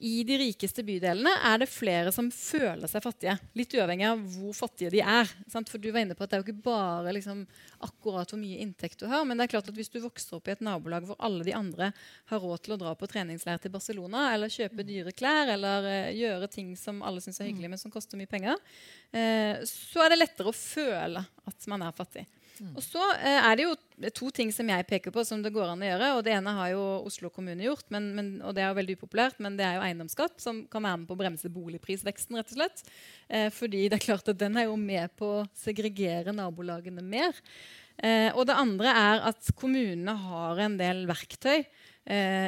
i 0.00 0.22
de 0.24 0.36
rikeste 0.40 0.80
bydelene 0.80 1.32
er 1.44 1.58
det 1.60 1.66
flere 1.68 2.08
som 2.14 2.30
føler 2.32 2.88
seg 2.88 3.02
fattige. 3.04 3.34
Litt 3.58 3.74
uavhengig 3.76 4.06
av 4.08 4.22
hvor 4.32 4.54
fattige 4.56 4.92
de 4.94 5.02
er. 5.04 5.28
Sant? 5.52 5.68
For 5.68 5.82
du 5.82 5.90
var 5.92 6.00
inne 6.00 6.16
på 6.16 6.24
at 6.24 6.30
Det 6.30 6.38
er 6.38 6.40
jo 6.40 6.46
ikke 6.46 6.64
bare 6.70 7.12
liksom, 7.12 7.42
akkurat 7.84 8.32
hvor 8.32 8.40
mye 8.40 8.62
inntekt 8.64 9.02
du 9.02 9.04
har. 9.10 9.26
Men 9.28 9.36
det 9.36 9.44
er 9.44 9.52
klart 9.52 9.68
at 9.68 9.76
hvis 9.76 9.92
du 9.92 9.98
vokser 10.00 10.38
opp 10.38 10.48
i 10.48 10.54
et 10.54 10.64
nabolag 10.64 11.04
hvor 11.04 11.20
alle 11.20 11.44
de 11.44 11.52
andre 11.56 11.90
har 12.32 12.40
råd 12.40 12.64
til 12.64 12.76
å 12.78 12.80
dra 12.80 12.94
på 12.96 13.10
treningsleir 13.12 13.60
til 13.60 13.74
Barcelona, 13.74 14.30
eller 14.32 14.52
kjøpe 14.52 14.88
dyre 14.88 15.12
klær, 15.12 15.52
eller 15.52 15.90
uh, 15.90 16.16
gjøre 16.16 16.48
ting 16.48 16.72
som 16.80 17.04
alle 17.04 17.20
syns 17.20 17.42
er 17.42 17.50
hyggelig, 17.50 17.74
men 17.74 17.84
som 17.84 17.92
koster 17.92 18.16
mye 18.20 18.30
penger, 18.30 18.56
uh, 18.56 19.60
så 19.68 20.06
er 20.06 20.14
det 20.14 20.22
lettere 20.22 20.48
å 20.48 20.56
føle 20.56 21.26
at 21.44 21.68
man 21.68 21.84
er 21.84 21.96
fattig. 21.96 22.24
Og 22.76 22.82
så 22.84 23.02
eh, 23.16 23.38
er 23.40 23.56
det 23.56 23.66
jo 23.66 23.74
to 24.16 24.30
ting 24.34 24.50
som 24.54 24.68
jeg 24.68 24.86
peker 24.88 25.12
på 25.14 25.24
som 25.26 25.42
det 25.44 25.52
går 25.54 25.72
an 25.72 25.84
å 25.84 25.88
gjøre. 25.88 26.10
og 26.16 26.22
Det 26.26 26.34
ene 26.36 26.54
har 26.56 26.72
jo 26.72 26.84
Oslo 27.08 27.30
kommune 27.32 27.64
gjort, 27.64 27.86
men, 27.94 28.10
men, 28.16 28.30
og 28.44 28.56
det 28.56 28.64
er 28.64 28.70
jo 28.70 28.78
veldig 28.80 28.96
upopulært, 29.00 29.40
men 29.42 29.58
det 29.58 29.66
er 29.66 29.78
jo 29.78 29.84
eiendomsskatt, 29.86 30.38
som 30.42 30.62
kan 30.72 30.84
være 30.84 31.02
med 31.02 31.10
på 31.10 31.16
å 31.16 31.20
bremse 31.22 31.52
boligprisveksten. 31.52 32.40
rett 32.40 32.54
og 32.54 32.60
slett. 32.60 32.82
Eh, 33.28 33.48
fordi 33.54 33.86
det 33.88 34.00
er 34.00 34.06
klart 34.08 34.32
at 34.32 34.40
den 34.40 34.58
er 34.60 34.68
jo 34.68 34.78
med 34.80 35.12
på 35.20 35.34
å 35.40 35.46
segregere 35.58 36.34
nabolagene 36.36 37.04
mer. 37.04 37.36
Eh, 38.00 38.30
og 38.32 38.46
det 38.48 38.56
andre 38.56 38.92
er 38.96 39.24
at 39.28 39.52
kommunene 39.58 40.14
har 40.16 40.60
en 40.64 40.76
del 40.80 41.04
verktøy 41.10 41.64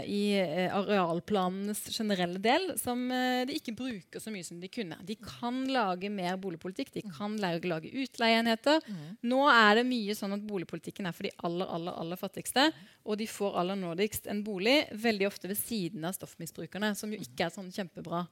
i 0.08 0.22
eh, 0.40 0.72
arealplanenes 0.74 1.84
generelle 1.92 2.40
del 2.42 2.70
som 2.80 3.04
eh, 3.12 3.42
de 3.46 3.58
ikke 3.58 3.74
bruker 3.76 4.22
så 4.22 4.32
mye 4.32 4.46
som 4.46 4.58
de 4.62 4.70
kunne. 4.72 4.96
De 5.06 5.16
kan 5.20 5.60
lage 5.70 6.10
mer 6.10 6.38
boligpolitikk, 6.40 6.92
de 6.96 7.04
kan 7.06 7.36
lage, 7.42 7.68
lage 7.68 7.92
utleieenheter. 7.92 8.80
Nå 9.28 9.42
er 9.52 9.78
det 9.78 9.86
mye 9.90 10.16
sånn 10.18 10.34
at 10.38 10.46
boligpolitikken 10.48 11.06
er 11.06 11.16
for 11.16 11.28
de 11.28 11.34
aller, 11.46 11.68
aller, 11.68 11.98
aller 12.04 12.20
fattigste. 12.20 12.70
Og 13.04 13.20
de 13.20 13.28
får 13.30 13.60
aller 13.62 13.78
nådigst 13.78 14.26
en 14.32 14.42
bolig, 14.46 14.80
veldig 14.92 15.28
ofte 15.28 15.52
ved 15.52 15.60
siden 15.60 16.08
av 16.08 16.16
stoffmisbrukerne, 16.16 16.94
som 16.98 17.12
jo 17.12 17.20
ikke 17.22 17.46
er 17.46 17.54
sånn 17.54 17.72
kjempebra 17.72 18.24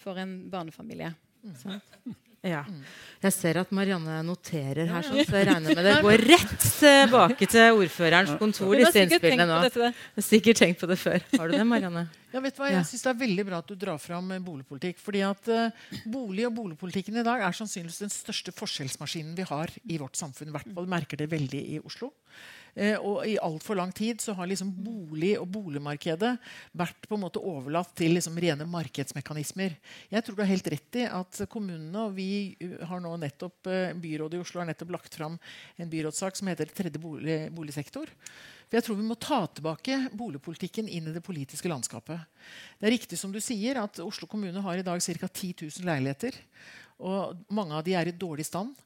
for 0.00 0.20
en 0.20 0.38
barnefamilie. 0.52 1.14
Ja. 2.42 2.64
Jeg 3.22 3.34
ser 3.36 3.58
at 3.60 3.70
Marianne 3.70 4.16
noterer 4.26 4.88
her, 4.90 5.04
sånn, 5.06 5.20
så 5.22 5.36
jeg 5.38 5.46
regner 5.46 5.76
med 5.78 5.86
det 5.86 5.92
går 6.02 6.22
rett 6.26 6.54
tilbake 6.64 7.46
til 7.46 7.76
ordførerens 7.78 8.32
kontor. 8.40 8.72
Disse 8.80 9.04
innspillene 9.04 9.46
nå. 9.46 9.60
dette. 9.62 9.90
Har 10.16 10.26
sikkert 10.26 10.58
tenkt 10.58 10.80
på 10.82 10.88
det 10.90 10.96
før. 10.98 11.22
Har 11.36 11.52
du 11.52 11.54
det, 11.54 11.66
Marianne? 11.70 12.08
Ja, 12.32 12.40
vet 12.42 12.56
du 12.56 12.62
hva? 12.64 12.72
Jeg 12.72 12.88
synes 12.88 13.04
Det 13.04 13.12
er 13.12 13.20
veldig 13.20 13.44
bra 13.46 13.60
at 13.62 13.70
du 13.70 13.76
drar 13.78 14.00
fram 14.02 14.32
eh, 14.34 14.42
boligpolitikk. 14.42 14.98
fordi 14.98 15.22
at 15.26 15.52
eh, 15.52 15.84
Bolig 16.10 16.48
og 16.48 16.56
boligpolitikken 16.56 17.20
i 17.20 17.24
dag 17.26 17.44
er 17.46 17.54
sannsynligvis 17.54 18.02
den 18.02 18.10
største 18.10 18.54
forskjellsmaskinen 18.56 19.36
vi 19.38 19.46
har 19.46 19.70
i 19.86 20.00
vårt 20.02 20.18
samfunn. 20.18 20.50
I 20.50 20.56
hvert 20.56 20.74
fall 20.74 20.90
merker 20.90 21.22
det 21.22 21.30
veldig 21.30 21.62
i 21.76 21.78
Oslo. 21.84 22.10
Eh, 22.74 22.96
og 22.96 23.26
I 23.28 23.34
altfor 23.42 23.76
lang 23.76 23.92
tid 23.92 24.22
så 24.24 24.32
har 24.36 24.48
liksom 24.48 24.70
bolig 24.72 25.34
og 25.40 25.48
boligmarkedet 25.52 26.30
vært 26.78 27.08
på 27.08 27.18
en 27.18 27.24
måte 27.26 27.42
overlatt 27.42 27.92
til 27.98 28.14
liksom 28.16 28.38
rene 28.40 28.64
markedsmekanismer. 28.68 29.76
Jeg 30.12 30.24
tror 30.24 30.38
du 30.38 30.42
har 30.44 30.52
helt 30.52 30.70
rett 30.72 31.00
i 31.02 31.04
at 31.04 31.42
kommunene 31.52 32.06
og 32.06 32.16
vi 32.16 32.30
uh, 32.62 32.80
har 32.88 33.02
nå 33.04 33.12
nettopp 33.20 33.68
eh, 33.68 33.92
byrådet 33.92 34.38
i 34.38 34.42
Oslo 34.42 34.62
har 34.62 34.70
nettopp 34.70 34.96
lagt 34.96 35.20
fram 35.20 35.36
en 35.76 35.92
byrådssak 35.92 36.38
som 36.38 36.48
heter 36.48 36.72
Tredje 36.72 37.00
bolig, 37.02 37.38
boligsektor. 37.52 38.08
For 38.72 38.78
jeg 38.78 38.86
tror 38.86 38.96
vi 38.96 39.04
må 39.04 39.18
ta 39.20 39.42
tilbake 39.52 39.98
boligpolitikken 40.16 40.88
inn 40.88 41.10
i 41.10 41.12
det 41.12 41.20
politiske 41.24 41.68
landskapet. 41.68 42.22
Det 42.80 42.88
er 42.88 42.94
riktig 42.94 43.18
som 43.20 43.34
du 43.34 43.36
sier 43.44 43.82
at 43.82 44.00
Oslo 44.00 44.24
kommune 44.24 44.64
har 44.64 44.80
i 44.80 44.86
dag 44.86 45.02
ca. 45.04 45.28
10 45.28 45.68
000 45.68 45.90
leiligheter. 45.90 46.40
Og 47.02 47.38
mange 47.50 47.74
av 47.74 47.82
de 47.86 47.96
er 47.98 48.08
i 48.08 48.14
dårlig 48.14 48.46
stand. 48.46 48.76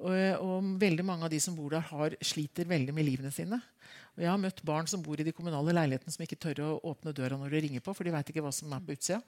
Og, 0.00 0.12
og 0.40 0.70
veldig 0.80 1.04
mange 1.04 1.26
av 1.28 1.32
de 1.32 1.40
som 1.42 1.56
bor 1.56 1.74
der, 1.74 1.84
har, 1.90 2.16
sliter 2.24 2.68
veldig 2.68 2.94
med 2.96 3.08
livene 3.08 3.32
sine. 3.34 3.60
Og 4.16 4.24
jeg 4.24 4.32
har 4.32 4.40
møtt 4.40 4.62
barn 4.64 4.88
som 4.88 5.02
bor 5.04 5.20
i 5.20 5.26
de 5.26 5.34
kommunale 5.36 5.74
leilighetene 5.76 6.14
som 6.14 6.24
ikke 6.24 6.40
tør 6.40 6.62
å 6.64 6.70
åpne 6.92 7.12
døra 7.16 7.36
når 7.36 7.52
de 7.52 7.62
ringer 7.66 7.84
på, 7.84 7.92
for 7.92 8.08
de 8.08 8.14
vet 8.14 8.32
ikke 8.32 8.44
hva 8.44 8.54
som 8.54 8.72
er 8.72 8.84
på 8.84 8.96
utsida. 8.96 9.20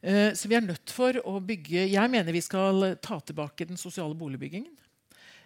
Eh, 0.00 0.32
Så 0.32 0.48
vi 0.48 0.56
er 0.56 0.64
nødt 0.64 0.94
for 0.94 1.18
å 1.26 1.40
bygge 1.42 1.88
Jeg 1.90 2.10
mener 2.10 2.32
vi 2.32 2.44
skal 2.44 2.94
ta 3.02 3.18
tilbake 3.20 3.68
den 3.68 3.80
sosiale 3.80 4.16
boligbyggingen. 4.16 4.72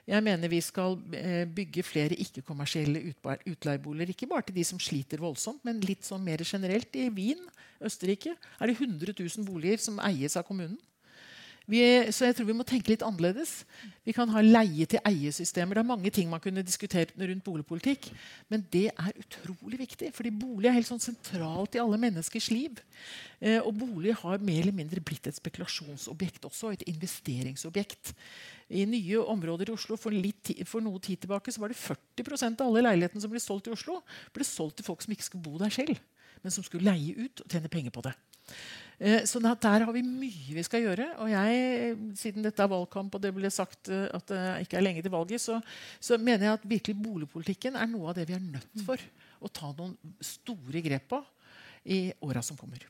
Jeg 0.06 0.22
mener 0.26 0.50
vi 0.50 0.58
skal 0.62 0.96
eh, 1.14 1.44
bygge 1.46 1.84
flere 1.86 2.16
ikke-kommersielle 2.18 3.02
utleieboliger. 3.46 4.10
Ikke 4.10 4.30
bare 4.30 4.46
til 4.48 4.56
de 4.58 4.64
som 4.66 4.80
sliter 4.82 5.22
voldsomt, 5.22 5.62
men 5.66 5.82
litt 5.82 6.06
sånn 6.06 6.24
mer 6.26 6.42
generelt. 6.42 6.90
I 6.98 7.06
Wien, 7.14 7.42
Østerrike, 7.82 8.34
er 8.34 8.70
det 8.70 8.78
100 8.80 9.14
000 9.14 9.46
boliger 9.46 9.78
som 9.82 10.02
eies 10.02 10.34
av 10.38 10.46
kommunen. 10.48 10.78
Vi, 11.70 11.80
så 12.10 12.26
jeg 12.26 12.36
tror 12.36 12.48
vi 12.48 12.56
må 12.58 12.64
tenke 12.66 12.90
litt 12.90 13.04
annerledes. 13.06 13.62
Vi 14.02 14.14
kan 14.16 14.30
ha 14.34 14.42
leie-til-eie-systemer. 14.42 15.78
Det 15.78 15.82
er 15.82 15.88
mange 15.88 16.10
ting 16.14 16.30
man 16.30 16.42
kunne 16.42 16.64
diskutert 16.66 17.12
rundt 17.14 17.44
boligpolitikk. 17.46 18.08
Men 18.50 18.64
det 18.72 18.88
er 18.90 19.20
utrolig 19.22 19.78
viktig, 19.84 20.10
fordi 20.16 20.32
bolig 20.34 20.70
er 20.70 20.76
helt 20.76 20.90
sånn 20.90 21.02
sentralt 21.02 21.78
i 21.78 21.82
alle 21.82 22.00
menneskers 22.02 22.50
liv. 22.50 22.82
Eh, 23.38 23.60
og 23.60 23.76
bolig 23.78 24.16
har 24.24 24.42
mer 24.42 24.64
eller 24.64 24.76
mindre 24.76 25.02
blitt 25.04 25.28
et 25.30 25.38
spekulasjonsobjekt 25.38 26.50
også. 26.50 26.72
Et 26.74 26.86
investeringsobjekt. 26.90 28.14
I 28.72 28.86
nye 28.88 29.22
områder 29.22 29.70
i 29.70 29.76
Oslo 29.76 29.98
for, 30.00 30.14
litt, 30.14 30.54
for 30.66 30.82
noe 30.84 31.02
tid 31.02 31.22
tilbake 31.22 31.54
så 31.54 31.62
var 31.62 31.70
det 31.70 31.78
40% 31.78 32.62
av 32.62 32.70
alle 32.70 32.86
leilighetene 32.88 33.22
som 33.22 33.32
ble 33.32 33.42
solgt 33.42 33.70
i 33.70 33.76
Oslo, 33.76 34.00
ble 34.34 34.46
solgt 34.48 34.80
til 34.80 34.88
folk 34.88 35.04
som 35.04 35.14
ikke 35.14 35.28
skulle 35.28 35.46
bo 35.46 35.58
der 35.60 35.74
selv, 35.74 35.98
men 36.42 36.54
som 36.54 36.64
skulle 36.66 36.88
leie 36.88 37.28
ut 37.28 37.44
og 37.44 37.52
tjene 37.52 37.70
penger 37.70 37.94
på 37.94 38.02
det. 38.08 38.14
Eh, 39.02 39.24
Så 39.26 39.40
der 39.42 39.84
har 39.84 39.92
vi 39.92 40.02
mye 40.06 40.54
vi 40.54 40.62
skal 40.62 40.84
gjøre. 40.84 41.08
Og 41.18 41.30
jeg, 41.32 41.96
siden 42.18 42.46
dette 42.46 42.62
er 42.62 42.70
valgkamp, 42.70 43.14
og 43.14 43.22
det 43.24 43.34
ble 43.34 43.50
sagt 43.50 43.90
eh, 43.90 44.06
at 44.14 44.26
det 44.30 44.42
ikke 44.66 44.78
er 44.78 44.86
lenge 44.86 45.02
til 45.02 45.14
valget, 45.14 45.42
så, 45.42 45.58
så 46.00 46.18
mener 46.18 46.46
jeg 46.46 46.60
at 46.60 46.68
virkelig 46.76 46.96
boligpolitikken 47.02 47.76
er 47.76 47.90
noe 47.90 48.12
av 48.12 48.18
det 48.20 48.28
vi 48.30 48.38
er 48.38 48.44
nødt 48.46 48.86
for 48.86 49.02
å 49.42 49.50
ta 49.50 49.72
noen 49.74 49.96
store 50.22 50.84
grep 50.84 51.08
på 51.10 51.22
i 51.90 52.04
åra 52.22 52.44
som 52.46 52.56
kommer. 52.56 52.86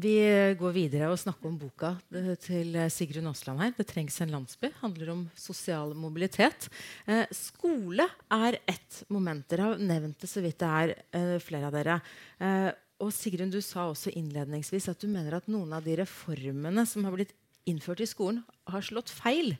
Vi 0.00 0.16
går 0.56 0.72
videre 0.72 1.08
og 1.10 1.18
snakker 1.20 1.50
om 1.50 1.56
boka 1.60 1.90
eh, 2.14 2.32
til 2.40 2.76
Sigrun 2.92 3.26
Aasland 3.28 3.60
her. 3.60 3.72
'Det 3.76 3.86
trengs 3.90 4.20
en 4.20 4.30
landsby'. 4.32 4.72
handler 4.80 5.10
om 5.10 5.30
sosial 5.34 5.94
mobilitet. 5.94 6.68
Eh, 7.06 7.26
skole 7.32 8.06
er 8.30 8.58
ett 8.66 9.04
moment. 9.08 9.46
Dere 9.48 9.60
har 9.60 9.76
nevnt 9.76 10.18
det 10.20 10.30
så 10.30 10.40
vidt 10.40 10.58
det 10.58 10.68
er, 10.68 10.94
eh, 11.12 11.38
flere 11.38 11.66
av 11.66 11.72
dere. 11.72 12.00
Eh, 12.40 12.72
og 13.00 13.12
Sigrun, 13.12 13.50
du 13.50 13.60
sa 13.60 13.90
også 13.90 14.14
innledningsvis 14.14 14.88
at 14.88 15.00
du 15.00 15.08
mener 15.08 15.34
at 15.34 15.48
noen 15.48 15.72
av 15.72 15.84
de 15.84 15.96
reformene 15.96 16.86
som 16.86 17.04
har 17.04 17.12
blitt 17.12 17.34
innført 17.66 18.00
i 18.00 18.08
skolen, 18.08 18.42
har 18.66 18.80
slått 18.80 19.10
feil. 19.10 19.56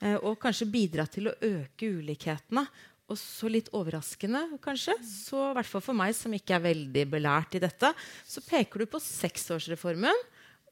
Eh, 0.00 0.16
og 0.16 0.38
kanskje 0.40 0.70
bidratt 0.70 1.12
til 1.12 1.30
å 1.30 1.36
øke 1.40 1.88
ulikhetene. 2.00 2.66
Og 3.10 3.18
så 3.18 3.50
litt 3.50 3.70
overraskende, 3.74 4.44
kanskje, 4.62 4.94
så 5.02 5.50
i 5.50 5.54
hvert 5.58 5.66
fall 5.66 5.82
for 5.82 5.98
meg 5.98 6.14
som 6.14 6.34
ikke 6.36 6.54
er 6.56 6.66
veldig 6.68 7.06
belært 7.10 7.56
i 7.58 7.62
dette, 7.62 7.90
så 8.22 8.42
peker 8.46 8.84
du 8.84 8.90
på 8.90 9.02
seksårsreformen 9.02 10.26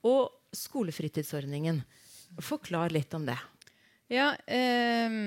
og 0.06 0.30
skolefritidsordningen. 0.54 1.82
Forklar 2.44 2.94
litt 2.94 3.14
om 3.18 3.26
det. 3.26 3.38
Ja, 4.12 4.30
eh, 4.46 5.18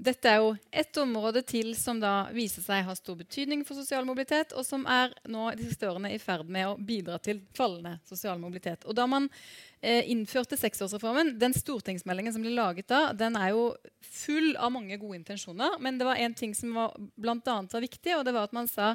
dette 0.00 0.30
er 0.30 0.38
jo 0.40 0.52
et 0.72 0.98
område 1.02 1.42
til 1.44 1.74
som 1.76 1.98
da 2.00 2.30
viser 2.32 2.64
seg 2.64 2.86
har 2.86 2.96
stor 2.96 3.18
betydning 3.18 3.64
for 3.68 3.76
sosial 3.76 4.06
mobilitet, 4.08 4.54
og 4.56 4.64
som 4.64 4.86
er 4.88 5.12
nå 5.28 5.50
de 5.58 5.66
siste 5.68 5.88
årene 5.88 6.12
i 6.14 6.20
ferd 6.22 6.48
med 6.48 6.70
å 6.70 6.76
bidra 6.76 7.18
til 7.20 7.42
fallende 7.56 7.98
sosial 8.08 8.40
mobilitet. 8.40 8.86
Og 8.88 8.96
da 8.96 9.04
man 9.10 9.28
eh, 9.82 10.08
innførte 10.10 10.56
seksårsreformen, 10.60 11.34
den 11.40 11.56
stortingsmeldingen 11.56 12.32
som 12.32 12.46
ble 12.46 12.54
laget 12.56 12.88
da, 12.88 13.10
den 13.12 13.36
er 13.36 13.52
jo 13.52 13.66
full 14.00 14.54
av 14.56 14.72
mange 14.72 14.96
gode 15.00 15.20
intensjoner, 15.20 15.76
men 15.84 16.00
det 16.00 16.08
var 16.08 16.22
én 16.22 16.36
ting 16.36 16.56
som 16.56 16.72
var, 16.78 16.96
blant 17.20 17.52
annet 17.52 17.76
var 17.76 17.84
viktig, 17.84 18.16
og 18.16 18.24
det 18.24 18.34
var 18.36 18.48
at 18.48 18.56
man 18.56 18.70
sa 18.72 18.94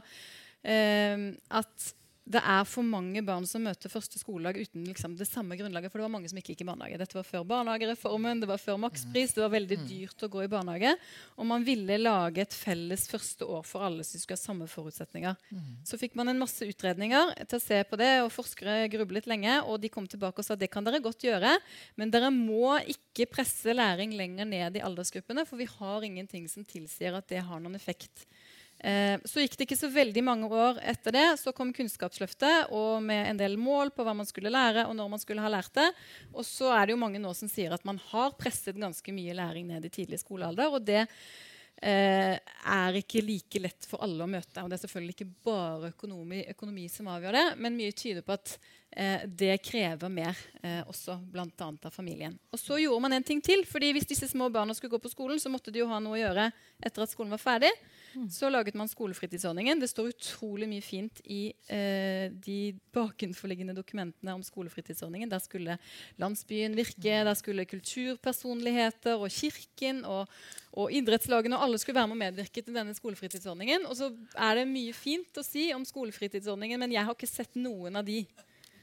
eh, 0.65 1.29
at 1.53 1.93
det 2.25 2.41
er 2.41 2.63
for 2.65 2.81
mange 2.81 3.21
barn 3.21 3.43
som 3.45 3.61
møter 3.67 3.91
første 3.91 4.17
skoledag 4.17 4.57
uten 4.57 4.87
liksom, 4.87 5.13
det 5.17 5.27
samme 5.29 5.53
grunnlaget. 5.59 5.91
For 5.93 6.01
det 6.01 6.05
var 6.07 6.13
mange 6.15 6.29
som 6.31 6.39
ikke 6.39 6.55
gikk 6.55 6.63
i 6.63 6.67
barnehage. 6.71 6.97
Dette 6.97 7.17
var 7.19 7.27
før 7.27 7.43
barnehagereformen, 7.51 8.39
det 8.41 8.49
var 8.49 8.61
før 8.61 8.79
makspris. 8.81 9.35
Det 9.35 9.43
var 9.43 9.51
veldig 9.53 9.77
mm. 9.77 9.83
dyrt 9.91 10.25
å 10.25 10.29
gå 10.33 10.41
i 10.41 10.49
barnehage. 10.49 10.95
Og 11.37 11.45
man 11.51 11.65
ville 11.67 11.99
lage 12.01 12.41
et 12.41 12.57
felles 12.57 13.05
første 13.11 13.45
år 13.45 13.61
for 13.69 13.85
alle 13.85 14.01
som 14.07 14.21
skulle 14.21 14.39
ha 14.39 14.41
samme 14.41 14.69
forutsetninger. 14.71 15.37
Mm. 15.53 15.67
Så 15.85 15.99
fikk 16.01 16.17
man 16.17 16.33
en 16.33 16.41
masse 16.41 16.65
utredninger 16.65 17.35
til 17.43 17.59
å 17.59 17.65
se 17.67 17.83
på 17.85 18.01
det, 18.01 18.09
og 18.23 18.33
forskere 18.33 18.89
grublet 18.95 19.29
lenge. 19.29 19.59
Og 19.69 19.77
de 19.85 19.93
kom 19.93 20.09
tilbake 20.09 20.41
og 20.41 20.49
sa 20.49 20.57
det 20.57 20.71
kan 20.73 20.87
dere 20.87 21.03
godt 21.05 21.27
gjøre, 21.27 21.53
men 22.01 22.13
dere 22.13 22.33
må 22.33 22.73
ikke 22.89 23.29
presse 23.37 23.77
læring 23.77 24.17
lenger 24.17 24.49
ned 24.49 24.81
i 24.81 24.85
aldersgruppene, 24.87 25.45
for 25.45 25.61
vi 25.61 25.69
har 25.69 26.09
ingenting 26.09 26.49
som 26.49 26.65
tilsier 26.65 27.13
at 27.13 27.29
det 27.29 27.45
har 27.45 27.61
noen 27.61 27.77
effekt. 27.77 28.25
Eh, 28.85 29.17
så 29.25 29.41
gikk 29.41 29.55
det 29.57 29.65
ikke 29.65 29.79
så 29.79 29.89
veldig 29.89 30.21
mange 30.25 30.49
år 30.51 30.77
etter 30.85 31.15
det. 31.15 31.25
Så 31.41 31.53
kom 31.57 31.71
Kunnskapsløftet 31.73 32.69
og 32.75 33.01
med 33.05 33.31
en 33.31 33.39
del 33.39 33.57
mål 33.57 33.89
på 33.95 34.05
hva 34.05 34.13
man 34.17 34.29
skulle 34.29 34.53
lære, 34.53 34.85
og 34.85 34.93
når 34.97 35.09
man 35.15 35.21
skulle 35.21 35.41
ha 35.41 35.49
lært 35.49 35.73
det. 35.77 35.87
Og 36.33 36.45
så 36.45 36.69
er 36.75 36.85
det 36.85 36.93
jo 36.93 37.01
mange 37.01 37.21
nå 37.21 37.33
som 37.33 37.49
sier 37.49 37.73
at 37.73 37.87
man 37.87 37.97
har 38.11 38.37
presset 38.37 38.77
ganske 38.77 39.15
mye 39.15 39.33
læring 39.37 39.71
ned 39.71 39.89
i 39.89 39.93
tidlig 39.93 40.21
skolealder. 40.21 40.69
og 40.69 40.85
det 40.85 41.01
eh, 41.81 42.37
er 42.37 42.99
ikke 42.99 43.23
like 43.25 43.63
lett 43.63 43.89
for 43.89 44.05
alle 44.05 44.21
å 44.21 44.29
møte. 44.29 44.61
Og 44.61 44.69
det 44.69 44.77
er 44.77 44.85
selvfølgelig 44.85 45.17
ikke 45.17 45.33
bare 45.49 45.91
økonomi, 45.95 46.43
økonomi 46.53 46.85
som 46.91 47.09
avgjør 47.09 47.39
det, 47.39 47.45
men 47.57 47.79
mye 47.79 47.95
tyder 47.97 48.21
på 48.25 48.37
at 48.37 48.55
eh, 48.91 49.25
det 49.25 49.57
krever 49.65 50.13
mer 50.13 50.45
eh, 50.61 50.83
også 50.85 51.17
bl.a. 51.25 51.49
av 51.73 51.89
familien. 51.89 52.37
Og 52.53 52.61
så 52.61 52.77
gjorde 52.83 53.01
man 53.07 53.17
en 53.17 53.25
ting 53.25 53.41
til. 53.41 53.65
fordi 53.65 53.95
Hvis 53.97 54.13
disse 54.13 54.29
små 54.29 54.53
barna 54.53 54.77
skulle 54.77 54.93
gå 54.93 55.01
på 55.01 55.13
skolen, 55.15 55.41
så 55.41 55.49
måtte 55.49 55.73
de 55.73 55.81
jo 55.81 55.89
ha 55.89 55.97
noe 55.97 56.19
å 56.19 56.21
gjøre 56.21 56.51
etter 56.85 57.01
at 57.01 57.17
skolen 57.17 57.33
var 57.33 57.41
ferdig. 57.41 57.73
Så 58.31 58.49
laget 58.49 58.77
man 58.77 58.89
skolefritidsordningen. 58.89 59.79
Det 59.81 59.89
står 59.91 60.13
utrolig 60.13 60.67
mye 60.71 60.83
fint 60.83 61.19
i 61.25 61.49
eh, 61.71 62.31
de 62.31 62.75
bakenforliggende 62.95 63.75
dokumentene 63.75 64.35
om 64.37 64.43
skolefritidsordningen. 64.45 65.29
Der 65.31 65.43
skulle 65.43 65.77
landsbyen 66.21 66.77
virke, 66.77 67.23
der 67.27 67.33
skulle 67.37 67.67
kulturpersonligheter 67.69 69.19
og 69.19 69.29
kirken 69.33 70.03
og, 70.07 70.31
og 70.73 70.95
idrettslagene 70.95 71.59
og 71.59 71.67
alle 71.67 71.81
skulle 71.81 71.99
være 71.99 72.11
med 72.11 72.17
og 72.17 72.23
medvirke 72.23 72.63
til 72.63 72.75
denne 72.75 72.95
skolefritidsordningen. 72.95 73.87
Og 73.89 73.99
så 73.99 74.11
er 74.33 74.61
det 74.61 74.67
mye 74.71 74.95
fint 74.95 75.41
å 75.41 75.45
si 75.45 75.69
om 75.75 75.85
skolefritidsordningen, 75.87 76.79
men 76.81 76.95
jeg 76.95 77.05
har 77.05 77.17
ikke 77.17 77.29
sett 77.29 77.59
noen 77.59 77.99
av 77.99 78.07
de. 78.07 78.23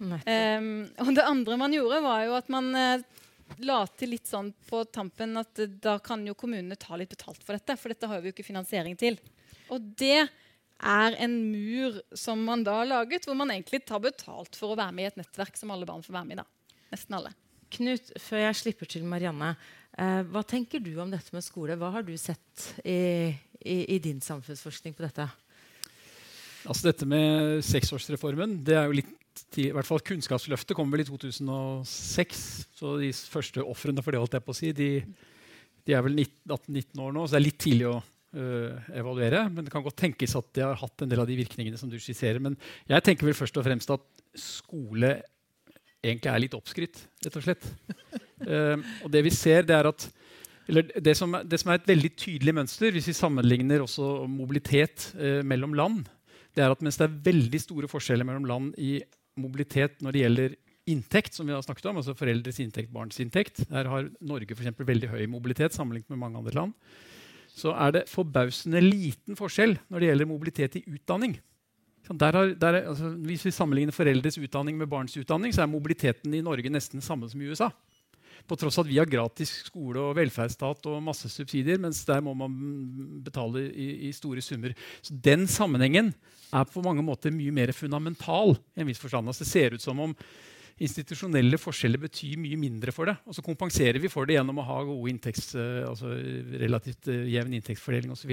Um, 0.02 0.88
og 0.98 1.12
det 1.14 1.24
andre 1.24 1.56
man 1.60 1.74
gjorde, 1.74 2.00
var 2.02 2.24
jo 2.26 2.34
at 2.34 2.48
man 2.50 2.72
uh, 2.74 3.21
la 3.60 3.82
til 3.98 4.14
litt 4.14 4.28
sånn 4.30 4.52
på 4.68 4.84
tampen 4.94 5.36
at 5.40 5.60
da 5.82 5.98
kan 6.02 6.24
jo 6.26 6.36
kommunene 6.38 6.78
ta 6.80 6.96
litt 6.98 7.12
betalt 7.12 7.42
for 7.44 7.56
dette. 7.56 7.76
For 7.80 7.92
dette 7.92 8.08
har 8.10 8.22
vi 8.22 8.30
jo 8.30 8.36
ikke 8.36 8.46
finansiering 8.46 8.96
til. 8.98 9.18
Og 9.72 9.92
det 9.98 10.24
er 10.82 11.16
en 11.22 11.36
mur 11.52 12.00
som 12.18 12.40
man 12.42 12.64
da 12.66 12.80
har 12.80 12.90
laget, 12.90 13.28
hvor 13.28 13.38
man 13.38 13.52
egentlig 13.54 13.84
tar 13.86 14.02
betalt 14.02 14.58
for 14.58 14.72
å 14.72 14.78
være 14.78 14.96
med 14.96 15.06
i 15.06 15.10
et 15.12 15.20
nettverk 15.20 15.58
som 15.58 15.70
alle 15.74 15.86
barn 15.88 16.02
får 16.04 16.16
være 16.18 16.30
med 16.30 16.40
i. 16.40 16.42
da. 16.42 16.80
Nesten 16.92 17.18
alle. 17.18 17.32
Knut, 17.72 18.10
før 18.20 18.44
jeg 18.46 18.58
slipper 18.58 18.90
til 18.90 19.06
Marianne. 19.08 19.54
Eh, 19.96 20.20
hva 20.28 20.42
tenker 20.44 20.82
du 20.82 20.92
om 21.00 21.12
dette 21.12 21.32
med 21.32 21.44
skole? 21.44 21.78
Hva 21.80 21.92
har 21.94 22.04
du 22.04 22.12
sett 22.20 22.66
i, 22.84 23.32
i, 23.62 23.78
i 23.96 23.98
din 24.02 24.20
samfunnsforskning 24.24 24.96
på 24.96 25.06
dette? 25.06 25.28
Altså 26.62 26.90
Dette 26.90 27.08
med 27.08 27.62
seksårsreformen 27.66 28.60
det 28.66 28.76
er 28.78 28.86
jo 28.86 29.00
litt 29.00 29.10
i 29.60 29.70
hvert 29.72 29.88
fall 29.88 30.02
Kunnskapsløftet 30.04 30.76
kom 30.76 30.90
vel 30.92 31.04
i 31.04 31.08
2006. 31.08 32.40
Så 32.78 32.96
de 33.00 33.10
første 33.12 33.64
ofrene 33.64 34.04
for 34.04 34.14
det 34.14 34.22
holdt 34.22 34.36
jeg 34.38 34.44
på 34.46 34.54
å 34.54 34.56
si, 34.56 34.72
de, 34.76 34.88
de 35.86 35.96
er 35.96 36.04
vel 36.04 36.22
18-19 36.22 37.02
år 37.04 37.14
nå, 37.14 37.26
så 37.26 37.36
det 37.36 37.40
er 37.40 37.46
litt 37.46 37.60
tidlig 37.62 37.88
å 37.90 37.98
uh, 37.98 38.88
evaluere. 38.98 39.44
Men 39.52 39.66
det 39.66 39.74
kan 39.74 39.84
godt 39.84 40.00
tenkes 40.04 40.36
at 40.38 40.48
de 40.56 40.64
har 40.66 40.80
hatt 40.80 41.04
en 41.04 41.12
del 41.12 41.22
av 41.24 41.28
de 41.28 41.38
virkningene 41.38 41.80
som 41.80 41.90
du 41.92 41.98
skisserer. 42.00 42.42
Men 42.42 42.56
jeg 42.90 43.06
tenker 43.06 43.28
vel 43.28 43.38
først 43.38 43.60
og 43.60 43.66
fremst 43.68 43.92
at 43.94 44.08
skole 44.38 45.18
egentlig 46.02 46.32
er 46.32 46.42
litt 46.42 46.56
oppskrytt, 46.58 47.04
rett 47.26 47.38
og 47.38 47.46
slett. 47.46 47.68
Uh, 48.42 48.78
og 49.04 49.12
det 49.12 49.24
vi 49.28 49.34
ser, 49.34 49.66
det 49.68 49.78
er 49.78 49.92
at 49.92 50.08
det 50.72 51.16
som, 51.18 51.34
det, 51.42 51.58
som, 51.58 51.72
er 51.72 51.80
et 51.80 51.88
veldig 51.90 52.12
tydelig 52.14 52.54
mønster, 52.54 52.92
hvis 52.94 53.08
vi 53.10 53.16
sammenligner 53.18 53.82
også 53.82 54.28
mobilitet 54.30 55.10
uh, 55.18 55.40
mellom 55.46 55.74
land, 55.78 56.04
det 56.52 56.64
er 56.64 56.72
at 56.72 56.84
mens 56.84 56.98
det 57.00 57.08
er 57.08 57.18
veldig 57.26 57.60
store 57.60 57.88
forskjeller 57.90 58.28
mellom 58.28 58.46
land 58.48 58.78
i 58.80 58.98
mobilitet 59.40 60.00
når 60.02 60.14
det 60.14 60.24
gjelder 60.24 60.56
inntekt, 60.92 61.36
som 61.36 61.46
vi 61.46 61.54
har 61.54 61.62
snakket 61.62 61.86
om, 61.90 62.00
altså 62.00 62.14
foreldres 62.18 62.58
inntekt, 62.62 62.90
barns 62.92 63.20
inntekt. 63.22 63.62
Der 63.70 63.88
har 63.90 64.10
Norge 64.20 64.56
for 64.58 64.88
veldig 64.88 65.12
høy 65.12 65.24
mobilitet 65.30 65.76
sammenlignet 65.76 66.10
med 66.10 66.20
mange 66.24 66.40
andre 66.40 66.54
land. 66.56 66.74
Så 67.52 67.74
er 67.76 67.94
det 67.94 68.08
forbausende 68.10 68.80
liten 68.82 69.36
forskjell 69.38 69.76
når 69.92 70.00
det 70.00 70.10
gjelder 70.10 70.30
mobilitet 70.30 70.78
i 70.80 70.84
utdanning. 70.88 71.36
Der 72.10 72.34
har, 72.34 72.54
der 72.58 72.74
er, 72.74 72.88
altså, 72.90 73.12
hvis 73.22 73.44
vi 73.46 73.54
sammenligner 73.54 73.94
foreldres 73.94 74.40
utdanning 74.40 74.76
med 74.76 74.90
barns 74.90 75.14
utdanning, 75.16 75.52
så 75.54 75.62
er 75.62 75.70
mobiliteten 75.70 76.34
i 76.34 76.42
Norge 76.42 76.72
nesten 76.72 77.04
samme 77.04 77.28
som 77.30 77.40
i 77.40 77.52
USA. 77.52 77.70
På 78.48 78.58
tross 78.58 78.80
at 78.82 78.88
vi 78.88 78.98
har 79.00 79.10
gratis 79.10 79.54
skole 79.68 80.02
og 80.02 80.16
velferdsstat 80.18 80.88
og 80.90 81.02
masse 81.04 81.30
subsidier, 81.32 81.80
mens 81.82 82.04
der 82.08 82.22
må 82.24 82.34
man 82.38 82.54
betale 83.24 83.66
i, 83.70 84.08
i 84.08 84.14
store 84.16 84.44
summer. 84.44 84.76
Så 85.02 85.16
den 85.16 85.46
sammenhengen 85.50 86.12
er 86.52 86.68
på 86.68 86.84
mange 86.84 87.04
måter 87.04 87.34
mye 87.34 87.54
mer 87.54 87.72
fundamental. 87.76 88.56
i 88.76 88.82
en 88.82 88.90
viss 88.90 89.00
forstand. 89.00 89.28
Altså, 89.28 89.44
det 89.44 89.52
ser 89.52 89.76
ut 89.76 89.84
som 89.84 90.00
om 90.00 90.16
institusjonelle 90.82 91.58
forskjeller 91.60 92.00
betyr 92.00 92.38
mye 92.40 92.58
mindre 92.58 92.94
for 92.94 93.08
det. 93.08 93.14
Og 93.28 93.36
så 93.36 93.44
kompenserer 93.44 94.00
vi 94.02 94.10
for 94.12 94.26
det 94.26 94.38
gjennom 94.38 94.60
å 94.62 94.66
ha 94.66 94.78
gode 94.88 95.12
inntekts, 95.12 95.52
eh, 95.58 95.82
altså 95.88 96.12
relativt 96.62 97.10
uh, 97.12 97.18
jevn 97.28 97.56
inntektsfordeling 97.58 98.14
osv. 98.14 98.32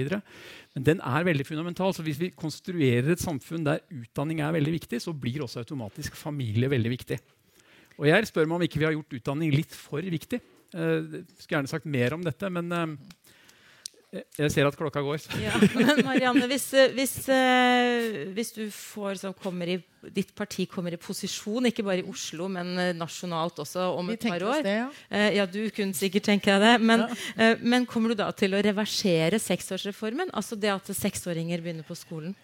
Men 0.74 0.86
den 0.86 1.02
er 1.04 1.26
veldig 1.28 1.46
fundamental. 1.46 1.94
Så 1.94 2.04
hvis 2.06 2.20
vi 2.20 2.32
konstruerer 2.34 3.12
et 3.12 3.22
samfunn 3.22 3.66
der 3.66 3.84
utdanning 3.92 4.42
er 4.44 4.56
veldig 4.56 4.74
viktig, 4.80 5.02
så 5.02 5.14
blir 5.14 5.44
også 5.44 5.62
automatisk 5.64 6.18
familie 6.18 6.70
veldig 6.72 6.94
viktig. 6.96 7.20
Og 8.00 8.08
jeg 8.08 8.30
spør 8.30 8.48
meg 8.48 8.56
om 8.56 8.64
ikke 8.64 8.80
vi 8.80 8.88
har 8.88 8.96
gjort 8.96 9.18
utdanning 9.20 9.52
litt 9.52 9.76
for 9.76 10.00
viktig. 10.00 10.40
Uh, 10.72 11.20
skulle 11.36 11.58
gjerne 11.58 11.70
sagt 11.70 11.88
mer 11.90 12.14
om 12.16 12.22
dette, 12.24 12.48
men 12.52 12.72
uh, 12.72 12.94
jeg 14.10 14.50
ser 14.50 14.66
at 14.66 14.74
klokka 14.74 15.02
går. 15.06 15.22
Ja, 15.38 15.54
men 15.76 16.00
Marianne, 16.02 16.48
hvis, 16.50 16.64
eh, 16.74 16.90
hvis, 16.96 17.12
uh, 17.30 18.32
hvis 18.34 18.50
du 18.56 18.64
får, 18.74 19.20
i, 19.70 19.76
ditt 20.16 20.32
parti 20.34 20.66
kommer 20.70 20.96
i 20.96 20.98
posisjon, 20.98 21.68
ikke 21.70 21.84
bare 21.86 22.02
i 22.02 22.08
Oslo, 22.10 22.48
men 22.50 22.72
nasjonalt 22.98 23.60
også 23.62 23.92
om 23.94 24.10
et 24.10 24.26
par 24.26 24.42
år 24.42 24.64
det, 24.66 24.76
ja. 24.80 24.88
Uh, 25.12 25.28
ja, 25.36 25.46
du 25.46 25.60
kunne 25.76 25.94
sikkert 25.94 26.26
tenke 26.32 26.50
deg 26.50 26.64
det. 26.64 26.74
Men, 26.90 27.06
ja. 27.36 27.54
men, 27.62 27.86
kommer 27.86 28.10
du 28.10 28.18
da 28.18 28.32
til 28.34 28.56
å 28.56 28.64
reversere 28.64 29.38
seksårsreformen? 29.38 30.32
Altså 30.34 30.58
det 30.58 30.72
at 30.74 30.90
seksåringer 30.96 31.62
begynner 31.62 31.86
på 31.86 31.98
skolen? 31.98 32.34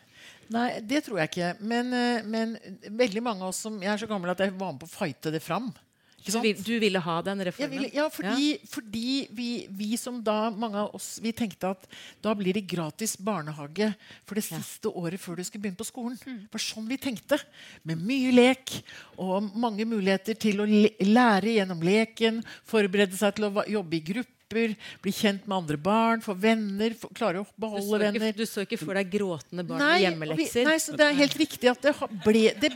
Nei, 0.54 0.68
det 0.82 1.02
tror 1.06 1.20
jeg 1.22 1.32
ikke. 1.32 1.50
Men, 1.60 1.90
men 2.30 2.54
veldig 2.86 3.22
mange 3.24 3.42
av 3.42 3.50
oss 3.50 3.64
som 3.66 3.80
Jeg 3.82 3.92
er 3.92 4.02
så 4.04 4.08
gammel 4.10 4.30
at 4.32 4.44
jeg 4.44 4.54
var 4.54 4.74
med 4.74 4.82
på 4.84 4.88
å 4.88 4.96
fighte 4.96 5.32
det 5.34 5.42
fram. 5.44 5.72
Du, 6.26 6.40
vil, 6.42 6.56
du, 6.58 6.78
ville 6.82 6.98
ha 6.98 7.16
den 7.22 7.42
reformen? 7.46 7.70
Ville, 7.76 7.90
ja, 7.94 8.06
fordi, 8.10 8.46
ja. 8.56 8.68
fordi 8.70 9.10
vi, 9.30 9.50
vi, 9.70 9.92
som 10.00 10.18
da, 10.24 10.50
mange 10.50 10.80
av 10.82 10.96
oss, 10.98 11.16
vi 11.22 11.30
tenkte 11.36 11.70
at 11.76 11.86
da 12.24 12.34
blir 12.34 12.56
det 12.56 12.64
gratis 12.66 13.14
barnehage 13.22 13.92
for 14.26 14.38
det 14.38 14.42
siste 14.48 14.90
ja. 14.90 14.94
året 14.98 15.22
før 15.22 15.38
du 15.38 15.44
skal 15.46 15.62
begynne 15.62 15.78
på 15.78 15.86
skolen. 15.86 16.18
Mm. 16.26 16.40
Det 16.48 16.58
var 16.58 16.64
sånn 16.66 16.88
vi 16.90 16.98
tenkte. 16.98 17.38
Med 17.86 18.02
mye 18.02 18.32
lek 18.34 18.74
og 19.22 19.52
mange 19.54 19.86
muligheter 19.86 20.38
til 20.40 20.64
å 20.64 20.66
lære 20.66 21.58
gjennom 21.60 21.84
leken, 21.86 22.42
forberede 22.66 23.18
seg 23.18 23.36
til 23.36 23.50
å 23.50 23.68
jobbe 23.76 24.00
i 24.00 24.04
gruppe 24.10 24.35
bli 24.46 25.10
kjent 25.10 25.46
med 25.48 25.56
andre 25.56 25.76
barn, 25.80 26.20
få 26.22 26.30
venner, 26.38 26.92
få, 26.94 27.08
klare 27.16 27.40
å 27.42 27.46
beholde 27.58 27.98
du 27.98 28.04
venner. 28.04 28.34
Du 28.36 28.44
så 28.46 28.62
ikke 28.62 28.78
for 28.78 28.94
deg 28.94 29.08
gråtende 29.10 29.64
barn 29.66 29.80
nei, 29.82 29.88
med 29.96 30.04
hjemmelekser? 30.04 30.60
Vi, 30.60 30.66
nei, 30.68 30.76
så 30.82 30.94
det 30.94 31.06
er 31.08 31.16
helt 31.18 31.34
riktig 31.40 31.70
at 31.72 31.82
det 31.82 31.92
ble, 32.22 32.44
det, 32.62 32.70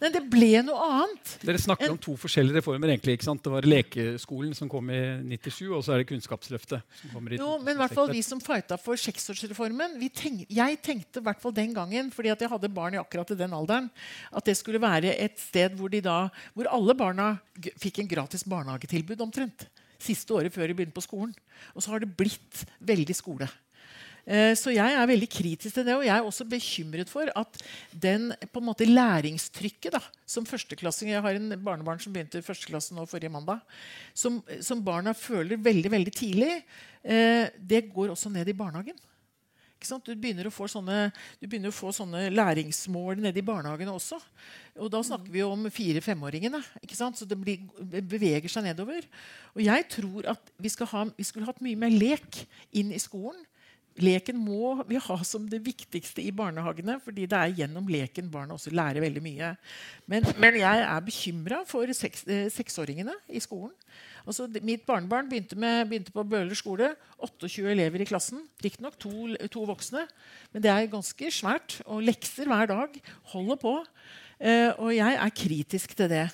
nei, 0.00 0.10
det 0.16 0.22
ble 0.32 0.48
noe 0.66 0.88
annet. 0.88 1.36
Dere 1.44 1.60
snakker 1.62 1.86
en, 1.86 1.94
om 1.94 2.00
to 2.02 2.16
forskjellige 2.18 2.58
reformer. 2.58 2.90
egentlig, 2.90 3.14
ikke 3.18 3.28
sant? 3.28 3.44
Det 3.44 3.52
var 3.52 3.68
Lekeskolen 3.68 4.56
som 4.58 4.70
kom 4.72 4.90
i 4.90 4.98
97, 5.36 5.60
og 5.68 5.84
så 5.86 5.94
er 5.94 6.02
det 6.02 6.08
Kunnskapsløftet. 6.10 6.98
som 7.02 7.14
kommer 7.14 7.36
i 7.36 7.38
jo, 7.38 7.52
men 7.62 7.78
hvert 7.78 7.94
fall 7.94 8.10
Vi 8.10 8.24
som 8.26 8.42
fighta 8.42 8.78
for 8.80 8.98
seksårsreformen, 8.98 9.94
tenk, 10.18 10.42
jeg 10.50 10.82
tenkte 10.82 11.22
i 11.22 11.28
hvert 11.30 11.42
fall 11.42 11.54
den 11.54 11.78
gangen, 11.78 12.10
fordi 12.14 12.34
at 12.34 12.42
jeg 12.42 12.50
hadde 12.50 12.72
barn 12.74 12.98
i 12.98 13.02
akkurat 13.02 13.30
i 13.30 13.38
den 13.38 13.54
alderen, 13.54 13.86
at 14.34 14.50
det 14.50 14.58
skulle 14.58 14.82
være 14.82 15.14
et 15.14 15.38
sted 15.38 15.78
hvor, 15.78 15.94
da, 15.94 16.18
hvor 16.58 16.74
alle 16.74 16.98
barna 16.98 17.30
fikk 17.78 18.02
en 18.02 18.10
gratis 18.10 18.42
barnehagetilbud 18.50 19.22
omtrent 19.22 19.68
siste 20.04 20.34
året 20.36 20.54
før 20.54 20.68
de 20.68 20.76
begynte 20.78 20.96
på 20.96 21.04
skolen. 21.04 21.34
Og 21.74 21.84
så 21.84 21.94
har 21.94 22.02
det 22.02 22.14
blitt 22.16 22.64
veldig 22.84 23.16
skole. 23.16 23.48
Eh, 24.24 24.54
så 24.56 24.72
jeg 24.72 24.96
er 24.96 25.08
veldig 25.08 25.28
kritisk 25.28 25.76
til 25.76 25.86
det. 25.86 25.96
Og 25.98 26.06
jeg 26.06 26.14
er 26.16 26.24
også 26.24 26.46
bekymret 26.48 27.10
for 27.12 27.28
at 27.36 27.60
den 27.90 28.30
på 28.52 28.62
en 28.62 28.68
måte 28.70 28.88
læringstrykket 28.88 29.96
da, 29.98 30.02
som 30.26 30.48
førsteklassing 30.48 31.12
Jeg 31.12 31.24
har 31.24 31.36
en 31.38 31.56
barnebarn 31.60 32.00
som 32.00 32.14
begynte 32.14 32.40
i 32.40 32.46
førsteklasse 32.46 32.96
nå 32.96 33.06
forrige 33.10 33.32
mandag. 33.32 33.60
Som, 34.16 34.40
som 34.64 34.82
barna 34.84 35.12
føler 35.16 35.60
veldig, 35.60 35.92
veldig 35.92 36.14
tidlig, 36.14 36.52
eh, 37.04 37.50
det 37.58 37.88
går 37.92 38.14
også 38.14 38.32
ned 38.32 38.48
i 38.48 38.56
barnehagen. 38.56 38.96
Du 39.84 40.12
begynner, 40.16 40.48
sånne, 40.50 40.98
du 41.40 41.46
begynner, 41.46 41.72
å 41.72 41.76
få 41.76 41.92
sånne, 41.94 42.26
læringsmål 42.34 43.22
nede 43.22 43.40
i 43.40 43.46
barnehagene 43.46 43.94
også. 43.94 44.18
Og 44.80 44.90
da 44.92 45.02
snakker 45.06 45.32
vi 45.32 45.44
om 45.46 45.68
fire-femåringene. 45.70 46.62
Så 46.90 47.28
det 47.28 47.38
blir, 47.40 47.64
beveger 48.02 48.50
seg 48.50 48.68
nedover. 48.68 49.06
Og 49.54 49.64
jeg 49.64 49.88
tror 49.92 50.30
at 50.34 50.54
vi, 50.58 50.72
ha, 50.92 51.08
vi 51.16 51.26
skulle 51.28 51.48
hatt 51.48 51.62
mye 51.64 51.78
mer 51.78 51.94
lek 51.94 52.44
inn 52.74 52.94
i 52.94 53.02
skolen. 53.02 53.44
Leken 54.02 54.40
må 54.42 54.72
vi 54.88 54.98
ha 54.98 55.16
som 55.22 55.44
det 55.46 55.60
viktigste 55.62 56.22
i 56.24 56.32
barnehagene, 56.34 56.96
fordi 57.02 57.28
det 57.30 57.38
er 57.38 57.52
gjennom 57.60 57.86
leken 57.86 58.26
barna 58.32 58.56
også 58.56 58.72
lærer 58.74 59.04
veldig 59.04 59.22
mye. 59.22 59.52
Men, 60.10 60.26
men 60.42 60.58
jeg 60.58 60.80
er 60.82 61.04
bekymra 61.06 61.60
for 61.68 61.92
seks, 61.94 62.24
eh, 62.26 62.48
seksåringene 62.50 63.14
i 63.30 63.42
skolen. 63.42 63.70
Altså, 64.24 64.48
mitt 64.64 64.86
barnebarn 64.88 65.28
begynte, 65.28 65.56
med, 65.60 65.84
begynte, 65.90 66.12
på 66.14 66.24
Bøhler 66.24 66.56
skole. 66.56 66.94
28 67.20 67.70
elever 67.74 68.00
i 68.00 68.08
klassen. 68.08 68.40
Riktignok 68.64 68.96
to, 69.00 69.12
to 69.52 69.64
voksne, 69.68 70.06
men 70.52 70.64
det 70.64 70.72
er 70.72 70.90
ganske 70.92 71.32
svært. 71.34 71.78
Og 71.84 72.04
lekser 72.06 72.48
hver 72.48 72.70
dag. 72.72 73.00
Holder 73.34 73.60
på. 73.60 73.74
Eh, 74.40 74.70
og 74.80 74.94
jeg 74.96 75.18
er 75.20 75.36
kritisk 75.36 75.96
til 75.98 76.10
det. 76.10 76.26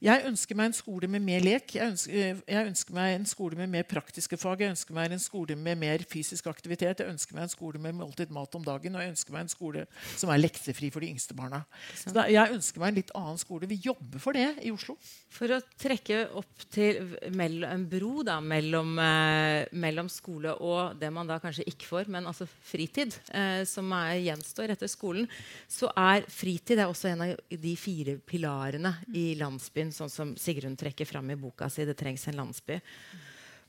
Jeg 0.00 0.22
ønsker 0.24 0.56
meg 0.56 0.70
en 0.70 0.74
skole 0.78 1.08
med 1.12 1.20
mer 1.20 1.42
lek. 1.44 1.74
Jeg 1.76 1.92
ønsker, 1.92 2.14
eh, 2.16 2.38
jeg 2.48 2.68
ønsker, 2.70 2.94
meg 2.96 3.14
en 3.18 3.26
skole 3.28 3.56
med 3.58 3.68
mer 3.68 3.82
praktiske 3.84 4.38
fag. 4.40 4.62
Jeg 4.64 4.72
ønsker 4.72 4.96
meg 4.96 5.12
en 5.12 5.20
skole 5.20 5.52
med 5.60 5.76
mer 5.76 6.00
fysisk 6.08 6.46
aktivitet. 6.48 7.02
Jeg 7.02 7.12
ønsker 7.12 7.36
meg 7.36 7.44
en 7.44 7.52
skole 7.52 7.78
med 7.78 7.92
måltid 7.98 8.30
mat 8.32 8.54
om 8.56 8.64
dagen. 8.64 8.96
Og 8.96 9.02
jeg 9.02 9.12
ønsker 9.12 9.34
meg 9.34 9.44
en 9.44 9.52
skole 9.52 9.84
som 10.16 10.32
er 10.32 10.40
leksefri 10.40 10.88
for 10.90 11.04
de 11.04 11.10
yngste 11.12 11.36
barna. 11.36 11.66
Så 11.92 12.14
da, 12.16 12.24
jeg 12.32 12.56
ønsker 12.56 12.80
meg 12.80 12.88
en 12.94 13.00
litt 13.02 13.12
annen 13.14 13.36
skole. 13.42 13.68
Vi 13.68 13.76
jobber 13.84 14.24
for 14.24 14.32
det 14.32 14.46
i 14.64 14.72
Oslo. 14.72 14.96
For 15.28 15.52
å 15.52 15.60
trekke 15.76 16.22
opp 16.32 16.64
til 16.72 17.18
en 17.28 17.84
bro 17.92 18.24
da, 18.24 18.38
mellom, 18.40 18.96
eh, 19.04 19.68
mellom, 19.72 20.08
skole 20.08 20.56
og 20.64 20.96
det 20.98 21.12
man 21.12 21.28
da 21.28 21.36
kanskje 21.38 21.68
ikke 21.68 21.86
får, 21.86 22.08
men 22.08 22.24
altså 22.26 22.48
fritid, 22.48 23.14
eh, 23.36 23.64
som 23.68 23.92
er, 23.92 24.16
gjenstår 24.24 24.72
etter 24.72 24.88
skolen, 24.88 25.28
så 25.68 25.92
er 25.92 26.24
fritid 26.24 26.80
er 26.80 26.88
også 26.88 27.12
en 27.12 27.26
av 27.28 27.36
de 27.52 27.76
fire 27.76 28.16
pilarene 28.24 28.96
i 29.12 29.36
landsbyen 29.38 29.89
sånn 29.94 30.12
som 30.12 30.32
Sigrun 30.38 30.76
trekker 30.78 31.08
fram 31.08 31.30
i 31.30 31.38
boka 31.38 31.68
si 31.70 31.84
'Det 31.84 31.96
trengs 31.98 32.28
en 32.28 32.40
landsby'. 32.40 32.80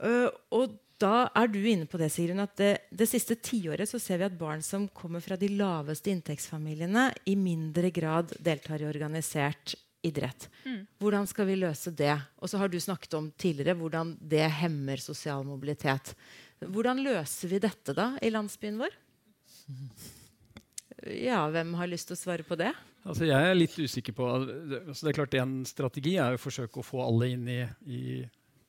Uh, 0.01 0.30
og 0.51 0.78
da 1.01 1.30
er 1.36 1.47
du 1.47 1.59
inne 1.65 1.88
på 1.89 1.97
det, 1.97 2.11
Sigrun, 2.13 2.41
at 2.43 2.55
det, 2.57 2.72
det 2.93 3.07
siste 3.09 3.36
tiåret 3.36 3.89
så 3.89 3.99
ser 4.01 4.22
vi 4.22 4.28
at 4.28 4.38
barn 4.38 4.61
som 4.61 4.88
kommer 4.88 5.22
fra 5.24 5.38
de 5.38 5.49
laveste 5.49 6.11
inntektsfamiliene, 6.13 7.11
i 7.26 7.36
mindre 7.36 7.89
grad 7.93 8.34
deltar 8.39 8.82
i 8.82 8.89
organisert 8.89 9.76
idrett. 10.05 10.49
Mm. 10.65 10.86
Hvordan 11.01 11.28
skal 11.30 11.49
vi 11.49 11.57
løse 11.61 11.93
det? 11.93 12.13
Og 12.41 12.49
så 12.49 12.61
har 12.61 12.69
du 12.69 12.80
snakket 12.82 13.13
om 13.17 13.32
tidligere 13.38 13.78
hvordan 13.78 14.15
det 14.22 14.45
hemmer 14.61 15.01
sosial 15.01 15.45
mobilitet. 15.45 16.13
Hvordan 16.61 17.01
løser 17.05 17.49
vi 17.49 17.61
dette 17.61 17.95
da 17.97 18.13
i 18.22 18.34
landsbyen 18.34 18.82
vår? 18.82 18.97
Ja, 21.01 21.47
hvem 21.49 21.72
har 21.80 21.89
lyst 21.89 22.11
til 22.11 22.13
å 22.13 22.19
svare 22.19 22.43
på 22.45 22.53
det? 22.59 22.69
Altså, 23.01 23.25
jeg 23.25 23.49
er 23.49 23.57
litt 23.57 23.73
usikker 23.81 24.13
på 24.13 24.27
altså, 24.29 24.99
det 25.01 25.09
er 25.09 25.17
klart 25.17 25.37
En 25.41 25.61
strategi 25.65 26.17
er 26.21 26.35
å 26.35 26.41
forsøke 26.41 26.81
å 26.81 26.85
få 26.85 27.01
alle 27.01 27.31
inn 27.33 27.47
i, 27.49 27.61
i 27.89 28.01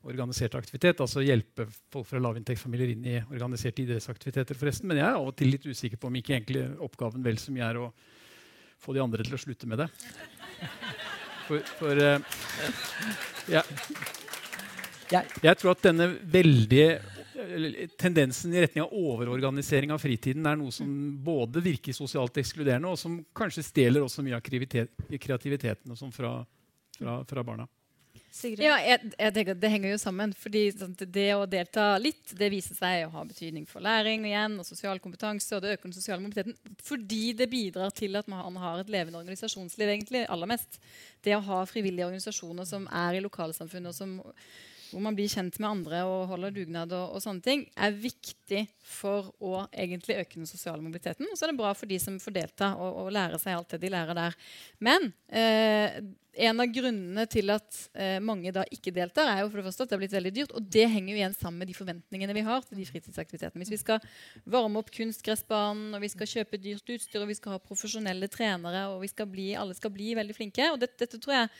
organisert 0.09 0.57
aktivitet. 0.59 1.03
Altså 1.05 1.25
hjelpe 1.25 1.67
folk 1.93 2.09
fra 2.09 2.23
lavinntektsfamilier 2.23 2.95
inn 2.95 3.05
i 3.13 3.19
organiserte 3.21 3.85
idrettsaktiviteter. 3.85 4.59
forresten. 4.59 4.89
Men 4.89 5.03
jeg 5.03 5.07
er 5.09 5.19
av 5.19 5.29
og 5.29 5.37
til 5.37 5.53
litt 5.53 5.69
usikker 5.69 6.01
på 6.01 6.09
om 6.09 6.19
ikke 6.19 6.37
egentlig 6.39 6.65
oppgaven 6.83 7.25
vel 7.25 7.39
så 7.41 7.55
mye 7.55 7.69
er 7.69 7.81
å 7.83 7.91
få 8.83 8.97
de 8.97 9.03
andre 9.05 9.27
til 9.27 9.37
å 9.37 9.43
slutte 9.43 9.69
med 9.71 9.85
det. 9.85 9.91
For, 11.43 11.59
for 11.77 11.99
uh, 11.99 12.23
ja. 13.51 13.63
jeg 15.43 15.59
tror 15.59 15.75
at 15.75 15.83
denne 15.85 16.07
veldige 16.23 17.01
tendensen 17.99 18.55
i 18.55 18.63
retning 18.63 18.85
av 18.85 18.93
overorganisering 18.93 19.93
av 19.93 20.01
fritiden 20.03 20.47
er 20.47 20.59
noe 20.59 20.73
som 20.75 20.89
både 21.25 21.63
virker 21.65 21.97
sosialt 21.97 22.39
ekskluderende, 22.43 22.91
og 22.93 22.99
som 23.01 23.21
kanskje 23.37 23.65
stjeler 23.67 24.05
også 24.05 24.25
mye 24.25 24.39
av 24.39 24.43
kreativiteten 24.45 25.97
fra, 26.13 26.35
fra, 26.99 27.21
fra, 27.29 27.47
barna. 27.47 27.69
Ja, 28.33 28.79
jeg, 28.81 29.11
jeg, 29.19 29.33
tenker 29.37 29.57
Det 29.61 29.69
henger 29.69 29.93
jo 29.93 29.99
sammen. 30.01 30.31
fordi 30.33 30.63
sånn, 30.73 30.95
Det 30.97 31.27
å 31.37 31.45
delta 31.45 31.99
litt 32.01 32.33
det 32.39 32.49
viser 32.53 32.77
seg 32.79 33.05
å 33.05 33.13
ha 33.13 33.25
betydning 33.29 33.67
for 33.69 33.85
læring 33.85 34.25
igjen, 34.25 34.57
og 34.57 34.65
sosial 34.65 35.01
kompetanse. 35.05 35.53
og 35.55 35.63
det 35.63 35.75
øker 35.75 35.91
den 35.91 35.97
sosiale 35.99 36.23
mobiliteten, 36.23 36.57
Fordi 36.81 37.35
det 37.37 37.51
bidrar 37.53 37.93
til 37.93 38.17
at 38.17 38.29
man 38.33 38.57
har 38.57 38.81
et 38.81 38.93
levende 38.93 39.21
organisasjonsliv. 39.21 39.89
egentlig, 39.89 40.27
aller 40.29 40.49
mest. 40.49 40.81
Det 41.23 41.37
å 41.37 41.45
ha 41.45 41.65
frivillige 41.67 42.09
organisasjoner 42.09 42.65
som 42.65 42.89
er 42.89 43.21
i 43.21 43.25
lokalsamfunnet, 43.25 43.89
og 43.89 43.95
som 43.95 44.21
hvor 44.93 45.03
man 45.05 45.17
blir 45.17 45.31
kjent 45.33 45.59
med 45.63 45.71
andre 45.71 46.03
og 46.09 46.31
holder 46.33 46.55
dugnad, 46.55 46.93
og, 46.97 47.17
og, 47.17 47.23
sånne 47.25 47.45
ting, 47.45 47.67
er 47.77 47.95
viktig 47.97 48.65
for 48.85 49.33
å 49.43 49.67
egentlig 49.71 50.19
øke 50.21 50.41
den 50.41 50.49
sosiale 50.49 50.83
mobiliteten. 50.85 51.29
Og 51.31 51.39
så 51.39 51.47
er 51.47 51.53
det 51.53 51.61
bra 51.61 51.73
for 51.77 51.91
de 51.91 51.99
som 52.03 52.19
får 52.23 52.37
delta 52.37 52.73
og, 52.77 53.05
og 53.05 53.15
lære 53.17 53.41
seg 53.43 53.57
alt 53.57 53.75
det 53.75 53.83
de 53.83 53.93
lærer 53.93 54.19
der. 54.19 54.37
Men 54.85 55.11
eh, 55.29 56.03
en 56.33 56.63
av 56.65 56.71
grunnene 56.73 57.25
til 57.29 57.53
at 57.53 57.79
eh, 57.93 58.17
mange 58.25 58.53
da 58.55 58.65
ikke 58.73 58.95
deltar, 58.95 59.29
er 59.29 59.43
jo 59.43 59.51
for 59.51 59.61
det 59.61 59.67
første 59.67 59.85
at 59.85 59.91
det 59.91 59.97
har 59.97 60.03
blitt 60.03 60.17
veldig 60.17 60.33
dyrt. 60.39 60.55
Og 60.57 60.71
det 60.77 60.87
henger 60.89 61.13
jo 61.13 61.21
igjen 61.21 61.37
sammen 61.37 61.61
med 61.61 61.69
de 61.69 61.77
forventningene 61.77 62.37
vi 62.37 62.47
har 62.47 62.65
til 62.67 62.81
de 62.81 62.89
fritidsaktivitetene. 62.89 63.61
Hvis 63.65 63.75
vi 63.75 63.83
skal 63.83 64.09
varme 64.57 64.81
opp 64.81 64.93
kunstgressbanen, 64.95 65.93
og 65.97 66.05
vi 66.05 66.13
skal 66.13 66.31
kjøpe 66.37 66.61
dyrt 66.63 66.97
utstyr, 66.97 67.21
og 67.21 67.31
vi 67.31 67.39
skal 67.39 67.57
ha 67.57 67.63
profesjonelle 67.63 68.31
trenere, 68.33 68.87
og 68.95 69.05
skal 69.13 69.29
bli, 69.29 69.53
alle 69.59 69.77
skal 69.77 69.93
bli 69.93 70.15
veldig 70.17 70.37
flinke 70.37 70.73
og 70.73 70.81
dette, 70.81 71.03
dette 71.05 71.21
tror 71.21 71.43
jeg 71.43 71.53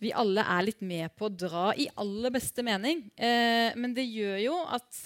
vi 0.00 0.12
alle 0.16 0.44
er 0.48 0.64
litt 0.64 0.80
med 0.80 1.12
på 1.16 1.28
å 1.28 1.32
dra 1.32 1.70
i 1.76 1.88
aller 2.00 2.32
beste 2.32 2.64
mening. 2.64 3.02
Eh, 3.16 3.76
men 3.76 3.92
det 3.96 4.06
gjør 4.08 4.38
jo 4.40 4.54
at 4.72 5.00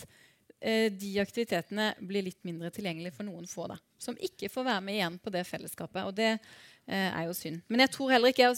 eh, 0.61 0.86
de 0.95 1.16
aktivitetene 1.22 1.90
blir 1.99 2.26
litt 2.28 2.40
mindre 2.47 2.70
tilgjengelige 2.74 3.16
for 3.16 3.26
noen 3.26 3.49
få. 3.51 3.66
Da, 3.72 3.78
som 3.99 4.14
ikke 4.14 4.53
får 4.53 4.68
være 4.70 4.84
med 4.86 4.99
igjen 5.01 5.18
på 5.18 5.34
det 5.34 5.42
fellesskapet. 5.49 6.07
Og 6.07 6.14
det 6.14 6.36
er 6.87 7.24
jo 7.24 7.32
synd. 7.37 7.62
Men 7.72 7.80
jeg 7.80 7.91
tror 7.95 8.11
heller 8.12 8.28
ikke 8.28 8.51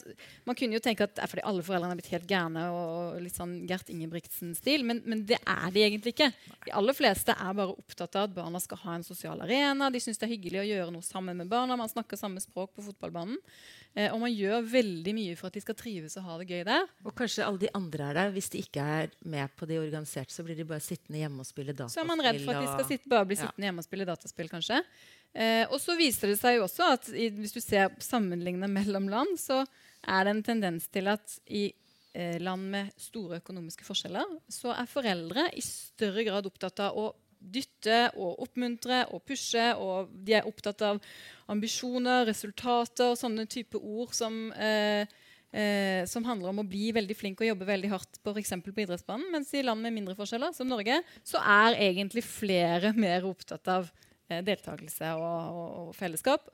Man 0.49 0.57
kunne 0.59 0.74
jo 0.74 0.83
tenke 0.83 1.07
at 1.07 1.12
det 1.14 1.22
er 1.22 1.31
fordi 1.31 1.45
alle 1.47 1.62
foreldrene 1.62 1.95
er 1.95 2.01
blitt 2.01 2.11
helt 2.11 2.27
gærne. 2.27 2.64
og 2.74 3.20
litt 3.22 3.37
sånn 3.37 3.55
Gert 3.68 3.91
Ingebrigtsen-stil, 3.93 4.83
men, 4.87 5.03
men, 5.07 5.22
det 5.29 5.39
er 5.39 5.70
de 5.74 5.85
egentlig 5.87 6.16
ikke. 6.16 6.33
De 6.66 6.74
aller 6.74 6.97
fleste 6.97 7.35
er 7.35 7.57
bare 7.57 7.74
opptatt 7.74 8.18
av 8.18 8.29
at 8.29 8.37
barna 8.37 8.61
skal 8.62 8.81
ha 8.83 8.97
en 8.99 9.07
sosial 9.07 9.43
arena. 9.47 9.91
De 9.95 10.03
syns 10.03 10.18
det 10.18 10.27
er 10.29 10.35
hyggelig 10.35 10.62
å 10.62 10.68
gjøre 10.68 10.95
noe 10.95 11.07
sammen 11.07 11.39
med 11.39 11.51
barna. 11.51 11.79
Man 11.79 11.93
snakker 11.93 12.18
samme 12.18 12.43
språk 12.43 12.74
på 12.77 12.87
fotballbanen. 12.89 13.39
Eh, 13.97 14.11
og 14.12 14.20
man 14.20 14.33
gjør 14.33 14.66
veldig 14.68 15.12
mye 15.16 15.37
for 15.39 15.49
at 15.49 15.57
de 15.57 15.62
skal 15.64 15.77
trives 15.79 16.18
og 16.20 16.27
ha 16.29 16.35
det 16.43 16.51
gøy 16.51 16.64
der. 16.68 16.89
Og 17.07 17.14
kanskje 17.16 17.47
alle 17.47 17.62
de 17.62 17.70
andre 17.79 18.11
er 18.11 18.18
der. 18.18 18.33
Hvis 18.35 18.51
de 18.53 18.61
ikke 18.61 18.85
er 18.85 19.12
med 19.24 19.55
på 19.57 19.68
de 19.70 19.79
organiserte, 19.81 20.35
så 20.35 20.45
blir 20.45 20.59
de 20.59 20.66
bare 20.68 20.85
sittende 20.85 21.22
hjemme 21.22 21.41
og 21.41 21.49
spille 21.49 21.72
dataspill. 21.72 21.97
Så 21.97 22.05
er 22.05 22.11
man 22.11 22.24
redd 22.27 22.43
for 22.45 22.53
at 22.53 22.66
de 22.66 22.74
skal 22.74 22.91
sitte, 22.91 23.09
bare 23.09 23.29
bli 23.31 23.39
sittende 23.41 23.64
ja. 23.64 23.70
hjemme 23.70 23.85
og 23.85 23.89
spille 23.89 24.09
dataspill, 24.09 24.51
kanskje. 24.53 24.83
Eh, 25.37 25.64
og 25.68 25.76
så 25.82 25.97
viser 25.99 26.32
det 26.32 26.39
seg 26.41 26.57
jo 26.57 26.64
også 26.64 26.87
at 26.95 27.11
i, 27.12 27.28
hvis 27.34 27.53
du 27.53 27.61
ser 27.61 27.93
sammenlignet 28.01 28.72
mellom 28.72 29.11
land, 29.12 29.37
så 29.41 29.64
er 30.07 30.24
det 30.24 30.32
en 30.32 30.47
tendens 30.47 30.89
til 30.89 31.11
at 31.12 31.37
i 31.53 31.66
eh, 32.16 32.39
land 32.41 32.70
med 32.72 32.95
store 33.01 33.43
økonomiske 33.43 33.84
forskjeller, 33.84 34.39
så 34.49 34.72
er 34.72 34.89
foreldre 34.89 35.51
i 35.53 35.64
større 35.64 36.24
grad 36.24 36.49
opptatt 36.49 36.80
av 36.87 36.97
å 36.97 37.11
dytte 37.37 37.99
og 38.16 38.41
oppmuntre 38.47 39.05
og 39.14 39.22
pushe. 39.28 39.68
Og 39.82 40.11
de 40.26 40.39
er 40.39 40.49
opptatt 40.49 40.82
av 40.87 41.01
ambisjoner, 41.53 42.26
resultater 42.30 43.12
og 43.12 43.20
sånne 43.20 43.47
type 43.51 43.78
ord 43.78 44.14
som, 44.16 44.53
eh, 44.53 45.07
eh, 45.53 46.05
som 46.07 46.24
handler 46.24 46.51
om 46.51 46.64
å 46.64 46.68
bli 46.68 46.93
veldig 46.93 47.16
flink 47.16 47.41
og 47.41 47.51
jobbe 47.51 47.68
veldig 47.68 47.93
hardt 47.93 48.22
på 48.22 48.34
f.eks. 48.34 48.57
på 48.64 48.82
idrettsbanen. 48.87 49.30
Mens 49.32 49.53
i 49.55 49.62
land 49.62 49.82
med 49.82 49.93
mindre 49.93 50.16
forskjeller, 50.16 50.55
som 50.55 50.68
Norge, 50.68 51.03
så 51.24 51.39
er 51.39 51.78
egentlig 51.93 52.24
flere 52.24 52.93
mer 53.05 53.24
opptatt 53.24 53.68
av 53.68 53.93
deltakelse 54.29 55.12
og, 55.16 55.27
og, 55.27 55.66
og, 55.81 55.91
fellesskap. 55.97 56.49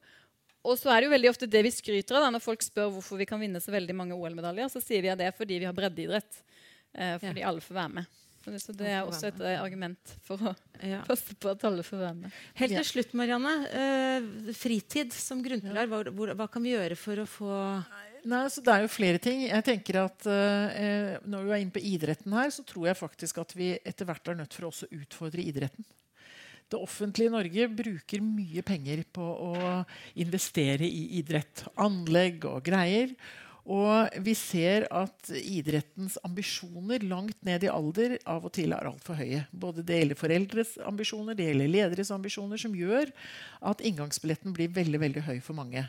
Og 0.62 0.79
så 0.79 0.93
er 0.93 1.01
det 1.01 1.09
jo 1.09 1.14
veldig 1.16 1.31
ofte 1.33 1.51
det 1.51 1.64
vi 1.66 1.73
skryter 1.75 2.18
av 2.18 2.27
da, 2.27 2.33
når 2.37 2.45
folk 2.45 2.62
spør 2.62 2.93
hvorfor 2.95 3.18
vi 3.18 3.27
kan 3.27 3.41
vinne 3.43 3.61
så 3.62 3.75
veldig 3.75 3.97
mange 3.99 4.18
OL-medaljer. 4.18 4.70
Så 4.70 4.83
sier 4.85 5.03
vi 5.03 5.11
at 5.11 5.18
det 5.18 5.31
er 5.31 5.37
fordi 5.37 5.59
vi 5.59 5.66
har 5.66 5.75
breddeidrett. 5.77 6.43
Eh, 6.95 7.16
fordi 7.23 7.43
ja. 7.43 7.49
alle 7.51 7.64
får 7.64 7.79
være 7.81 7.95
med. 7.99 8.18
Så 8.43 8.75
det 8.75 8.89
er 8.91 9.07
også 9.07 9.29
et 9.31 9.43
eh, 9.47 9.59
argument 9.62 10.14
for 10.27 10.51
å 10.51 10.53
ja. 10.83 11.03
passe 11.11 11.35
på 11.39 11.51
at 11.53 11.62
alle 11.66 11.85
får 11.87 12.01
være 12.01 12.16
med. 12.25 12.39
Helt 12.59 12.75
til 12.75 12.89
slutt, 12.89 13.12
Marianne. 13.18 13.53
Eh, 13.70 14.31
fritid 14.59 15.14
som 15.14 15.43
grunnpilar. 15.45 15.91
Hva, 15.91 16.03
hva, 16.11 16.33
hva, 16.41 16.49
kan 16.51 16.64
vi 16.64 16.75
gjøre 16.75 16.99
for 16.99 17.23
å 17.23 17.29
få 17.29 17.53
Nei, 18.23 18.45
altså, 18.45 18.62
det 18.62 18.70
er 18.70 18.85
jo 18.85 18.91
flere 18.93 19.18
ting. 19.23 19.41
Jeg 19.49 19.66
tenker 19.66 19.97
at 20.05 20.27
eh, 20.31 21.16
Når 21.27 21.47
vi 21.47 21.55
er 21.55 21.62
inne 21.64 21.75
på 21.75 21.83
idretten 21.83 22.35
her, 22.37 22.53
så 22.55 22.62
tror 22.66 22.87
jeg 22.87 23.01
faktisk 23.01 23.41
at 23.43 23.55
vi 23.59 23.73
etter 23.79 24.07
hvert 24.07 24.31
er 24.31 24.39
nødt 24.39 24.55
for 24.55 24.68
å 24.68 24.70
også 24.70 24.91
utfordre 24.95 25.43
idretten. 25.43 25.87
Det 26.73 26.81
offentlige 26.81 27.33
Norge 27.33 27.68
bruker 27.68 28.25
mye 28.25 28.64
penger 28.64 29.05
på 29.12 29.23
å 29.23 29.55
investere 30.25 30.89
i 30.89 31.18
idrett. 31.20 31.66
Anlegg 31.77 32.47
og 32.49 32.62
greier. 32.64 33.12
Og 33.62 34.16
vi 34.27 34.33
ser 34.35 34.89
at 34.91 35.29
idrettens 35.39 36.16
ambisjoner 36.27 37.05
langt 37.07 37.37
ned 37.47 37.62
i 37.62 37.70
alder 37.70 38.16
av 38.27 38.49
og 38.49 38.55
til 38.57 38.73
er 38.75 38.89
altfor 38.89 39.20
høye. 39.20 39.45
Både 39.53 39.85
det 39.87 40.01
gjelder 40.01 40.18
foreldres 40.18 40.73
ambisjoner, 40.89 41.37
det 41.39 41.47
gjelder 41.47 41.70
lederes 41.70 42.11
ambisjoner, 42.14 42.59
som 42.59 42.75
gjør 42.75 43.12
at 43.70 43.85
inngangsbilletten 43.87 44.57
blir 44.57 44.73
veldig 44.75 45.03
veldig 45.05 45.23
høy 45.29 45.39
for 45.45 45.55
mange. 45.61 45.85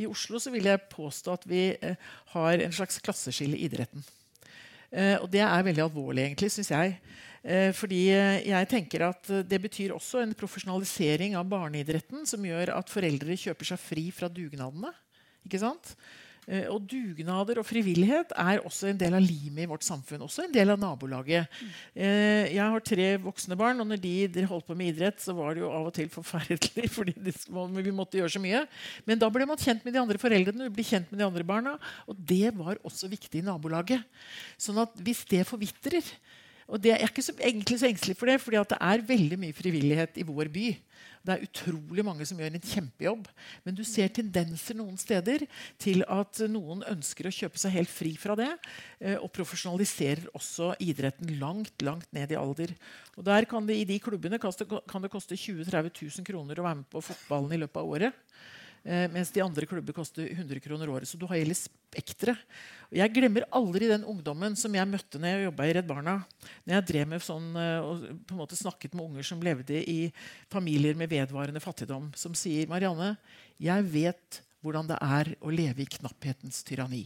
I 0.00 0.08
Oslo 0.08 0.40
så 0.40 0.54
vil 0.54 0.70
jeg 0.70 0.86
påstå 0.94 1.34
at 1.34 1.44
vi 1.50 1.64
eh, 1.74 2.00
har 2.32 2.64
en 2.64 2.78
slags 2.78 3.02
klasseskille 3.04 3.58
i 3.58 3.68
idretten. 3.68 4.06
Eh, 4.88 5.18
og 5.18 5.28
det 5.34 5.44
er 5.44 5.66
veldig 5.68 5.84
alvorlig, 5.84 6.30
egentlig, 6.30 6.54
syns 6.54 6.72
jeg. 6.72 6.96
Eh, 7.42 7.70
fordi 7.76 8.04
eh, 8.14 8.40
jeg 8.48 8.68
tenker 8.70 9.04
at 9.06 9.28
Det 9.46 9.60
betyr 9.62 9.92
også 9.94 10.24
en 10.24 10.34
profesjonalisering 10.34 11.36
av 11.38 11.46
barneidretten 11.48 12.26
som 12.26 12.44
gjør 12.44 12.74
at 12.74 12.90
foreldre 12.90 13.38
kjøper 13.38 13.72
seg 13.72 13.82
fri 13.82 14.08
fra 14.14 14.30
dugnadene. 14.32 14.94
Ikke 15.46 15.62
sant? 15.62 15.94
Eh, 16.48 16.64
og 16.72 16.86
dugnader 16.88 17.58
og 17.60 17.66
frivillighet 17.68 18.30
er 18.32 18.62
også 18.64 18.88
en 18.88 19.00
del 19.00 19.18
av 19.18 19.20
limet 19.20 19.66
i 19.66 19.68
vårt 19.68 19.84
samfunn. 19.84 20.22
Også 20.24 20.46
en 20.46 20.54
del 20.54 20.72
av 20.72 20.80
nabolaget. 20.80 21.58
Eh, 21.92 22.48
jeg 22.54 22.62
har 22.62 22.84
tre 22.84 23.08
voksne 23.20 23.58
barn, 23.58 23.82
og 23.82 23.90
når 23.90 24.00
de 24.00 24.46
holdt 24.48 24.68
på 24.70 24.76
med 24.78 24.94
idrett, 24.94 25.20
så 25.20 25.36
var 25.36 25.54
det 25.54 25.64
jo 25.66 25.72
av 25.74 25.90
og 25.90 25.94
til 25.98 26.08
forferdelig. 26.12 26.88
fordi 26.96 27.14
vi 27.20 27.92
måtte 27.92 28.20
gjøre 28.20 28.32
så 28.38 28.40
mye. 28.40 28.64
Men 29.04 29.20
da 29.20 29.28
ble 29.32 29.44
man 29.50 29.60
kjent 29.60 29.84
med 29.84 29.92
de 29.92 30.00
andre 30.00 30.20
foreldrene, 30.22 30.70
ble 30.72 30.88
kjent 30.88 31.12
med 31.12 31.20
de 31.20 31.28
andre 31.28 31.44
barna. 31.44 31.76
Og 32.08 32.16
det 32.16 32.54
var 32.56 32.80
også 32.80 33.12
viktig 33.12 33.42
i 33.42 33.46
nabolaget. 33.46 34.08
Sånn 34.56 34.80
at 34.80 34.96
hvis 35.04 35.26
det 35.28 35.44
forvitrer 35.48 36.00
og 36.68 36.82
det, 36.84 36.92
Jeg 36.92 37.00
er 37.00 37.08
ikke 37.08 37.24
så, 37.24 37.32
egentlig 37.40 37.78
så 37.80 37.88
engstelig 37.88 38.16
for 38.18 38.28
det, 38.28 38.40
fordi 38.44 38.60
det 38.68 38.78
er 38.80 39.06
veldig 39.08 39.38
mye 39.40 39.56
frivillighet 39.56 40.18
i 40.20 40.26
vår 40.28 40.50
by. 40.52 40.66
Det 41.24 41.34
er 41.34 41.44
utrolig 41.46 42.04
mange 42.04 42.26
som 42.28 42.38
gjør 42.40 42.54
en 42.56 42.64
kjempejobb. 42.64 43.24
Men 43.64 43.76
du 43.76 43.80
ser 43.88 44.12
tendenser 44.12 44.76
noen 44.76 44.96
steder 45.00 45.46
til 45.80 46.04
at 46.08 46.42
noen 46.52 46.84
ønsker 46.88 47.28
å 47.28 47.32
kjøpe 47.32 47.60
seg 47.60 47.74
helt 47.74 47.92
fri 47.92 48.14
fra 48.20 48.36
det. 48.38 48.50
Eh, 49.00 49.16
og 49.16 49.32
profesjonaliserer 49.36 50.28
også 50.36 50.74
idretten 50.84 51.34
langt 51.40 51.84
langt 51.84 52.08
ned 52.16 52.32
i 52.32 52.38
alder. 52.40 52.76
Og 53.16 53.24
der 53.28 53.48
kan 53.48 53.66
det, 53.68 53.80
I 53.80 53.88
de 53.88 53.98
klubbene 54.04 54.40
kan 54.40 55.04
det 55.04 55.12
koste 55.12 55.36
20 55.36 55.64
000-30 55.64 56.20
000 56.20 56.28
kroner 56.28 56.60
å 56.60 56.68
være 56.68 56.82
med 56.82 56.92
på 56.92 57.04
fotballen 57.10 57.56
i 57.56 57.62
løpet 57.64 57.80
av 57.80 57.96
året. 57.96 58.24
Eh, 58.84 59.06
mens 59.12 59.30
de 59.34 59.42
andre 59.42 59.66
klubber 59.68 59.96
koster 59.96 60.28
100 60.30 60.60
kroner 60.64 60.90
året. 60.92 61.08
Så 61.08 61.18
du 61.18 61.26
har 61.26 61.38
hele 61.38 61.56
spekteret. 61.56 62.40
Jeg 62.94 63.12
glemmer 63.12 63.46
aldri 63.52 63.88
den 63.90 64.06
ungdommen 64.08 64.56
som 64.56 64.74
jeg 64.74 64.88
møtte 64.88 65.20
når 65.20 65.34
jeg 65.34 65.46
jobba 65.48 65.66
i 65.66 65.74
Redd 65.76 65.88
Barna. 65.88 66.16
Når 66.64 66.78
jeg 66.78 66.88
drev 66.92 67.10
med 67.10 67.24
sånn, 67.24 67.48
eh, 67.58 67.78
og 67.84 68.06
på 68.24 68.36
en 68.36 68.42
måte 68.42 68.58
snakket 68.58 68.94
med 68.94 69.08
unger 69.10 69.28
som 69.28 69.44
levde 69.44 69.82
i 69.82 70.00
familier 70.52 70.96
med 70.98 71.12
vedvarende 71.12 71.62
fattigdom, 71.62 72.12
som 72.16 72.36
sier 72.38 72.70
Marianne, 72.70 73.16
jeg 73.60 73.88
vet 73.92 74.42
hvordan 74.64 74.88
det 74.90 74.98
er 75.04 75.34
å 75.44 75.52
leve 75.54 75.84
i 75.84 75.90
knapphetens 75.98 76.62
tyranni. 76.66 77.04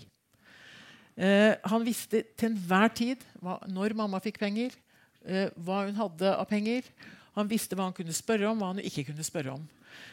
Eh, 1.17 1.53
han 1.69 1.85
visste 1.85 2.23
til 2.39 2.53
enhver 2.53 2.93
tid 2.97 3.25
hva, 3.43 3.59
når 3.69 3.97
mamma 3.97 4.21
fikk 4.25 4.41
penger, 4.41 4.73
eh, 5.27 5.51
hva 5.61 5.85
hun 5.87 5.99
hadde 5.99 6.33
av 6.33 6.49
penger. 6.49 6.87
Han 7.37 7.49
visste 7.49 7.77
hva 7.77 7.89
han 7.89 7.97
kunne 7.97 8.15
spørre 8.17 8.49
om, 8.49 8.61
hva 8.61 8.73
han 8.73 8.81
ikke 8.85 9.07
kunne 9.11 9.27
spørre 9.27 9.57
om. 9.57 9.67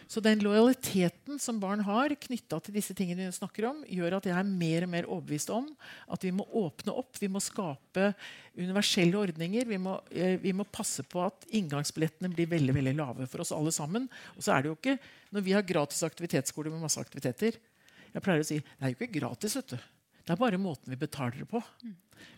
Så 0.09 0.21
den 0.23 0.41
lojaliteten 0.43 1.39
som 1.41 1.59
barn 1.61 1.83
har 1.85 2.13
knytta 2.25 2.59
til 2.63 2.75
disse 2.75 2.95
tingene 2.97 3.27
vi 3.27 3.35
snakker 3.35 3.67
om, 3.69 3.83
gjør 3.85 4.17
at 4.17 4.29
jeg 4.29 4.35
er 4.35 4.47
mer 4.47 4.85
og 4.85 4.91
mer 4.93 5.07
overbevist 5.09 5.51
om 5.53 5.67
at 6.09 6.25
vi 6.25 6.33
må 6.35 6.47
åpne 6.61 6.95
opp. 6.97 7.19
Vi 7.21 7.29
må 7.31 7.41
skape 7.43 8.11
universelle 8.57 9.19
ordninger. 9.19 9.69
Vi 9.69 9.79
må, 9.81 9.99
eh, 10.11 10.37
vi 10.41 10.53
må 10.55 10.65
passe 10.65 11.05
på 11.05 11.21
at 11.27 11.45
inngangsbillettene 11.49 12.33
blir 12.33 12.49
veldig 12.49 12.75
veldig 12.79 12.95
lave 12.97 13.29
for 13.29 13.45
oss 13.45 13.53
alle 13.55 13.71
sammen. 13.75 14.09
Og 14.35 14.43
så 14.43 14.55
er 14.55 14.63
det 14.63 14.73
jo 14.73 14.77
ikke, 14.79 14.99
Når 15.29 15.43
vi 15.45 15.51
har 15.53 15.61
gratis 15.61 16.01
aktivitetsskole 16.01 16.71
med 16.71 16.81
masse 16.81 16.97
aktiviteter 16.97 17.53
Jeg 18.09 18.21
pleier 18.23 18.41
å 18.41 18.45
si 18.47 18.57
det 18.57 18.81
er 18.81 18.89
jo 18.89 18.97
ikke 18.97 19.19
gratis. 19.19 19.55
vet 19.55 19.67
du. 19.67 19.77
Det 19.77 20.33
er 20.33 20.35
bare 20.35 20.57
måten 20.57 20.89
vi 20.89 20.95
betaler 20.95 21.37
det 21.37 21.47
på. 21.47 21.61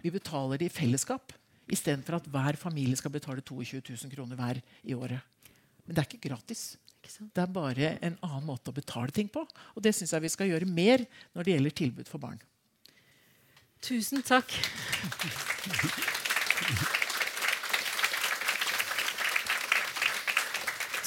Vi 0.04 0.12
betaler 0.12 0.58
det 0.58 0.66
i 0.66 0.76
fellesskap 0.76 1.32
istedenfor 1.72 2.18
at 2.20 2.28
hver 2.28 2.58
familie 2.60 2.98
skal 3.00 3.14
betale 3.14 3.42
22 3.42 3.82
000 3.89 4.12
kroner 4.12 4.36
hver 4.36 4.62
i 4.84 4.94
året. 4.94 5.22
Men 5.86 5.96
det 5.96 6.04
er 6.04 6.10
ikke 6.10 6.30
gratis. 6.30 6.78
Det 7.20 7.43
er 7.43 7.51
bare 7.51 7.95
en 7.99 8.18
annen 8.24 8.47
måte 8.47 8.72
å 8.72 8.76
betale 8.76 9.14
ting 9.16 9.30
på. 9.32 9.43
Og 9.76 9.84
det 9.84 9.93
syns 9.97 10.14
jeg 10.16 10.26
vi 10.26 10.32
skal 10.34 10.51
gjøre 10.51 10.70
mer 10.70 11.03
når 11.36 11.47
det 11.47 11.57
gjelder 11.57 11.78
tilbud 11.82 12.12
for 12.12 12.24
barn. 12.24 12.41
Tusen 13.82 14.22
takk. 14.22 14.53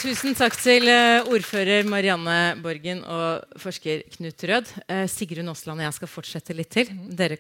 Tusen 0.04 0.34
takk 0.36 0.52
til 0.60 0.84
eh, 0.90 1.24
ordfører 1.32 1.86
Marianne 1.88 2.58
Borgen 2.60 2.98
og 3.08 3.60
forsker 3.62 4.02
Knut 4.18 4.42
Rød. 4.50 4.74
Eh, 4.84 5.06
Sigrun 5.08 5.48
Aasland 5.48 5.80
og 5.80 5.86
jeg 5.86 5.96
skal 5.96 6.10
fortsette 6.12 6.56
litt 6.58 6.74
til. 6.76 6.90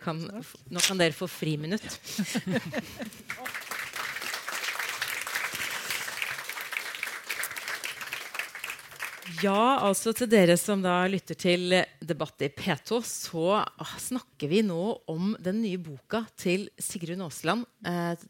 Kan, 0.00 0.22
nå 0.24 0.86
kan 0.86 1.02
dere 1.02 1.12
få 1.12 1.28
friminutt. 1.28 1.84
Ja, 9.40 9.80
altså 9.80 10.12
til 10.16 10.28
dere 10.28 10.56
som 10.60 10.82
da 10.84 10.98
lytter 11.08 11.36
til 11.38 11.72
debatt 12.04 12.42
i 12.44 12.50
P2, 12.52 12.98
så 13.06 13.62
snakker 14.00 14.50
vi 14.50 14.60
nå 14.66 14.80
om 15.10 15.32
den 15.40 15.62
nye 15.62 15.80
boka 15.80 16.22
til 16.40 16.66
Sigrun 16.80 17.24
Aasland. 17.24 17.64
Eh, 17.88 18.24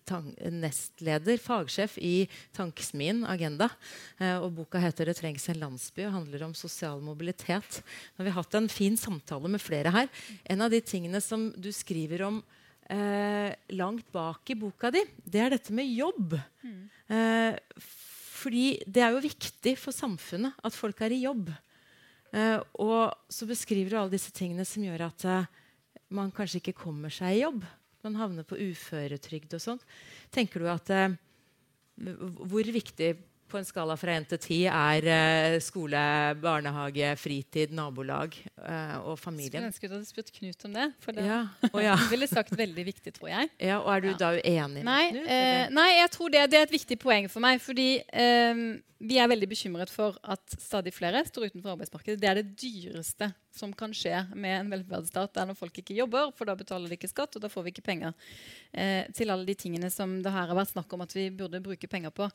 nestleder, 0.54 1.40
fagsjef 1.42 1.96
i 1.98 2.28
Tankesmien 2.54 3.24
Agenda. 3.26 3.68
Eh, 4.20 4.36
og 4.38 4.54
boka 4.54 4.78
heter 4.78 5.06
'Det 5.06 5.16
trengs 5.18 5.48
en 5.48 5.60
landsby' 5.60 6.06
og 6.06 6.12
handler 6.12 6.44
om 6.44 6.54
sosial 6.54 7.00
mobilitet. 7.00 7.82
Nå 8.14 8.22
har 8.22 8.24
vi 8.24 8.38
hatt 8.38 8.54
en 8.54 8.68
fin 8.68 8.96
samtale 8.96 9.48
med 9.48 9.60
flere 9.60 9.90
her. 9.90 10.08
En 10.46 10.62
av 10.62 10.70
de 10.70 10.80
tingene 10.80 11.20
som 11.20 11.50
du 11.58 11.72
skriver 11.72 12.22
om 12.22 12.42
eh, 12.88 13.54
langt 13.70 14.10
bak 14.12 14.48
i 14.50 14.54
boka 14.54 14.90
di, 14.90 15.02
det 15.26 15.40
er 15.40 15.50
dette 15.50 15.72
med 15.72 15.86
jobb. 15.86 16.38
Mm. 16.62 16.90
Eh, 18.44 18.50
fordi 18.50 18.82
det 18.86 19.02
er 19.02 19.12
jo 19.14 19.22
viktig 19.24 19.76
for 19.78 19.92
samfunnet 19.92 20.52
at 20.62 20.74
folk 20.74 21.00
er 21.00 21.12
i 21.12 21.24
jobb. 21.24 21.50
Uh, 22.34 22.58
og 22.82 23.14
så 23.30 23.46
beskriver 23.46 23.90
du 23.90 23.96
alle 23.96 24.10
disse 24.10 24.32
tingene 24.34 24.64
som 24.66 24.82
gjør 24.82 25.06
at 25.06 25.24
uh, 25.24 25.46
man 26.10 26.32
kanskje 26.34 26.58
ikke 26.58 26.80
kommer 26.82 27.08
seg 27.08 27.36
i 27.36 27.42
jobb. 27.44 27.62
Man 28.02 28.16
havner 28.18 28.42
på 28.42 28.58
uføretrygd 28.58 29.54
og 29.54 29.62
sånt. 29.62 29.84
Tenker 30.34 30.60
du 30.60 30.66
at 30.66 30.90
uh, 30.90 31.14
Hvor 32.42 32.66
viktig 32.74 33.14
på 33.50 33.58
en 33.60 33.66
skala 33.66 33.96
fra 33.98 34.14
1 34.18 34.28
til 34.32 34.40
10 34.40 34.58
er 34.70 35.08
uh, 35.08 35.56
skole, 35.62 36.00
barnehage, 36.42 37.10
fritid, 37.20 37.74
nabolag 37.76 38.36
uh, 38.58 39.10
og 39.10 39.18
familien. 39.20 39.68
Skulle 39.72 39.72
ønske 39.72 39.90
du 39.90 39.96
hadde 39.98 40.08
spurt 40.08 40.32
Knut 40.34 40.66
om 40.68 40.78
det. 40.78 40.88
For 41.04 41.16
det 41.16 41.26
ja. 41.28 41.42
Oh, 41.70 41.82
ja. 41.82 41.96
ville 42.12 42.28
sagt 42.30 42.56
veldig 42.58 42.86
viktig, 42.90 43.14
tror 43.18 43.30
jeg. 43.32 43.52
Ja, 43.58 43.78
og 43.82 43.92
Er 43.94 44.04
du 44.04 44.10
ja. 44.12 44.16
da 44.24 44.32
uenig 44.38 44.82
med 44.82 44.88
nei, 44.88 45.04
Knut? 45.12 45.30
Eh, 45.36 45.62
nei, 45.74 45.90
jeg 46.00 46.10
tror 46.16 46.34
det, 46.34 46.48
det, 46.52 46.60
er 46.60 46.68
et 46.68 46.74
viktig 46.74 46.98
poeng 47.02 47.30
for 47.32 47.44
meg. 47.44 47.62
Fordi 47.62 47.88
eh, 48.00 48.66
vi 49.04 49.18
er 49.20 49.28
veldig 49.28 49.48
bekymret 49.50 49.90
for 49.92 50.16
at 50.22 50.56
stadig 50.60 50.94
flere 50.96 51.24
står 51.28 51.50
utenfor 51.50 51.74
arbeidsmarkedet. 51.74 52.20
Det 52.22 52.28
er 52.30 52.40
det 52.40 52.54
dyreste 52.60 53.30
som 53.54 53.72
kan 53.76 53.92
skje 53.94 54.24
med 54.32 54.58
en 54.58 54.70
velferdsstat. 54.72 55.34
Det 55.34 55.42
er 55.42 55.50
når 55.50 55.58
folk 55.58 55.80
ikke 55.82 55.96
jobber, 55.98 56.30
for 56.36 56.48
da 56.48 56.56
betaler 56.58 56.90
de 56.90 56.98
ikke 56.98 57.10
skatt, 57.10 57.36
og 57.36 57.44
da 57.44 57.50
får 57.52 57.66
vi 57.66 57.74
ikke 57.74 57.86
penger 57.86 58.14
eh, 58.72 59.04
til 59.14 59.32
alle 59.34 59.46
de 59.48 59.56
tingene 59.58 59.90
som 59.92 60.16
det 60.24 60.32
her 60.32 60.48
har 60.50 60.58
vært 60.58 60.72
snakk 60.72 60.94
om 60.96 61.04
at 61.04 61.14
vi 61.16 61.28
burde 61.34 61.62
bruke 61.64 61.90
penger 61.90 62.14
på. 62.14 62.30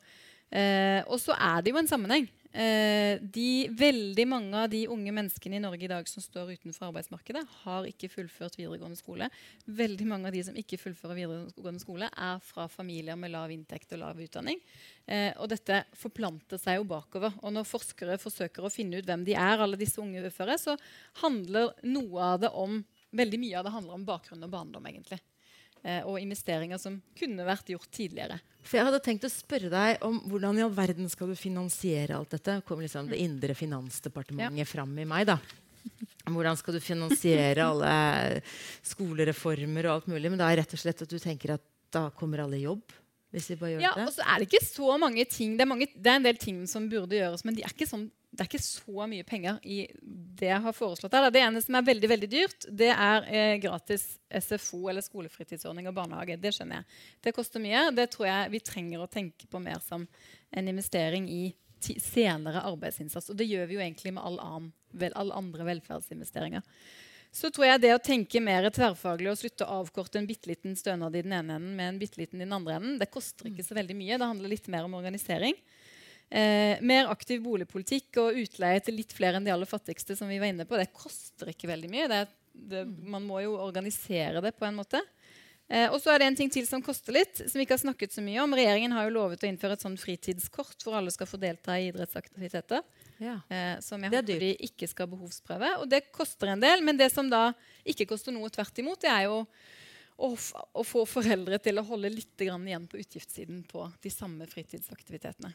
Eh, 0.50 1.00
og 1.06 1.18
så 1.22 1.36
er 1.38 1.62
det 1.62 1.72
jo 1.72 1.80
en 1.80 1.90
sammenheng. 1.90 2.28
Eh, 2.50 3.20
de, 3.22 3.68
veldig 3.78 4.24
mange 4.26 4.58
av 4.58 4.70
de 4.72 4.80
unge 4.90 5.12
menneskene 5.14 5.60
i 5.60 5.62
Norge 5.62 5.86
i 5.86 5.90
dag 5.90 6.08
som 6.10 6.22
står 6.22 6.56
utenfor 6.56 6.88
arbeidsmarkedet, 6.88 7.44
har 7.62 7.86
ikke 7.86 8.10
fullført 8.10 8.58
videregående 8.58 8.98
skole. 8.98 9.28
Veldig 9.70 10.08
mange 10.10 10.30
av 10.30 10.34
de 10.34 10.42
som 10.48 10.58
ikke 10.58 10.80
fullfører 10.82 11.20
videregående 11.20 11.82
skole, 11.82 12.10
er 12.10 12.42
fra 12.42 12.66
familier 12.70 13.18
med 13.20 13.30
lav 13.36 13.54
inntekt 13.54 13.94
og 13.94 14.02
lav 14.02 14.18
utdanning. 14.18 14.58
Eh, 15.06 15.30
og 15.38 15.52
dette 15.54 15.84
forplanter 16.00 16.58
seg 16.58 16.80
jo 16.80 16.88
bakover. 16.90 17.38
Og 17.44 17.54
når 17.54 17.70
forskere 17.70 18.18
forsøker 18.18 18.66
å 18.66 18.74
finne 18.74 18.98
ut 18.98 19.06
hvem 19.06 19.22
de 19.28 19.38
er, 19.38 19.62
alle 19.62 19.78
disse 19.78 20.02
unge 20.02 20.26
uføre, 20.26 20.58
så 20.58 20.74
handler 21.22 21.76
noe 21.86 22.32
av 22.34 22.42
det 22.46 22.54
om 22.54 22.82
Veldig 23.10 23.40
mye 23.42 23.58
av 23.58 23.64
det 23.66 23.72
handler 23.74 23.96
om 23.96 24.04
bakgrunn 24.06 24.44
og 24.46 24.52
barndom, 24.52 24.84
egentlig. 24.86 25.16
Eh, 25.82 26.02
og 26.04 26.20
investeringer 26.20 26.80
som 26.80 26.98
kunne 27.16 27.44
vært 27.46 27.70
gjort 27.72 27.88
tidligere. 27.94 28.36
For 28.60 28.76
Jeg 28.76 28.86
hadde 28.90 29.00
tenkt 29.04 29.24
å 29.24 29.32
spørre 29.32 29.70
deg 29.72 30.02
om 30.04 30.18
hvordan 30.28 30.58
i 30.58 30.64
all 30.66 30.74
verden 30.76 31.08
skal 31.08 31.32
du 31.32 31.38
finansiere 31.38 32.18
alt 32.18 32.36
dette. 32.36 32.60
kommer 32.68 32.84
liksom 32.84 33.08
det 33.08 33.20
indre 33.22 33.56
finansdepartementet 33.56 34.60
ja. 34.60 34.68
fram 34.68 34.92
i 35.00 35.08
meg. 35.08 35.30
da. 35.32 35.38
Hvordan 36.28 36.58
skal 36.60 36.76
du 36.76 36.80
finansiere 36.84 37.64
alle 37.64 38.42
skolereformer 38.84 39.88
og 39.88 39.94
alt 39.94 40.10
mulig? 40.12 40.28
Men 40.28 40.42
da 40.42 40.50
er 40.50 40.60
rett 40.60 40.76
og 40.76 40.82
slett 40.82 41.00
at 41.06 41.08
du 41.08 41.18
tenker 41.18 41.56
at 41.56 41.64
da 41.90 42.10
kommer 42.14 42.44
alle 42.44 42.60
i 42.60 42.66
jobb? 42.66 42.84
Hvis 43.30 43.50
vi 43.52 43.58
bare 43.60 43.76
gjør 43.76 43.84
ja, 43.84 43.90
det? 43.96 44.06
Og 44.08 44.14
så 44.16 44.24
er 44.26 44.40
det 44.40 44.48
ikke 44.48 44.66
så 44.66 44.96
mange 44.98 45.24
ting 45.30 45.52
det 45.58 45.62
er, 45.62 45.70
mange, 45.70 45.86
det 45.94 46.10
er, 46.10 46.18
en 46.18 46.26
del 46.26 46.40
ting 46.40 46.64
som 46.70 46.88
burde 46.90 47.18
gjøres, 47.18 47.44
men 47.46 47.54
de 47.54 47.62
er 47.66 47.74
ikke 47.74 47.88
sånn 47.90 48.08
det 48.30 48.44
er 48.44 48.46
ikke 48.46 48.62
så 48.62 49.06
mye 49.10 49.24
penger 49.26 49.56
i 49.66 49.80
det 50.38 50.46
jeg 50.46 50.62
har 50.62 50.74
foreslått. 50.74 51.16
her. 51.18 51.32
Det 51.34 51.40
ene 51.42 51.58
som 51.64 51.74
er 51.74 51.86
veldig 51.88 52.10
veldig 52.12 52.28
dyrt, 52.30 52.66
det 52.78 52.92
er 52.94 53.24
eh, 53.26 53.54
gratis 53.58 54.04
SFO 54.30 54.84
eller 54.86 55.02
skolefritidsordning 55.02 55.88
og 55.90 55.96
barnehage. 55.96 56.36
Det 56.38 56.52
skjønner 56.54 56.78
jeg. 56.78 57.00
Det 57.26 57.32
koster 57.34 57.62
mye. 57.64 57.88
Det 57.90 58.06
tror 58.14 58.28
jeg 58.28 58.52
vi 58.54 58.60
trenger 58.62 59.02
å 59.02 59.10
tenke 59.10 59.50
på 59.50 59.58
mer 59.62 59.82
som 59.82 60.06
en 60.06 60.70
investering 60.70 61.26
i 61.26 61.42
senere 61.80 62.62
arbeidsinnsats. 62.70 63.32
Og 63.34 63.40
det 63.40 63.50
gjør 63.50 63.66
vi 63.66 63.80
jo 63.80 63.82
egentlig 63.82 64.14
med 64.14 64.22
all, 64.22 64.38
annen, 64.46 64.70
vel, 64.94 65.16
alle 65.18 65.42
andre 65.42 65.66
velferdsinvesteringer. 65.72 66.62
Så 67.32 67.50
tror 67.54 67.68
jeg 67.68 67.82
det 67.84 67.92
å 67.94 68.02
tenke 68.02 68.42
mer 68.42 68.66
tverrfaglig 68.74 69.30
og 69.30 69.38
slutte 69.38 69.66
å 69.66 69.82
avkorte 69.84 70.18
en 70.18 70.26
bitte 70.26 70.50
liten 70.50 70.74
stønad 70.78 71.14
i 71.14 71.22
den 71.22 71.34
ene 71.36 71.60
enden 71.60 71.76
med 71.78 71.92
en 71.92 72.00
bitte 72.00 72.18
liten 72.18 72.40
i 72.40 72.44
den 72.44 72.56
andre 72.56 72.80
enden, 72.80 72.96
det 72.98 73.10
koster 73.12 73.46
ikke 73.50 73.66
så 73.66 73.76
veldig 73.78 73.96
mye. 73.98 74.18
Det 74.18 74.30
handler 74.32 74.52
litt 74.52 74.66
mer 74.72 74.88
om 74.88 74.96
organisering. 74.98 75.54
Eh, 76.30 76.78
mer 76.86 77.10
aktiv 77.10 77.42
boligpolitikk 77.42 78.18
og 78.22 78.38
utleie 78.38 78.82
til 78.86 78.98
litt 78.98 79.14
flere 79.14 79.38
enn 79.38 79.46
de 79.46 79.54
aller 79.54 79.70
fattigste, 79.70 80.14
som 80.18 80.30
vi 80.30 80.38
var 80.42 80.50
inne 80.50 80.66
på, 80.66 80.78
det 80.78 80.92
koster 80.94 81.50
ikke 81.50 81.70
veldig 81.70 81.90
mye. 81.90 82.10
Det, 82.10 82.20
det, 82.70 82.84
man 82.86 83.26
må 83.26 83.42
jo 83.44 83.56
organisere 83.62 84.42
det 84.42 84.56
på 84.58 84.66
en 84.66 84.78
måte. 84.78 85.02
Eh, 85.70 85.86
og 85.86 86.00
så 86.02 86.10
er 86.10 86.18
det 86.18 86.30
en 86.32 86.38
ting 86.38 86.50
til 86.50 86.66
som 86.66 86.82
koster 86.82 87.14
litt, 87.14 87.44
som 87.46 87.58
vi 87.58 87.66
ikke 87.66 87.76
har 87.78 87.84
snakket 87.84 88.14
så 88.14 88.22
mye 88.26 88.42
om. 88.42 88.54
Regjeringen 88.58 88.94
har 88.94 89.06
jo 89.06 89.14
lovet 89.20 89.46
å 89.46 89.50
innføre 89.50 89.78
et 89.78 89.86
sånn 89.86 89.98
fritidskort 89.98 90.82
hvor 90.82 90.98
alle 90.98 91.14
skal 91.14 91.30
få 91.30 91.38
delta 91.38 91.78
i 91.78 91.92
idrettsaktiviteter. 91.92 92.82
Ja. 93.20 93.36
Eh, 93.52 93.76
som 93.84 94.00
jeg 94.00 94.08
er 94.08 94.16
håper 94.16 94.32
dyrt. 94.32 94.40
de 94.40 94.68
ikke 94.70 94.88
skal 94.88 95.08
behovsprøve. 95.12 95.74
Og 95.82 95.88
det 95.90 96.06
koster 96.14 96.54
en 96.54 96.62
del, 96.62 96.82
men 96.84 96.96
det 96.96 97.10
som 97.12 97.28
da 97.30 97.50
ikke 97.84 98.08
koster 98.08 98.32
noe 98.32 98.48
tvert 98.52 98.80
imot, 98.80 99.02
det 99.04 99.12
er 99.12 99.26
jo 99.28 99.42
å, 100.20 100.30
å 100.32 100.84
få 100.84 101.04
foreldre 101.08 101.60
til 101.62 101.80
å 101.80 101.86
holde 101.86 102.12
litt 102.12 102.36
grann 102.40 102.64
igjen 102.68 102.88
på 102.88 103.00
utgiftssiden 103.00 103.62
på 103.68 103.84
de 104.02 104.12
samme 104.12 104.48
fritidsaktivitetene. 104.48 105.52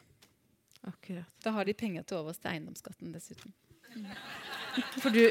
Akkurat. 0.86 1.26
Da 1.42 1.50
har 1.56 1.66
de 1.66 1.74
penger 1.74 2.06
til 2.06 2.20
overs 2.20 2.38
til 2.38 2.52
eiendomsskatten 2.54 3.14
dessuten. 3.14 3.54
For 5.00 5.14
du 5.14 5.22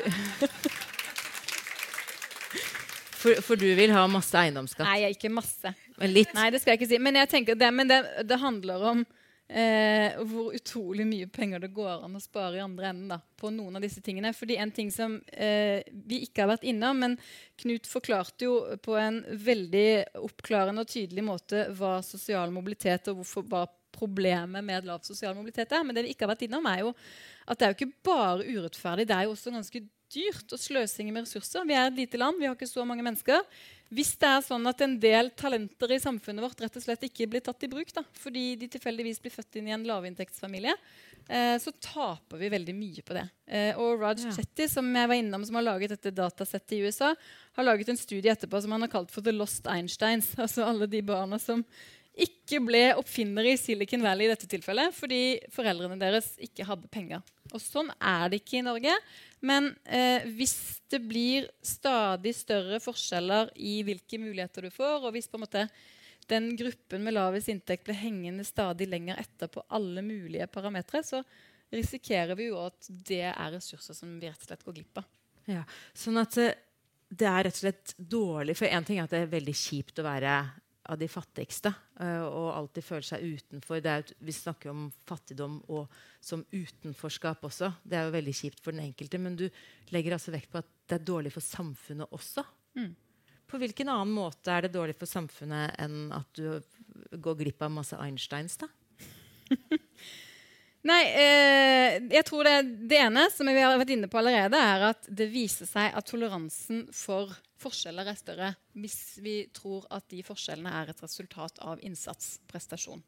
for, 3.25 3.41
for 3.45 3.59
du 3.59 3.67
vil 3.77 3.91
ha 3.93 4.05
masse 4.09 4.37
eiendomsskatt? 4.37 4.87
Nei, 4.87 5.11
ikke 5.13 5.29
masse. 5.33 5.71
Men 5.99 6.11
litt? 6.13 6.33
Nei, 6.37 6.47
det 6.53 6.61
skal 6.61 6.73
jeg 6.73 6.81
ikke 6.81 6.89
si. 6.91 6.99
Men 7.01 7.19
jeg 7.19 7.29
tenker 7.31 7.57
det, 7.57 7.69
men 7.73 7.89
det, 7.89 7.99
det 8.25 8.37
handler 8.41 8.85
om 8.91 9.03
eh, 9.47 10.15
hvor 10.25 10.55
utrolig 10.55 11.05
mye 11.07 11.27
penger 11.31 11.61
det 11.65 11.71
går 11.75 12.05
an 12.05 12.17
å 12.17 12.23
spare 12.23 12.57
i 12.57 12.63
andre 12.63 12.89
enden 12.89 13.13
da, 13.13 13.19
på 13.37 13.51
noen 13.53 13.77
av 13.77 13.85
disse 13.85 14.01
tingene. 14.05 14.33
Fordi 14.35 14.57
en 14.61 14.73
ting 14.75 14.91
som 14.93 15.17
eh, 15.31 15.85
vi 15.85 16.23
ikke 16.25 16.43
har 16.43 16.53
vært 16.55 16.67
innom, 16.67 17.01
men 17.03 17.17
Knut 17.61 17.87
forklarte 17.87 18.47
jo 18.47 18.57
på 18.83 18.97
en 18.99 19.21
veldig 19.29 19.87
oppklarende 20.25 20.85
og 20.85 20.91
tydelig 20.91 21.25
måte 21.25 21.67
hva 21.77 21.97
sosial 22.05 22.53
mobilitet 22.55 23.11
og 23.11 23.21
hvorfor 23.21 23.47
hva 23.51 23.65
problemet 23.95 24.63
med 24.65 24.87
lav 24.87 25.05
sosial 25.07 25.35
mobilitet 25.37 25.71
er. 25.71 25.85
Men 25.85 25.95
det 25.95 26.05
vi 26.05 26.15
ikke 26.15 26.27
har 26.27 26.33
vært 26.35 26.47
innom, 26.47 26.65
er 26.67 26.83
jo 26.83 26.93
at 27.45 27.59
det 27.59 27.67
er 27.67 27.71
jo 27.71 27.79
ikke 27.79 28.07
bare 28.09 28.47
urettferdig, 28.49 29.05
det 29.07 29.15
er 29.15 29.27
jo 29.27 29.35
også 29.35 29.53
ganske 29.53 29.85
dyrt 30.15 30.53
og 30.53 30.61
sløsing 30.61 31.09
med 31.13 31.25
ressurser. 31.25 31.65
Vi 31.67 31.75
er 31.77 31.89
et 31.89 31.97
lite 31.97 32.19
land, 32.19 32.39
vi 32.39 32.47
har 32.49 32.57
ikke 32.57 32.69
så 32.69 32.85
mange 32.87 33.05
mennesker. 33.05 33.41
Hvis 33.93 34.15
det 34.17 34.27
er 34.27 34.41
sånn 34.41 34.65
at 34.67 34.79
en 34.81 34.95
del 34.99 35.29
talenter 35.37 35.91
i 35.93 35.99
samfunnet 36.01 36.41
vårt 36.43 36.61
rett 36.63 36.77
og 36.79 36.83
slett 36.83 37.03
ikke 37.05 37.27
blir 37.29 37.43
tatt 37.45 37.63
i 37.63 37.69
bruk, 37.69 37.91
da, 37.93 38.01
fordi 38.17 38.55
de 38.57 38.69
tilfeldigvis 38.73 39.21
blir 39.21 39.33
født 39.33 39.59
inn 39.59 39.67
i 39.69 39.75
en 39.75 39.85
lavinntektsfamilie, 39.85 40.73
eh, 41.29 41.57
så 41.61 41.73
taper 41.79 42.41
vi 42.41 42.49
veldig 42.49 42.75
mye 42.75 43.05
på 43.05 43.13
det. 43.17 43.27
Eh, 43.45 43.77
og 43.77 44.01
Raj 44.01 44.25
Ja. 44.25 44.31
Chetty, 44.33 44.67
som 44.71 44.89
jeg 44.89 45.07
var 45.11 45.15
innom, 45.15 45.45
som 45.45 45.59
har 45.59 45.67
laget 45.67 45.93
dette 45.93 46.15
datasettet 46.17 46.73
i 46.73 46.81
USA, 46.87 47.13
har 47.55 47.63
laget 47.63 47.89
en 47.93 48.01
studie 48.01 48.33
etterpå 48.33 48.61
som 48.61 48.73
han 48.73 48.81
har 48.81 48.89
kalt 48.89 49.11
for 49.13 49.21
The 49.21 49.31
Lost 49.31 49.67
Einsteins. 49.67 50.33
Altså 50.41 50.65
alle 50.65 50.87
de 50.89 51.01
barna 51.05 51.37
som 51.39 51.63
ikke 52.15 52.61
ble 52.63 52.81
oppfinnere 52.95 53.51
i 53.51 53.59
Silicon 53.59 54.03
Valley 54.05 54.27
i 54.27 54.31
dette 54.31 54.47
tilfellet 54.47 54.93
fordi 54.95 55.37
foreldrene 55.51 55.97
deres 55.99 56.33
ikke 56.43 56.67
hadde 56.67 56.91
penger. 56.91 57.23
Og 57.51 57.61
sånn 57.61 57.91
er 57.99 58.29
det 58.31 58.39
ikke 58.41 58.59
i 58.59 58.65
Norge. 58.65 58.93
Men 59.45 59.73
eh, 59.83 60.23
hvis 60.37 60.55
det 60.91 61.01
blir 61.05 61.49
stadig 61.65 62.33
større 62.37 62.79
forskjeller 62.83 63.51
i 63.59 63.81
hvilke 63.85 64.19
muligheter 64.21 64.65
du 64.65 64.71
får, 64.73 65.03
og 65.03 65.15
hvis 65.15 65.27
på 65.29 65.39
en 65.39 65.45
måte 65.45 65.65
den 66.31 66.55
gruppen 66.57 67.03
med 67.05 67.13
lavest 67.13 67.51
inntekt 67.53 67.85
blir 67.85 67.99
hengende 67.99 68.45
stadig 68.47 68.87
lenger 68.89 69.19
etter 69.21 69.51
på 69.51 69.61
alle 69.75 70.01
mulige 70.05 70.47
parametere, 70.49 71.03
så 71.05 71.21
risikerer 71.75 72.37
vi 72.39 72.49
jo 72.49 72.59
at 72.63 72.89
det 72.89 73.25
er 73.29 73.53
ressurser 73.53 73.97
som 73.97 74.15
vi 74.21 74.29
rett 74.29 74.41
og 74.41 74.49
slett 74.49 74.65
går 74.65 74.77
glipp 74.79 75.01
av. 75.03 75.09
Ja. 75.51 75.63
Sånn 75.93 76.17
at 76.17 76.37
eh, 76.41 76.55
det 77.09 77.27
er 77.29 77.45
rett 77.45 77.59
og 77.59 77.61
slett 77.67 77.91
dårlig 77.97 78.55
For 78.57 78.65
én 78.65 78.85
ting 78.85 78.97
er 78.97 79.05
at 79.05 79.11
det 79.13 79.19
er 79.21 79.35
veldig 79.35 79.53
kjipt 79.53 79.99
å 80.01 80.07
være 80.07 80.31
av 80.85 80.99
de 80.99 81.07
fattigste 81.09 81.71
eh, 81.99 82.23
og 82.25 82.49
alltid 82.53 82.85
føler 82.85 83.07
seg 83.07 83.23
utenfor. 83.25 83.79
Det 83.83 83.91
er, 83.91 84.11
vi 84.27 84.35
snakker 84.35 84.71
om 84.71 84.85
fattigdom 85.07 85.57
og 85.73 85.89
som 86.23 86.43
utenforskap 86.51 87.45
også. 87.47 87.71
Det 87.83 87.97
er 87.97 88.07
jo 88.07 88.15
veldig 88.15 88.35
kjipt 88.37 88.61
for 88.63 88.75
den 88.75 88.85
enkelte, 88.85 89.21
men 89.21 89.37
du 89.39 89.47
legger 89.95 90.17
altså 90.17 90.33
vekt 90.35 90.51
på 90.53 90.61
at 90.61 90.69
det 90.85 90.99
er 90.99 91.07
dårlig 91.07 91.33
for 91.33 91.45
samfunnet 91.45 92.13
også. 92.13 92.45
Mm. 92.77 92.93
På 93.45 93.61
hvilken 93.61 93.89
annen 93.93 94.13
måte 94.13 94.53
er 94.53 94.65
det 94.65 94.75
dårlig 94.75 94.95
for 94.97 95.09
samfunnet 95.09 95.75
enn 95.81 96.09
at 96.15 96.29
du 96.37 97.17
går 97.21 97.41
glipp 97.41 97.65
av 97.65 97.73
masse 97.73 97.97
Einsteins? 98.01 98.57
da? 98.61 98.69
Nei, 100.85 101.01
eh, 101.17 101.95
jeg 102.13 102.25
tror 102.27 102.45
det, 102.45 102.55
det 102.89 102.99
ene 103.01 103.25
som 103.33 103.49
vi 103.49 103.57
har 103.57 103.73
vært 103.79 103.95
inne 103.95 104.09
på 104.09 104.19
allerede, 104.21 104.59
er 104.59 104.89
at 104.91 105.07
det 105.09 105.31
viser 105.33 105.69
seg 105.69 105.95
at 105.97 106.05
toleransen 106.05 106.85
for 106.93 107.33
forskjeller 107.61 108.09
er 108.09 108.19
større 108.19 108.51
hvis 108.75 108.99
vi 109.23 109.37
tror 109.55 109.87
at 109.95 110.07
de 110.11 110.21
forskjellene 110.25 110.71
er 110.81 110.91
et 110.91 111.03
resultat 111.03 111.61
av 111.63 111.81
innsats, 111.85 112.37
prestasjon. 112.49 113.03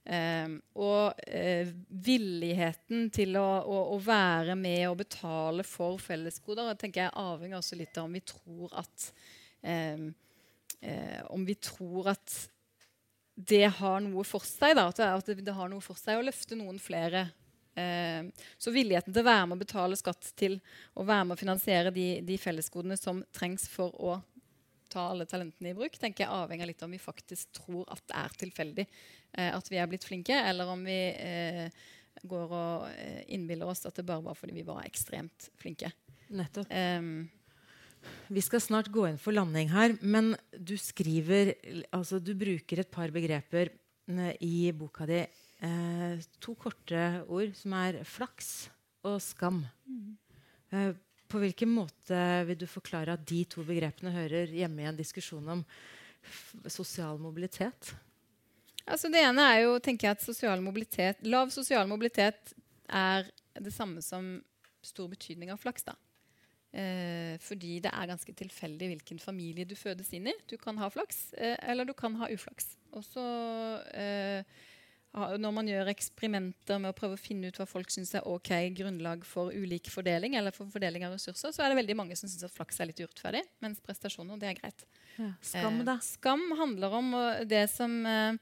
Eh, 0.00 0.48
og 0.80 1.20
eh, 1.28 1.68
villigheten 2.06 3.10
til 3.12 3.36
å, 3.36 3.48
å, 3.60 3.82
å 3.94 3.98
være 4.00 4.56
med 4.56 4.86
og 4.88 4.96
betale 5.02 5.66
for 5.68 6.00
fellesgoder 6.00 6.72
tenker 6.80 7.04
jeg 7.04 7.18
avhenger 7.20 7.60
også 7.60 7.76
litt 7.76 8.00
av 8.00 8.08
om 8.08 8.16
vi 8.16 8.22
tror 8.24 8.78
at 8.80 9.10
eh, 9.60 10.08
eh, 10.80 11.20
Om 11.28 11.44
vi 11.44 11.58
tror 11.60 12.14
at 12.14 12.38
det 13.40 13.66
har 13.78 14.00
noe 14.04 14.24
for 14.26 14.44
seg. 14.44 14.74
Da, 14.76 14.88
at, 14.90 14.98
det, 15.00 15.34
at 15.34 15.44
det 15.46 15.54
har 15.56 15.70
noe 15.72 15.84
for 15.84 15.98
seg 15.98 16.18
å 16.18 16.24
løfte 16.24 16.58
noen 16.58 16.80
flere. 16.82 17.28
Eh, 17.80 18.46
så 18.60 18.72
villigheten 18.74 19.14
til 19.14 19.22
å 19.24 19.28
være 19.30 19.46
med 19.48 19.58
å 19.58 19.62
betale 19.64 19.98
skatt 19.98 20.32
til 20.38 20.58
og 20.94 21.08
være 21.08 21.28
med 21.28 21.36
å 21.36 21.40
finansiere 21.40 21.94
de, 21.94 22.08
de 22.26 22.38
fellesgodene 22.40 22.98
som 23.00 23.22
trengs 23.36 23.68
for 23.72 23.96
å 23.96 24.18
ta 24.90 25.06
alle 25.12 25.26
talentene 25.30 25.70
i 25.70 25.76
bruk, 25.78 25.94
tenker 26.02 26.24
jeg 26.24 26.34
avhenger 26.34 26.66
litt 26.66 26.82
av 26.82 26.88
om 26.88 26.96
vi 26.96 27.02
faktisk 27.02 27.52
tror 27.60 27.86
at 27.94 28.02
det 28.10 28.16
er 28.18 28.38
tilfeldig 28.42 28.86
eh, 28.86 29.50
at 29.54 29.70
vi 29.70 29.78
er 29.78 29.90
blitt 29.90 30.06
flinke, 30.06 30.34
eller 30.34 30.72
om 30.72 30.82
vi 30.86 30.98
eh, 31.14 31.82
går 32.26 32.54
og 32.54 33.28
innbiller 33.30 33.70
oss 33.70 33.86
at 33.86 33.96
det 33.96 34.06
bare 34.08 34.24
var 34.24 34.36
fordi 34.36 34.56
vi 34.58 34.66
var 34.66 34.82
ekstremt 34.84 35.46
flinke. 35.60 35.92
Nettopp. 36.34 36.70
Um, 36.70 37.28
Vi 38.28 38.42
skal 38.42 38.62
snart 38.64 38.90
gå 38.92 39.06
inn 39.08 39.18
for 39.20 39.34
landing 39.36 39.70
her, 39.72 39.94
men 40.00 40.32
du 40.56 40.76
skriver 40.80 41.52
altså 41.92 42.18
Du 42.18 42.32
bruker 42.38 42.80
et 42.80 42.90
par 42.90 43.12
begreper 43.14 43.72
i 44.40 44.72
boka 44.72 45.06
di. 45.06 45.22
Eh, 45.60 46.20
to 46.40 46.54
korte 46.56 47.00
ord 47.28 47.54
som 47.58 47.76
er 47.76 48.00
flaks 48.08 48.70
og 49.04 49.18
skam. 49.24 49.62
Eh, 50.72 50.92
på 51.30 51.40
hvilken 51.42 51.70
måte 51.70 52.20
vil 52.48 52.58
du 52.58 52.66
forklare 52.66 53.14
at 53.14 53.26
de 53.28 53.44
to 53.44 53.62
begrepene 53.66 54.12
hører 54.14 54.50
hjemme 54.50 54.82
i 54.82 54.88
en 54.90 54.98
diskusjon 54.98 55.46
om 55.52 55.64
sosial 56.66 57.20
mobilitet? 57.22 57.92
Altså 58.90 59.10
det 59.12 59.22
ene 59.22 59.44
er 59.52 59.64
jo 59.66 59.76
tenker 59.78 60.08
jeg 60.08 60.18
at 60.18 60.24
sosial 60.24 60.62
mobilitet, 60.64 61.20
Lav 61.22 61.52
sosial 61.54 61.86
mobilitet 61.88 62.54
er 62.88 63.28
det 63.60 63.72
samme 63.74 64.02
som 64.02 64.38
stor 64.82 65.10
betydning 65.12 65.52
av 65.52 65.60
flaks. 65.60 65.84
da. 65.84 65.94
Eh, 66.72 67.36
fordi 67.42 67.80
det 67.82 67.90
er 67.90 68.06
ganske 68.06 68.32
tilfeldig 68.32 68.92
hvilken 68.92 69.18
familie 69.18 69.66
du 69.66 69.74
fødes 69.74 70.12
inn 70.14 70.28
i. 70.30 70.34
Du 70.50 70.56
kan 70.56 70.78
ha 70.78 70.88
flaks, 70.88 71.32
eh, 71.34 71.56
eller 71.68 71.84
du 71.84 71.92
kan 71.92 72.14
ha 72.16 72.30
uflaks. 72.30 72.76
Og 72.92 73.04
så 73.04 73.24
eh, 73.94 74.44
Når 75.10 75.54
man 75.54 75.66
gjør 75.66 75.88
eksperimenter 75.90 76.78
med 76.78 76.92
å 76.92 76.94
prøve 76.94 77.16
å 77.16 77.20
finne 77.20 77.50
ut 77.50 77.56
hva 77.58 77.66
folk 77.66 77.90
syns 77.90 78.12
er 78.14 78.26
ok 78.30 78.52
grunnlag 78.78 79.24
for 79.26 79.50
ulik 79.50 79.90
fordeling, 79.90 80.36
eller 80.38 80.54
for 80.54 80.70
fordeling 80.70 81.02
av 81.08 81.16
ressurser, 81.16 81.50
så 81.50 81.64
er 81.64 81.72
det 81.72 81.80
veldig 81.80 81.96
mange 81.98 82.18
som 82.18 82.30
syns 82.30 82.46
at 82.46 82.54
flaks 82.54 82.78
er 82.78 82.92
litt 82.92 83.02
urettferdig, 83.02 83.42
mens 83.64 83.82
prestasjoner 83.82 84.38
det 84.38 84.52
er 84.52 84.60
greit. 84.60 84.86
Skam, 85.42 85.82
Eh, 85.82 85.98
skam 86.06 86.46
handler 86.56 86.94
om 87.00 87.10
eh, 87.18 87.42
det 87.50 87.64
som 87.72 87.92
eh, 88.06 88.38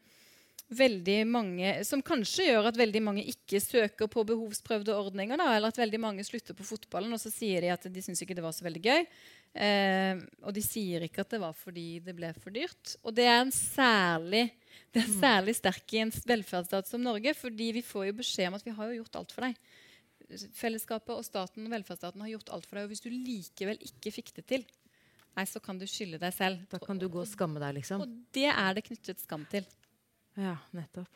veldig 0.68 1.16
mange 1.26 1.70
Som 1.88 2.02
kanskje 2.04 2.44
gjør 2.50 2.68
at 2.68 2.76
veldig 2.78 3.00
mange 3.02 3.24
ikke 3.24 3.60
søker 3.62 4.10
på 4.12 4.24
behovsprøvde 4.28 4.92
ordninger. 4.92 5.40
Da, 5.40 5.48
eller 5.56 5.72
at 5.72 5.80
veldig 5.80 6.00
mange 6.02 6.26
slutter 6.28 6.56
på 6.56 6.66
fotballen, 6.68 7.12
og 7.16 7.22
så 7.22 7.32
sier 7.32 7.64
de 7.64 7.72
at 7.72 7.88
de 7.88 8.04
syns 8.04 8.20
ikke 8.22 8.36
det 8.36 8.44
var 8.44 8.52
så 8.56 8.66
veldig 8.68 8.84
gøy. 8.84 9.08
Eh, 9.56 10.20
og 10.44 10.52
de 10.54 10.64
sier 10.64 11.08
ikke 11.08 11.24
at 11.24 11.32
det 11.32 11.40
var 11.42 11.56
fordi 11.56 11.88
det 12.04 12.14
ble 12.16 12.34
for 12.36 12.54
dyrt. 12.54 12.98
Og 13.02 13.16
det 13.16 13.24
er 13.24 13.40
en 13.40 13.54
særlig 13.54 14.50
det 14.94 15.02
er 15.02 15.12
særlig 15.20 15.54
sterk 15.58 15.94
i 15.94 16.00
en 16.04 16.12
velferdsstat 16.12 16.88
som 16.88 17.02
Norge, 17.04 17.34
fordi 17.36 17.70
vi 17.76 17.84
får 17.84 18.08
jo 18.08 18.16
beskjed 18.20 18.50
om 18.50 18.56
at 18.58 18.66
vi 18.66 18.74
har 18.76 18.90
jo 18.90 19.02
gjort 19.02 19.20
alt 19.20 19.34
for 19.34 19.46
deg. 19.46 19.60
Fellesskapet 20.58 21.14
og 21.14 21.24
staten 21.24 21.66
og 21.66 21.72
velferdsstaten 21.72 22.24
har 22.24 22.32
gjort 22.34 22.52
alt 22.56 22.68
for 22.68 22.78
deg. 22.78 22.88
Og 22.88 22.94
hvis 22.94 23.04
du 23.04 23.10
likevel 23.12 23.80
ikke 23.84 24.12
fikk 24.18 24.34
det 24.40 24.46
til, 24.50 24.66
nei, 25.36 25.46
så 25.48 25.62
kan 25.64 25.80
du 25.80 25.86
skylde 25.88 26.20
deg 26.22 26.34
selv. 26.36 26.64
Da 26.72 26.80
kan 26.82 27.00
du 27.00 27.08
gå 27.08 27.22
og 27.22 27.30
skamme 27.30 27.62
deg, 27.62 27.78
liksom. 27.80 28.04
Og 28.04 28.18
det 28.36 28.48
er 28.52 28.76
det 28.76 28.84
knyttet 28.88 29.22
skam 29.24 29.46
til. 29.52 29.68
Ja, 30.38 30.58
nettopp. 30.76 31.10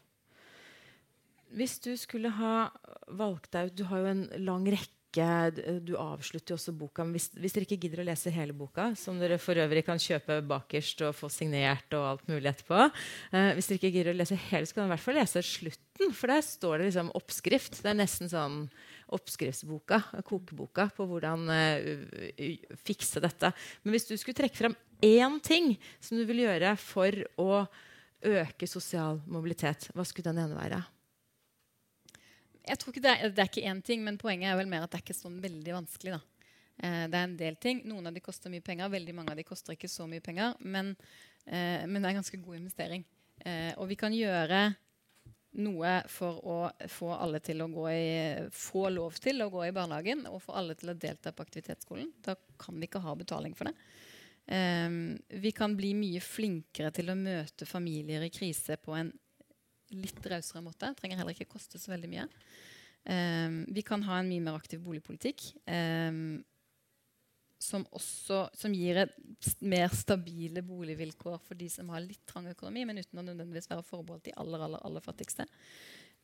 Hvis 1.53 1.77
du 1.85 1.93
skulle 2.01 2.31
ha 2.33 2.71
valgt 3.13 3.51
deg 3.53 3.69
ut 3.69 3.75
Du 3.77 3.83
har 3.91 4.01
jo 4.01 4.07
en 4.09 4.23
lang 4.41 4.65
rekke 4.73 5.02
d- 5.13 5.81
Du 5.85 5.93
avslutter 6.01 6.55
jo 6.55 6.57
også 6.57 6.73
boka. 6.73 7.05
Hvis, 7.13 7.27
hvis 7.37 7.53
dere 7.53 7.67
ikke 7.67 7.79
gidder 7.85 8.01
å 8.01 8.07
lese 8.09 8.33
hele 8.33 8.55
boka, 8.57 8.95
som 8.97 9.19
dere 9.21 9.37
for 9.43 9.59
øvrig 9.61 9.83
kan 9.85 10.01
kjøpe 10.01 10.39
bakerst 10.49 11.03
og 11.05 11.13
få 11.19 11.29
signert 11.29 11.93
og 11.99 12.07
alt 12.15 12.25
mulig 12.31 12.49
etterpå 12.49 12.79
eh, 12.87 13.51
Hvis 13.59 13.69
dere 13.69 13.81
ikke 13.81 13.93
gidder 13.99 14.15
å 14.15 14.19
lese 14.23 14.39
hele, 14.49 14.65
så 14.65 14.75
kan 14.79 14.85
dere 14.87 14.93
i 14.93 14.95
hvert 14.97 15.05
fall 15.05 15.19
lese 15.21 15.43
slutten, 15.45 16.15
for 16.17 16.33
der 16.33 16.41
står 16.47 16.79
det 16.79 16.89
liksom 16.89 17.13
oppskrift. 17.21 17.83
Det 17.85 17.91
er 17.93 17.99
nesten 18.01 18.33
sånn 18.33 18.57
oppskriftsboka, 19.13 20.01
kokeboka, 20.25 20.89
på 20.97 21.05
hvordan 21.11 21.45
uh, 21.53 22.73
fikse 22.87 23.21
dette. 23.21 23.53
Men 23.85 23.93
hvis 23.97 24.09
du 24.09 24.15
skulle 24.17 24.39
trekke 24.39 24.57
frem 24.57 24.77
én 25.05 25.37
ting 25.45 25.75
som 26.01 26.17
du 26.17 26.25
vil 26.29 26.45
gjøre 26.47 26.73
for 26.81 27.21
å 27.43 27.65
øke 28.23 28.69
sosial 28.71 29.21
mobilitet, 29.27 29.91
hva 29.93 30.07
skulle 30.07 30.31
den 30.33 30.45
ene 30.47 30.57
være? 30.57 30.81
Jeg 32.69 32.79
tror 32.79 32.93
ikke 32.93 33.05
det 33.05 33.13
er, 33.13 33.33
det 33.35 33.43
er 33.43 33.51
ikke 33.51 33.71
én 33.71 33.81
ting, 33.85 34.05
men 34.07 34.21
poenget 34.21 34.53
er 34.53 34.59
vel 34.61 34.71
mer 34.71 34.85
at 34.85 34.93
det 34.93 35.01
er 35.01 35.05
ikke 35.07 35.19
sånn 35.19 35.41
veldig 35.43 35.75
vanskelig. 35.81 36.19
da. 36.19 36.47
Eh, 36.83 37.09
det 37.11 37.19
er 37.19 37.27
en 37.27 37.37
del 37.39 37.59
ting. 37.63 37.83
Noen 37.89 38.09
av 38.09 38.15
de 38.15 38.23
koster 38.25 38.53
mye 38.53 38.65
penger, 38.65 38.93
veldig 38.93 39.17
mange 39.17 39.35
av 39.35 39.41
de 39.41 39.47
koster 39.47 39.77
ikke 39.77 39.91
så 39.91 40.07
mye 40.11 40.25
penger. 40.25 40.55
Men, 40.61 40.95
eh, 41.47 41.85
men 41.87 41.99
det 41.99 42.07
er 42.07 42.15
en 42.15 42.23
ganske 42.23 42.41
god 42.43 42.61
investering. 42.61 43.05
Eh, 43.45 43.73
og 43.77 43.89
vi 43.91 43.99
kan 43.99 44.15
gjøre 44.15 44.65
noe 45.63 45.97
for 46.09 46.39
å 46.49 46.59
få 46.89 47.11
alle 47.13 47.43
til 47.45 47.61
å 47.61 47.69
gå 47.69 47.89
i, 47.93 48.49
få 48.57 48.87
lov 48.89 49.19
til 49.21 49.43
å 49.45 49.51
gå 49.53 49.67
i 49.67 49.75
barnehagen 49.75 50.25
og 50.31 50.41
få 50.47 50.55
alle 50.57 50.77
til 50.79 50.93
å 50.93 50.97
delta 50.97 51.33
på 51.33 51.45
aktivitetsskolen. 51.45 52.09
Da 52.25 52.37
kan 52.59 52.79
vi 52.81 52.89
ikke 52.89 53.03
ha 53.05 53.15
betaling 53.19 53.57
for 53.59 53.69
det. 53.69 53.75
Um, 54.43 55.21
vi 55.29 55.53
kan 55.55 55.77
bli 55.79 55.93
mye 55.95 56.23
flinkere 56.25 56.91
til 56.91 57.13
å 57.13 57.19
møte 57.19 57.69
familier 57.69 58.25
i 58.27 58.33
krise 58.33 58.75
på 58.81 58.97
en 58.97 59.13
litt 59.97 60.31
rausere 60.33 60.63
måte. 60.65 60.93
Trenger 60.99 61.21
heller 61.21 61.37
ikke 61.37 61.53
koste 61.55 61.81
så 61.81 61.93
veldig 61.93 62.11
mye. 62.13 62.29
Um, 63.03 63.63
vi 63.75 63.83
kan 63.87 64.05
ha 64.07 64.21
en 64.21 64.31
mye 64.31 64.45
mer 64.45 64.59
aktiv 64.59 64.83
boligpolitikk. 64.85 65.45
Um, 65.67 66.43
som, 67.63 67.85
også, 67.95 68.47
som 68.59 68.75
gir 68.75 69.05
mer 69.63 69.93
stabile 69.95 70.65
boligvilkår 70.67 71.39
for 71.45 71.59
de 71.59 71.69
som 71.71 71.91
har 71.95 72.03
litt 72.03 72.25
trang 72.27 72.49
økonomi, 72.51 72.85
men 72.89 72.99
uten 72.99 73.21
å 73.21 73.27
nødvendigvis 73.27 73.71
være 73.71 73.87
forbeholdt 73.87 74.27
de 74.31 74.35
aller, 74.43 74.65
aller, 74.67 74.83
aller 74.83 75.05
fattigste. 75.05 75.47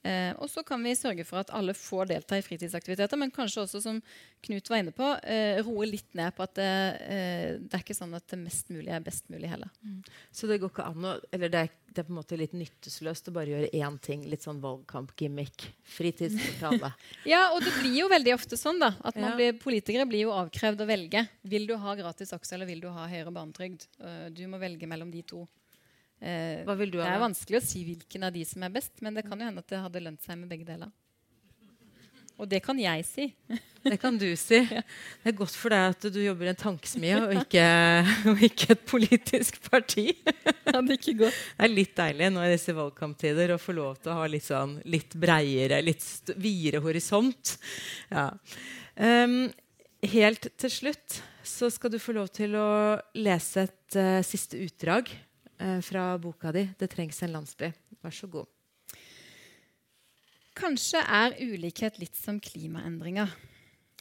Eh, 0.06 0.30
og 0.38 0.46
så 0.46 0.62
kan 0.62 0.82
vi 0.86 0.94
sørge 0.94 1.24
for 1.26 1.40
at 1.40 1.50
alle 1.56 1.74
får 1.74 2.12
delta 2.12 2.38
i 2.38 2.42
fritidsaktiviteter, 2.44 3.18
men 3.18 3.32
kanskje 3.34 3.64
også, 3.64 3.80
som 3.82 3.98
Knut 4.46 4.70
var 4.70 4.78
inne 4.78 4.92
på, 4.94 5.06
eh, 5.26 5.58
roe 5.66 5.88
litt 5.90 6.14
ned 6.14 6.30
på 6.36 6.44
at 6.44 6.54
det, 6.54 6.68
eh, 7.02 7.56
det, 7.58 7.72
er 7.74 7.82
ikke 7.82 7.96
sånn 7.96 8.14
at 8.14 8.28
det 8.30 8.38
mest 8.38 8.70
mulig 8.70 8.92
er 8.94 9.02
best 9.02 9.26
mulig 9.32 9.50
heller. 9.50 9.72
Mm. 9.82 10.04
Så 10.30 10.46
det 10.46 10.60
går 10.62 10.70
ikke 10.70 10.86
an 10.86 11.08
å 11.08 11.16
Eller 11.34 11.50
det 11.50 11.64
er, 11.64 11.72
det 11.88 11.98
er, 11.98 12.06
på 12.06 12.14
en 12.14 12.20
måte 12.20 12.38
litt 12.38 12.54
nyttesløst 12.54 13.32
å 13.32 13.34
bare 13.34 13.50
gjøre 13.50 13.72
én 13.74 13.98
ting? 13.98 14.22
Litt 14.30 14.46
sånn 14.46 14.62
valgkampgimmick? 14.62 15.66
Fritidsavtale? 15.82 16.92
ja, 17.32 17.48
og 17.50 17.64
det 17.66 17.74
blir 17.80 17.98
jo 17.98 18.08
veldig 18.12 18.36
ofte 18.36 18.56
sånn 18.60 18.78
da, 18.78 18.92
at 19.02 19.18
blir, 19.18 19.58
politikere 19.58 20.06
blir 20.06 20.28
jo 20.28 20.36
avkrevd 20.38 20.86
å 20.86 20.88
velge. 20.88 21.26
Vil 21.42 21.66
du 21.66 21.74
ha 21.74 21.98
gratis 21.98 22.30
aksje, 22.36 22.54
eller 22.54 22.70
vil 22.70 22.86
du 22.86 22.92
ha 22.94 23.10
høyere 23.10 23.34
barnetrygd? 23.34 23.88
Uh, 23.98 24.28
du 24.30 24.46
må 24.46 24.62
velge 24.62 24.86
mellom 24.86 25.10
de 25.10 25.26
to. 25.26 25.42
Eh, 26.20 26.64
Hva 26.66 26.74
vil 26.78 26.90
du 26.94 26.98
ha? 27.00 27.06
Det 27.06 27.16
er 27.16 27.26
vanskelig 27.26 27.60
å 27.60 27.64
si 27.64 27.84
hvilken 27.86 28.26
av 28.26 28.34
de 28.34 28.46
som 28.48 28.64
er 28.66 28.72
best, 28.74 28.96
men 29.04 29.14
det 29.14 29.26
kan 29.26 29.38
jo 29.38 29.50
hende 29.50 29.62
at 29.62 29.70
det 29.70 29.82
hadde 29.84 30.02
lønt 30.02 30.24
seg 30.24 30.40
med 30.40 30.50
begge 30.50 30.66
deler. 30.68 30.90
Og 32.38 32.46
det 32.46 32.60
kan 32.62 32.78
jeg 32.78 33.02
si. 33.06 33.24
Det 33.82 33.96
kan 33.98 34.18
du 34.18 34.28
si. 34.38 34.60
Det 35.22 35.32
er 35.32 35.36
godt 35.36 35.56
for 35.58 35.74
deg 35.74 35.94
at 35.94 36.06
du 36.14 36.20
jobber 36.22 36.46
i 36.46 36.52
en 36.52 36.58
tankesmie 36.58 37.16
og 37.18 37.32
ikke, 37.40 37.64
og 38.30 38.42
ikke 38.46 38.68
et 38.76 38.84
politisk 38.88 39.60
parti. 39.66 40.12
Ja, 40.68 40.82
det, 40.84 40.98
ikke 40.98 41.14
godt. 41.22 41.36
det 41.56 41.64
er 41.64 41.70
litt 41.72 41.94
deilig 41.96 42.26
nå 42.28 42.42
i 42.44 42.50
disse 42.52 42.74
valgkamptider 42.76 43.54
å 43.54 43.56
få 43.56 43.72
lov 43.72 43.94
til 44.02 44.12
å 44.12 44.18
ha 44.18 44.26
litt, 44.28 44.44
sånn, 44.44 44.74
litt 44.84 45.14
breiere, 45.16 45.78
litt 45.80 46.04
videre 46.36 46.82
horisont. 46.84 47.54
Ja. 48.12 48.26
Um, 49.00 49.46
helt 50.12 50.50
til 50.60 50.74
slutt 50.74 51.22
så 51.40 51.70
skal 51.72 51.94
du 51.94 51.96
få 51.96 52.12
lov 52.18 52.28
til 52.36 52.52
å 52.60 52.68
lese 53.16 53.64
et 53.64 53.96
uh, 53.96 54.20
siste 54.28 54.60
utdrag 54.60 55.08
fra 55.82 56.18
boka 56.18 56.52
di 56.52 56.68
'Det 56.78 56.90
trengs 56.90 57.22
en 57.22 57.32
landsby'. 57.32 57.72
Vær 58.02 58.14
så 58.14 58.30
god. 58.30 58.46
Kanskje 60.58 60.98
er 60.98 61.36
ulikhet 61.38 61.98
litt 61.98 62.16
som 62.16 62.40
klimaendringer. 62.40 63.30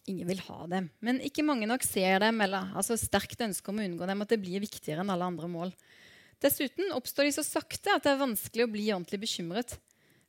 Ingen 0.07 0.27
vil 0.27 0.39
ha 0.47 0.67
dem, 0.71 0.89
men 1.03 1.19
ikke 1.19 1.43
mange 1.43 1.67
nok 1.67 1.83
ser 1.83 2.21
dem 2.23 2.39
eller 2.41 2.71
altså 2.73 2.95
sterkt 2.97 3.41
ønsker 3.43 3.73
om 3.73 3.81
å 3.81 3.85
unngå 3.85 4.07
dem, 4.07 4.21
at 4.23 4.31
det 4.31 4.39
blir 4.39 4.63
viktigere 4.63 5.03
enn 5.03 5.11
alle 5.11 5.27
andre 5.27 5.49
mål. 5.51 5.73
Dessuten 6.41 6.93
oppstår 6.95 7.27
de 7.27 7.33
så 7.35 7.43
sakte 7.43 7.91
at 7.93 8.05
det 8.05 8.13
er 8.13 8.21
vanskelig 8.21 8.65
å 8.65 8.71
bli 8.71 8.87
ordentlig 8.93 9.19
bekymret. 9.25 9.75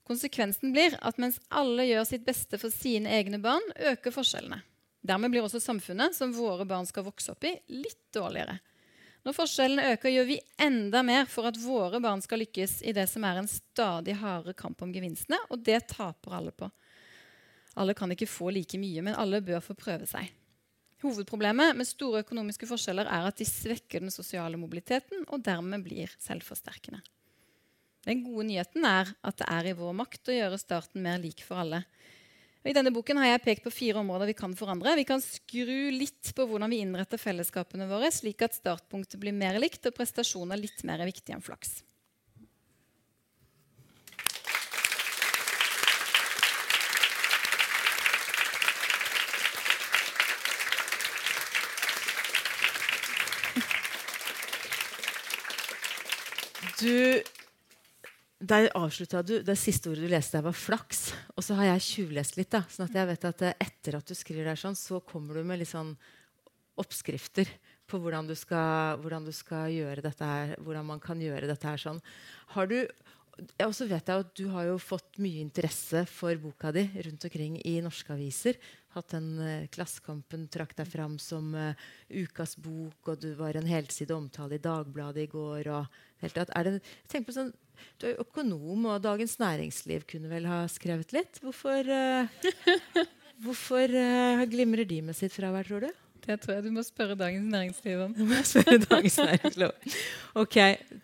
Konsekvensen 0.09 0.73
blir 0.75 0.97
at 1.05 1.21
mens 1.21 1.39
alle 1.53 1.87
gjør 1.87 2.09
sitt 2.09 2.25
beste 2.27 2.59
for 2.61 2.75
sine 2.75 3.13
egne 3.13 3.41
barn, 3.45 3.65
øker 3.77 4.13
forskjellene. 4.13 4.63
Dermed 5.05 5.33
blir 5.33 5.45
også 5.47 5.61
samfunnet 5.63 6.17
som 6.17 6.35
våre 6.35 6.67
barn 6.69 6.89
skal 6.89 7.07
vokse 7.07 7.33
opp 7.33 7.47
i, 7.47 7.55
litt 7.71 8.09
dårligere. 8.13 8.59
Når 9.29 9.37
forskjellene 9.37 9.91
øker, 9.93 10.09
gjør 10.09 10.25
vi 10.25 10.39
enda 10.65 11.03
mer 11.05 11.27
for 11.29 11.45
at 11.51 11.59
våre 11.61 11.99
barn 12.01 12.23
skal 12.25 12.41
lykkes 12.41 12.79
i 12.89 12.95
det 12.97 13.05
som 13.11 13.27
er 13.29 13.43
en 13.43 13.51
stadig 13.51 14.15
hardere 14.17 14.57
kamp 14.57 14.81
om 14.81 14.95
gevinstene, 14.95 15.37
og 15.53 15.61
det 15.67 15.83
taper 15.91 16.39
alle 16.39 16.55
på. 16.57 16.71
Alle 17.77 17.93
kan 17.93 18.09
ikke 18.15 18.31
få 18.31 18.49
like 18.57 18.81
mye, 18.81 19.05
men 19.05 19.19
alle 19.21 19.43
bør 19.45 19.61
få 19.67 19.77
prøve 19.77 20.09
seg. 20.09 20.31
Hovedproblemet 21.05 21.77
med 21.77 21.91
store 21.91 22.25
økonomiske 22.25 22.71
forskjeller 22.71 23.11
er 23.13 23.29
at 23.29 23.37
de 23.37 23.45
svekker 23.45 24.01
den 24.01 24.15
sosiale 24.15 24.57
mobiliteten 24.57 25.29
og 25.29 25.45
dermed 25.45 25.85
blir 25.85 26.17
selvforsterkende. 26.25 27.05
Den 28.09 28.25
gode 28.25 28.49
nyheten 28.49 28.89
er 28.89 29.13
at 29.13 29.43
det 29.43 29.51
er 29.53 29.69
i 29.69 29.77
vår 29.77 29.93
makt 30.01 30.33
å 30.33 30.39
gjøre 30.39 30.63
starten 30.63 31.05
mer 31.05 31.21
lik 31.21 31.45
for 31.45 31.61
alle. 31.67 31.85
I 32.67 32.75
denne 32.75 32.91
boken 32.91 33.21
har 33.21 33.31
jeg 33.31 33.43
pekt 33.45 33.65
på 33.65 33.71
fire 33.71 34.01
områder 34.03 34.33
vi 34.33 34.35
kan 34.37 34.55
forandre. 34.59 34.97
Vi 34.99 35.07
kan 35.07 35.23
skru 35.23 35.93
litt 35.95 36.33
på 36.35 36.47
hvordan 36.49 36.73
vi 36.73 36.81
innretter 36.83 37.21
fellesskapene 37.21 37.87
våre, 37.91 38.11
slik 38.13 38.43
at 38.43 38.57
startpunktet 38.59 39.21
blir 39.23 39.37
mer 39.37 39.61
likt 39.63 39.87
og 39.87 39.95
prestasjoner 39.95 40.59
litt 40.59 40.83
mer 40.89 41.05
viktig 41.07 41.37
enn 41.37 41.45
flaks. 41.45 41.81
Du 56.79 57.23
der 58.39 58.69
avslutta 58.79 59.23
du 59.27 59.41
Det 59.43 59.57
siste 59.59 59.91
ordet 59.91 60.07
du 60.07 60.13
leste 60.13 60.39
der, 60.39 60.47
var 60.47 60.53
'flaks'. 60.53 61.13
Og 61.37 61.43
så 61.43 61.55
har 61.55 61.75
jeg 61.75 61.81
tjuvlest 61.83 62.37
litt. 62.37 62.51
da, 62.51 62.63
sånn 62.63 62.87
at 62.89 62.95
jeg 62.95 63.07
vet 63.07 63.25
at 63.25 63.43
etter 63.59 63.97
at 63.97 64.07
du 64.07 64.15
skriver 64.15 64.45
der 64.45 64.57
sånn, 64.57 64.77
så 64.77 65.01
kommer 65.01 65.35
du 65.35 65.45
med 65.45 65.59
litt 65.59 65.69
sånn 65.69 65.97
oppskrifter 66.79 67.49
på 67.89 67.99
hvordan 67.99 68.29
du 68.29 68.35
skal, 68.35 68.99
hvordan 69.03 69.25
du 69.25 69.33
skal 69.33 69.73
gjøre 69.73 70.05
dette 70.05 70.25
her, 70.25 70.57
hvordan 70.63 70.87
man 70.87 71.01
kan 71.01 71.19
gjøre 71.19 71.49
dette 71.49 71.67
her 71.67 71.77
sånn. 71.77 72.01
Har 72.55 72.67
du 72.67 72.87
og 73.39 73.75
så 73.77 73.87
vet 73.87 74.09
jeg 74.09 74.25
at 74.25 74.35
Du 74.35 74.49
har 74.51 74.67
jo 74.67 74.79
fått 74.83 75.19
mye 75.23 75.39
interesse 75.45 76.05
for 76.11 76.35
boka 76.43 76.73
di 76.75 76.83
rundt 77.07 77.25
omkring 77.25 77.61
i 77.63 77.79
norske 77.85 78.11
aviser. 78.11 78.59
Hatt 78.97 79.15
den 79.15 79.29
uh, 79.39 79.69
Klassekampen 79.71 80.49
trakk 80.51 80.75
deg 80.75 80.89
fram 80.91 81.19
som 81.23 81.55
uh, 81.55 81.71
ukas 82.11 82.57
bok, 82.59 82.99
og 83.07 83.21
du 83.23 83.35
var 83.39 83.55
en 83.55 83.69
helside 83.69 84.17
omtale 84.17 84.59
i 84.59 84.65
Dagbladet 84.65 85.29
i 85.29 85.31
går. 85.31 85.71
og 85.71 85.87
helt 86.23 86.35
tatt, 86.35 86.51
er 86.51 86.67
det, 86.67 86.83
tenk 87.07 87.29
på 87.29 87.37
sånn, 87.37 87.53
du 87.99 88.09
er 88.09 88.15
jo 88.15 88.25
økonom, 88.27 88.89
og 88.91 89.03
Dagens 89.05 89.39
Næringsliv 89.41 90.05
kunne 90.11 90.31
vel 90.31 90.49
ha 90.51 90.65
skrevet 90.71 91.15
litt? 91.17 91.41
Hvorfor, 91.45 91.89
uh, 91.89 93.01
hvorfor 93.45 93.95
uh, 93.95 94.45
glimrer 94.51 94.89
de 94.89 95.01
med 95.09 95.19
sitt 95.19 95.35
fravær, 95.35 95.69
tror 95.69 95.89
du? 95.89 95.91
Det 96.29 96.37
tror 96.43 96.59
jeg 96.59 96.65
du 96.67 96.73
må 96.75 96.83
spørre 96.85 97.15
Dagens 97.17 97.49
Næringsliv 97.49 98.01
om. 98.05 98.15
spørre 98.45 98.77
Dagens 98.83 99.17
Næringsliv. 99.17 99.71
Ok, 100.37 100.57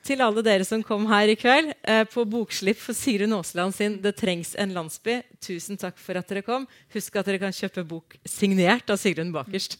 Til 0.04 0.20
alle 0.20 0.42
dere 0.44 0.66
som 0.68 0.82
kom 0.84 1.06
her 1.08 1.32
i 1.32 1.36
kveld 1.40 1.70
uh, 1.88 2.02
på 2.12 2.26
bokslipp 2.28 2.82
for 2.82 2.96
Sigrun 2.96 3.32
Aasland 3.32 3.72
sin 3.72 3.96
'Det 4.02 4.16
trengs 4.20 4.52
en 4.58 4.74
landsby', 4.76 5.22
tusen 5.40 5.80
takk 5.80 5.96
for 5.96 6.20
at 6.20 6.28
dere 6.28 6.42
kom. 6.44 6.68
Husk 6.92 7.16
at 7.16 7.24
dere 7.24 7.40
kan 7.40 7.56
kjøpe 7.56 7.86
bok 7.88 8.18
signert 8.28 8.90
av 8.90 9.00
Sigrun 9.00 9.32
bakerst. 9.32 9.78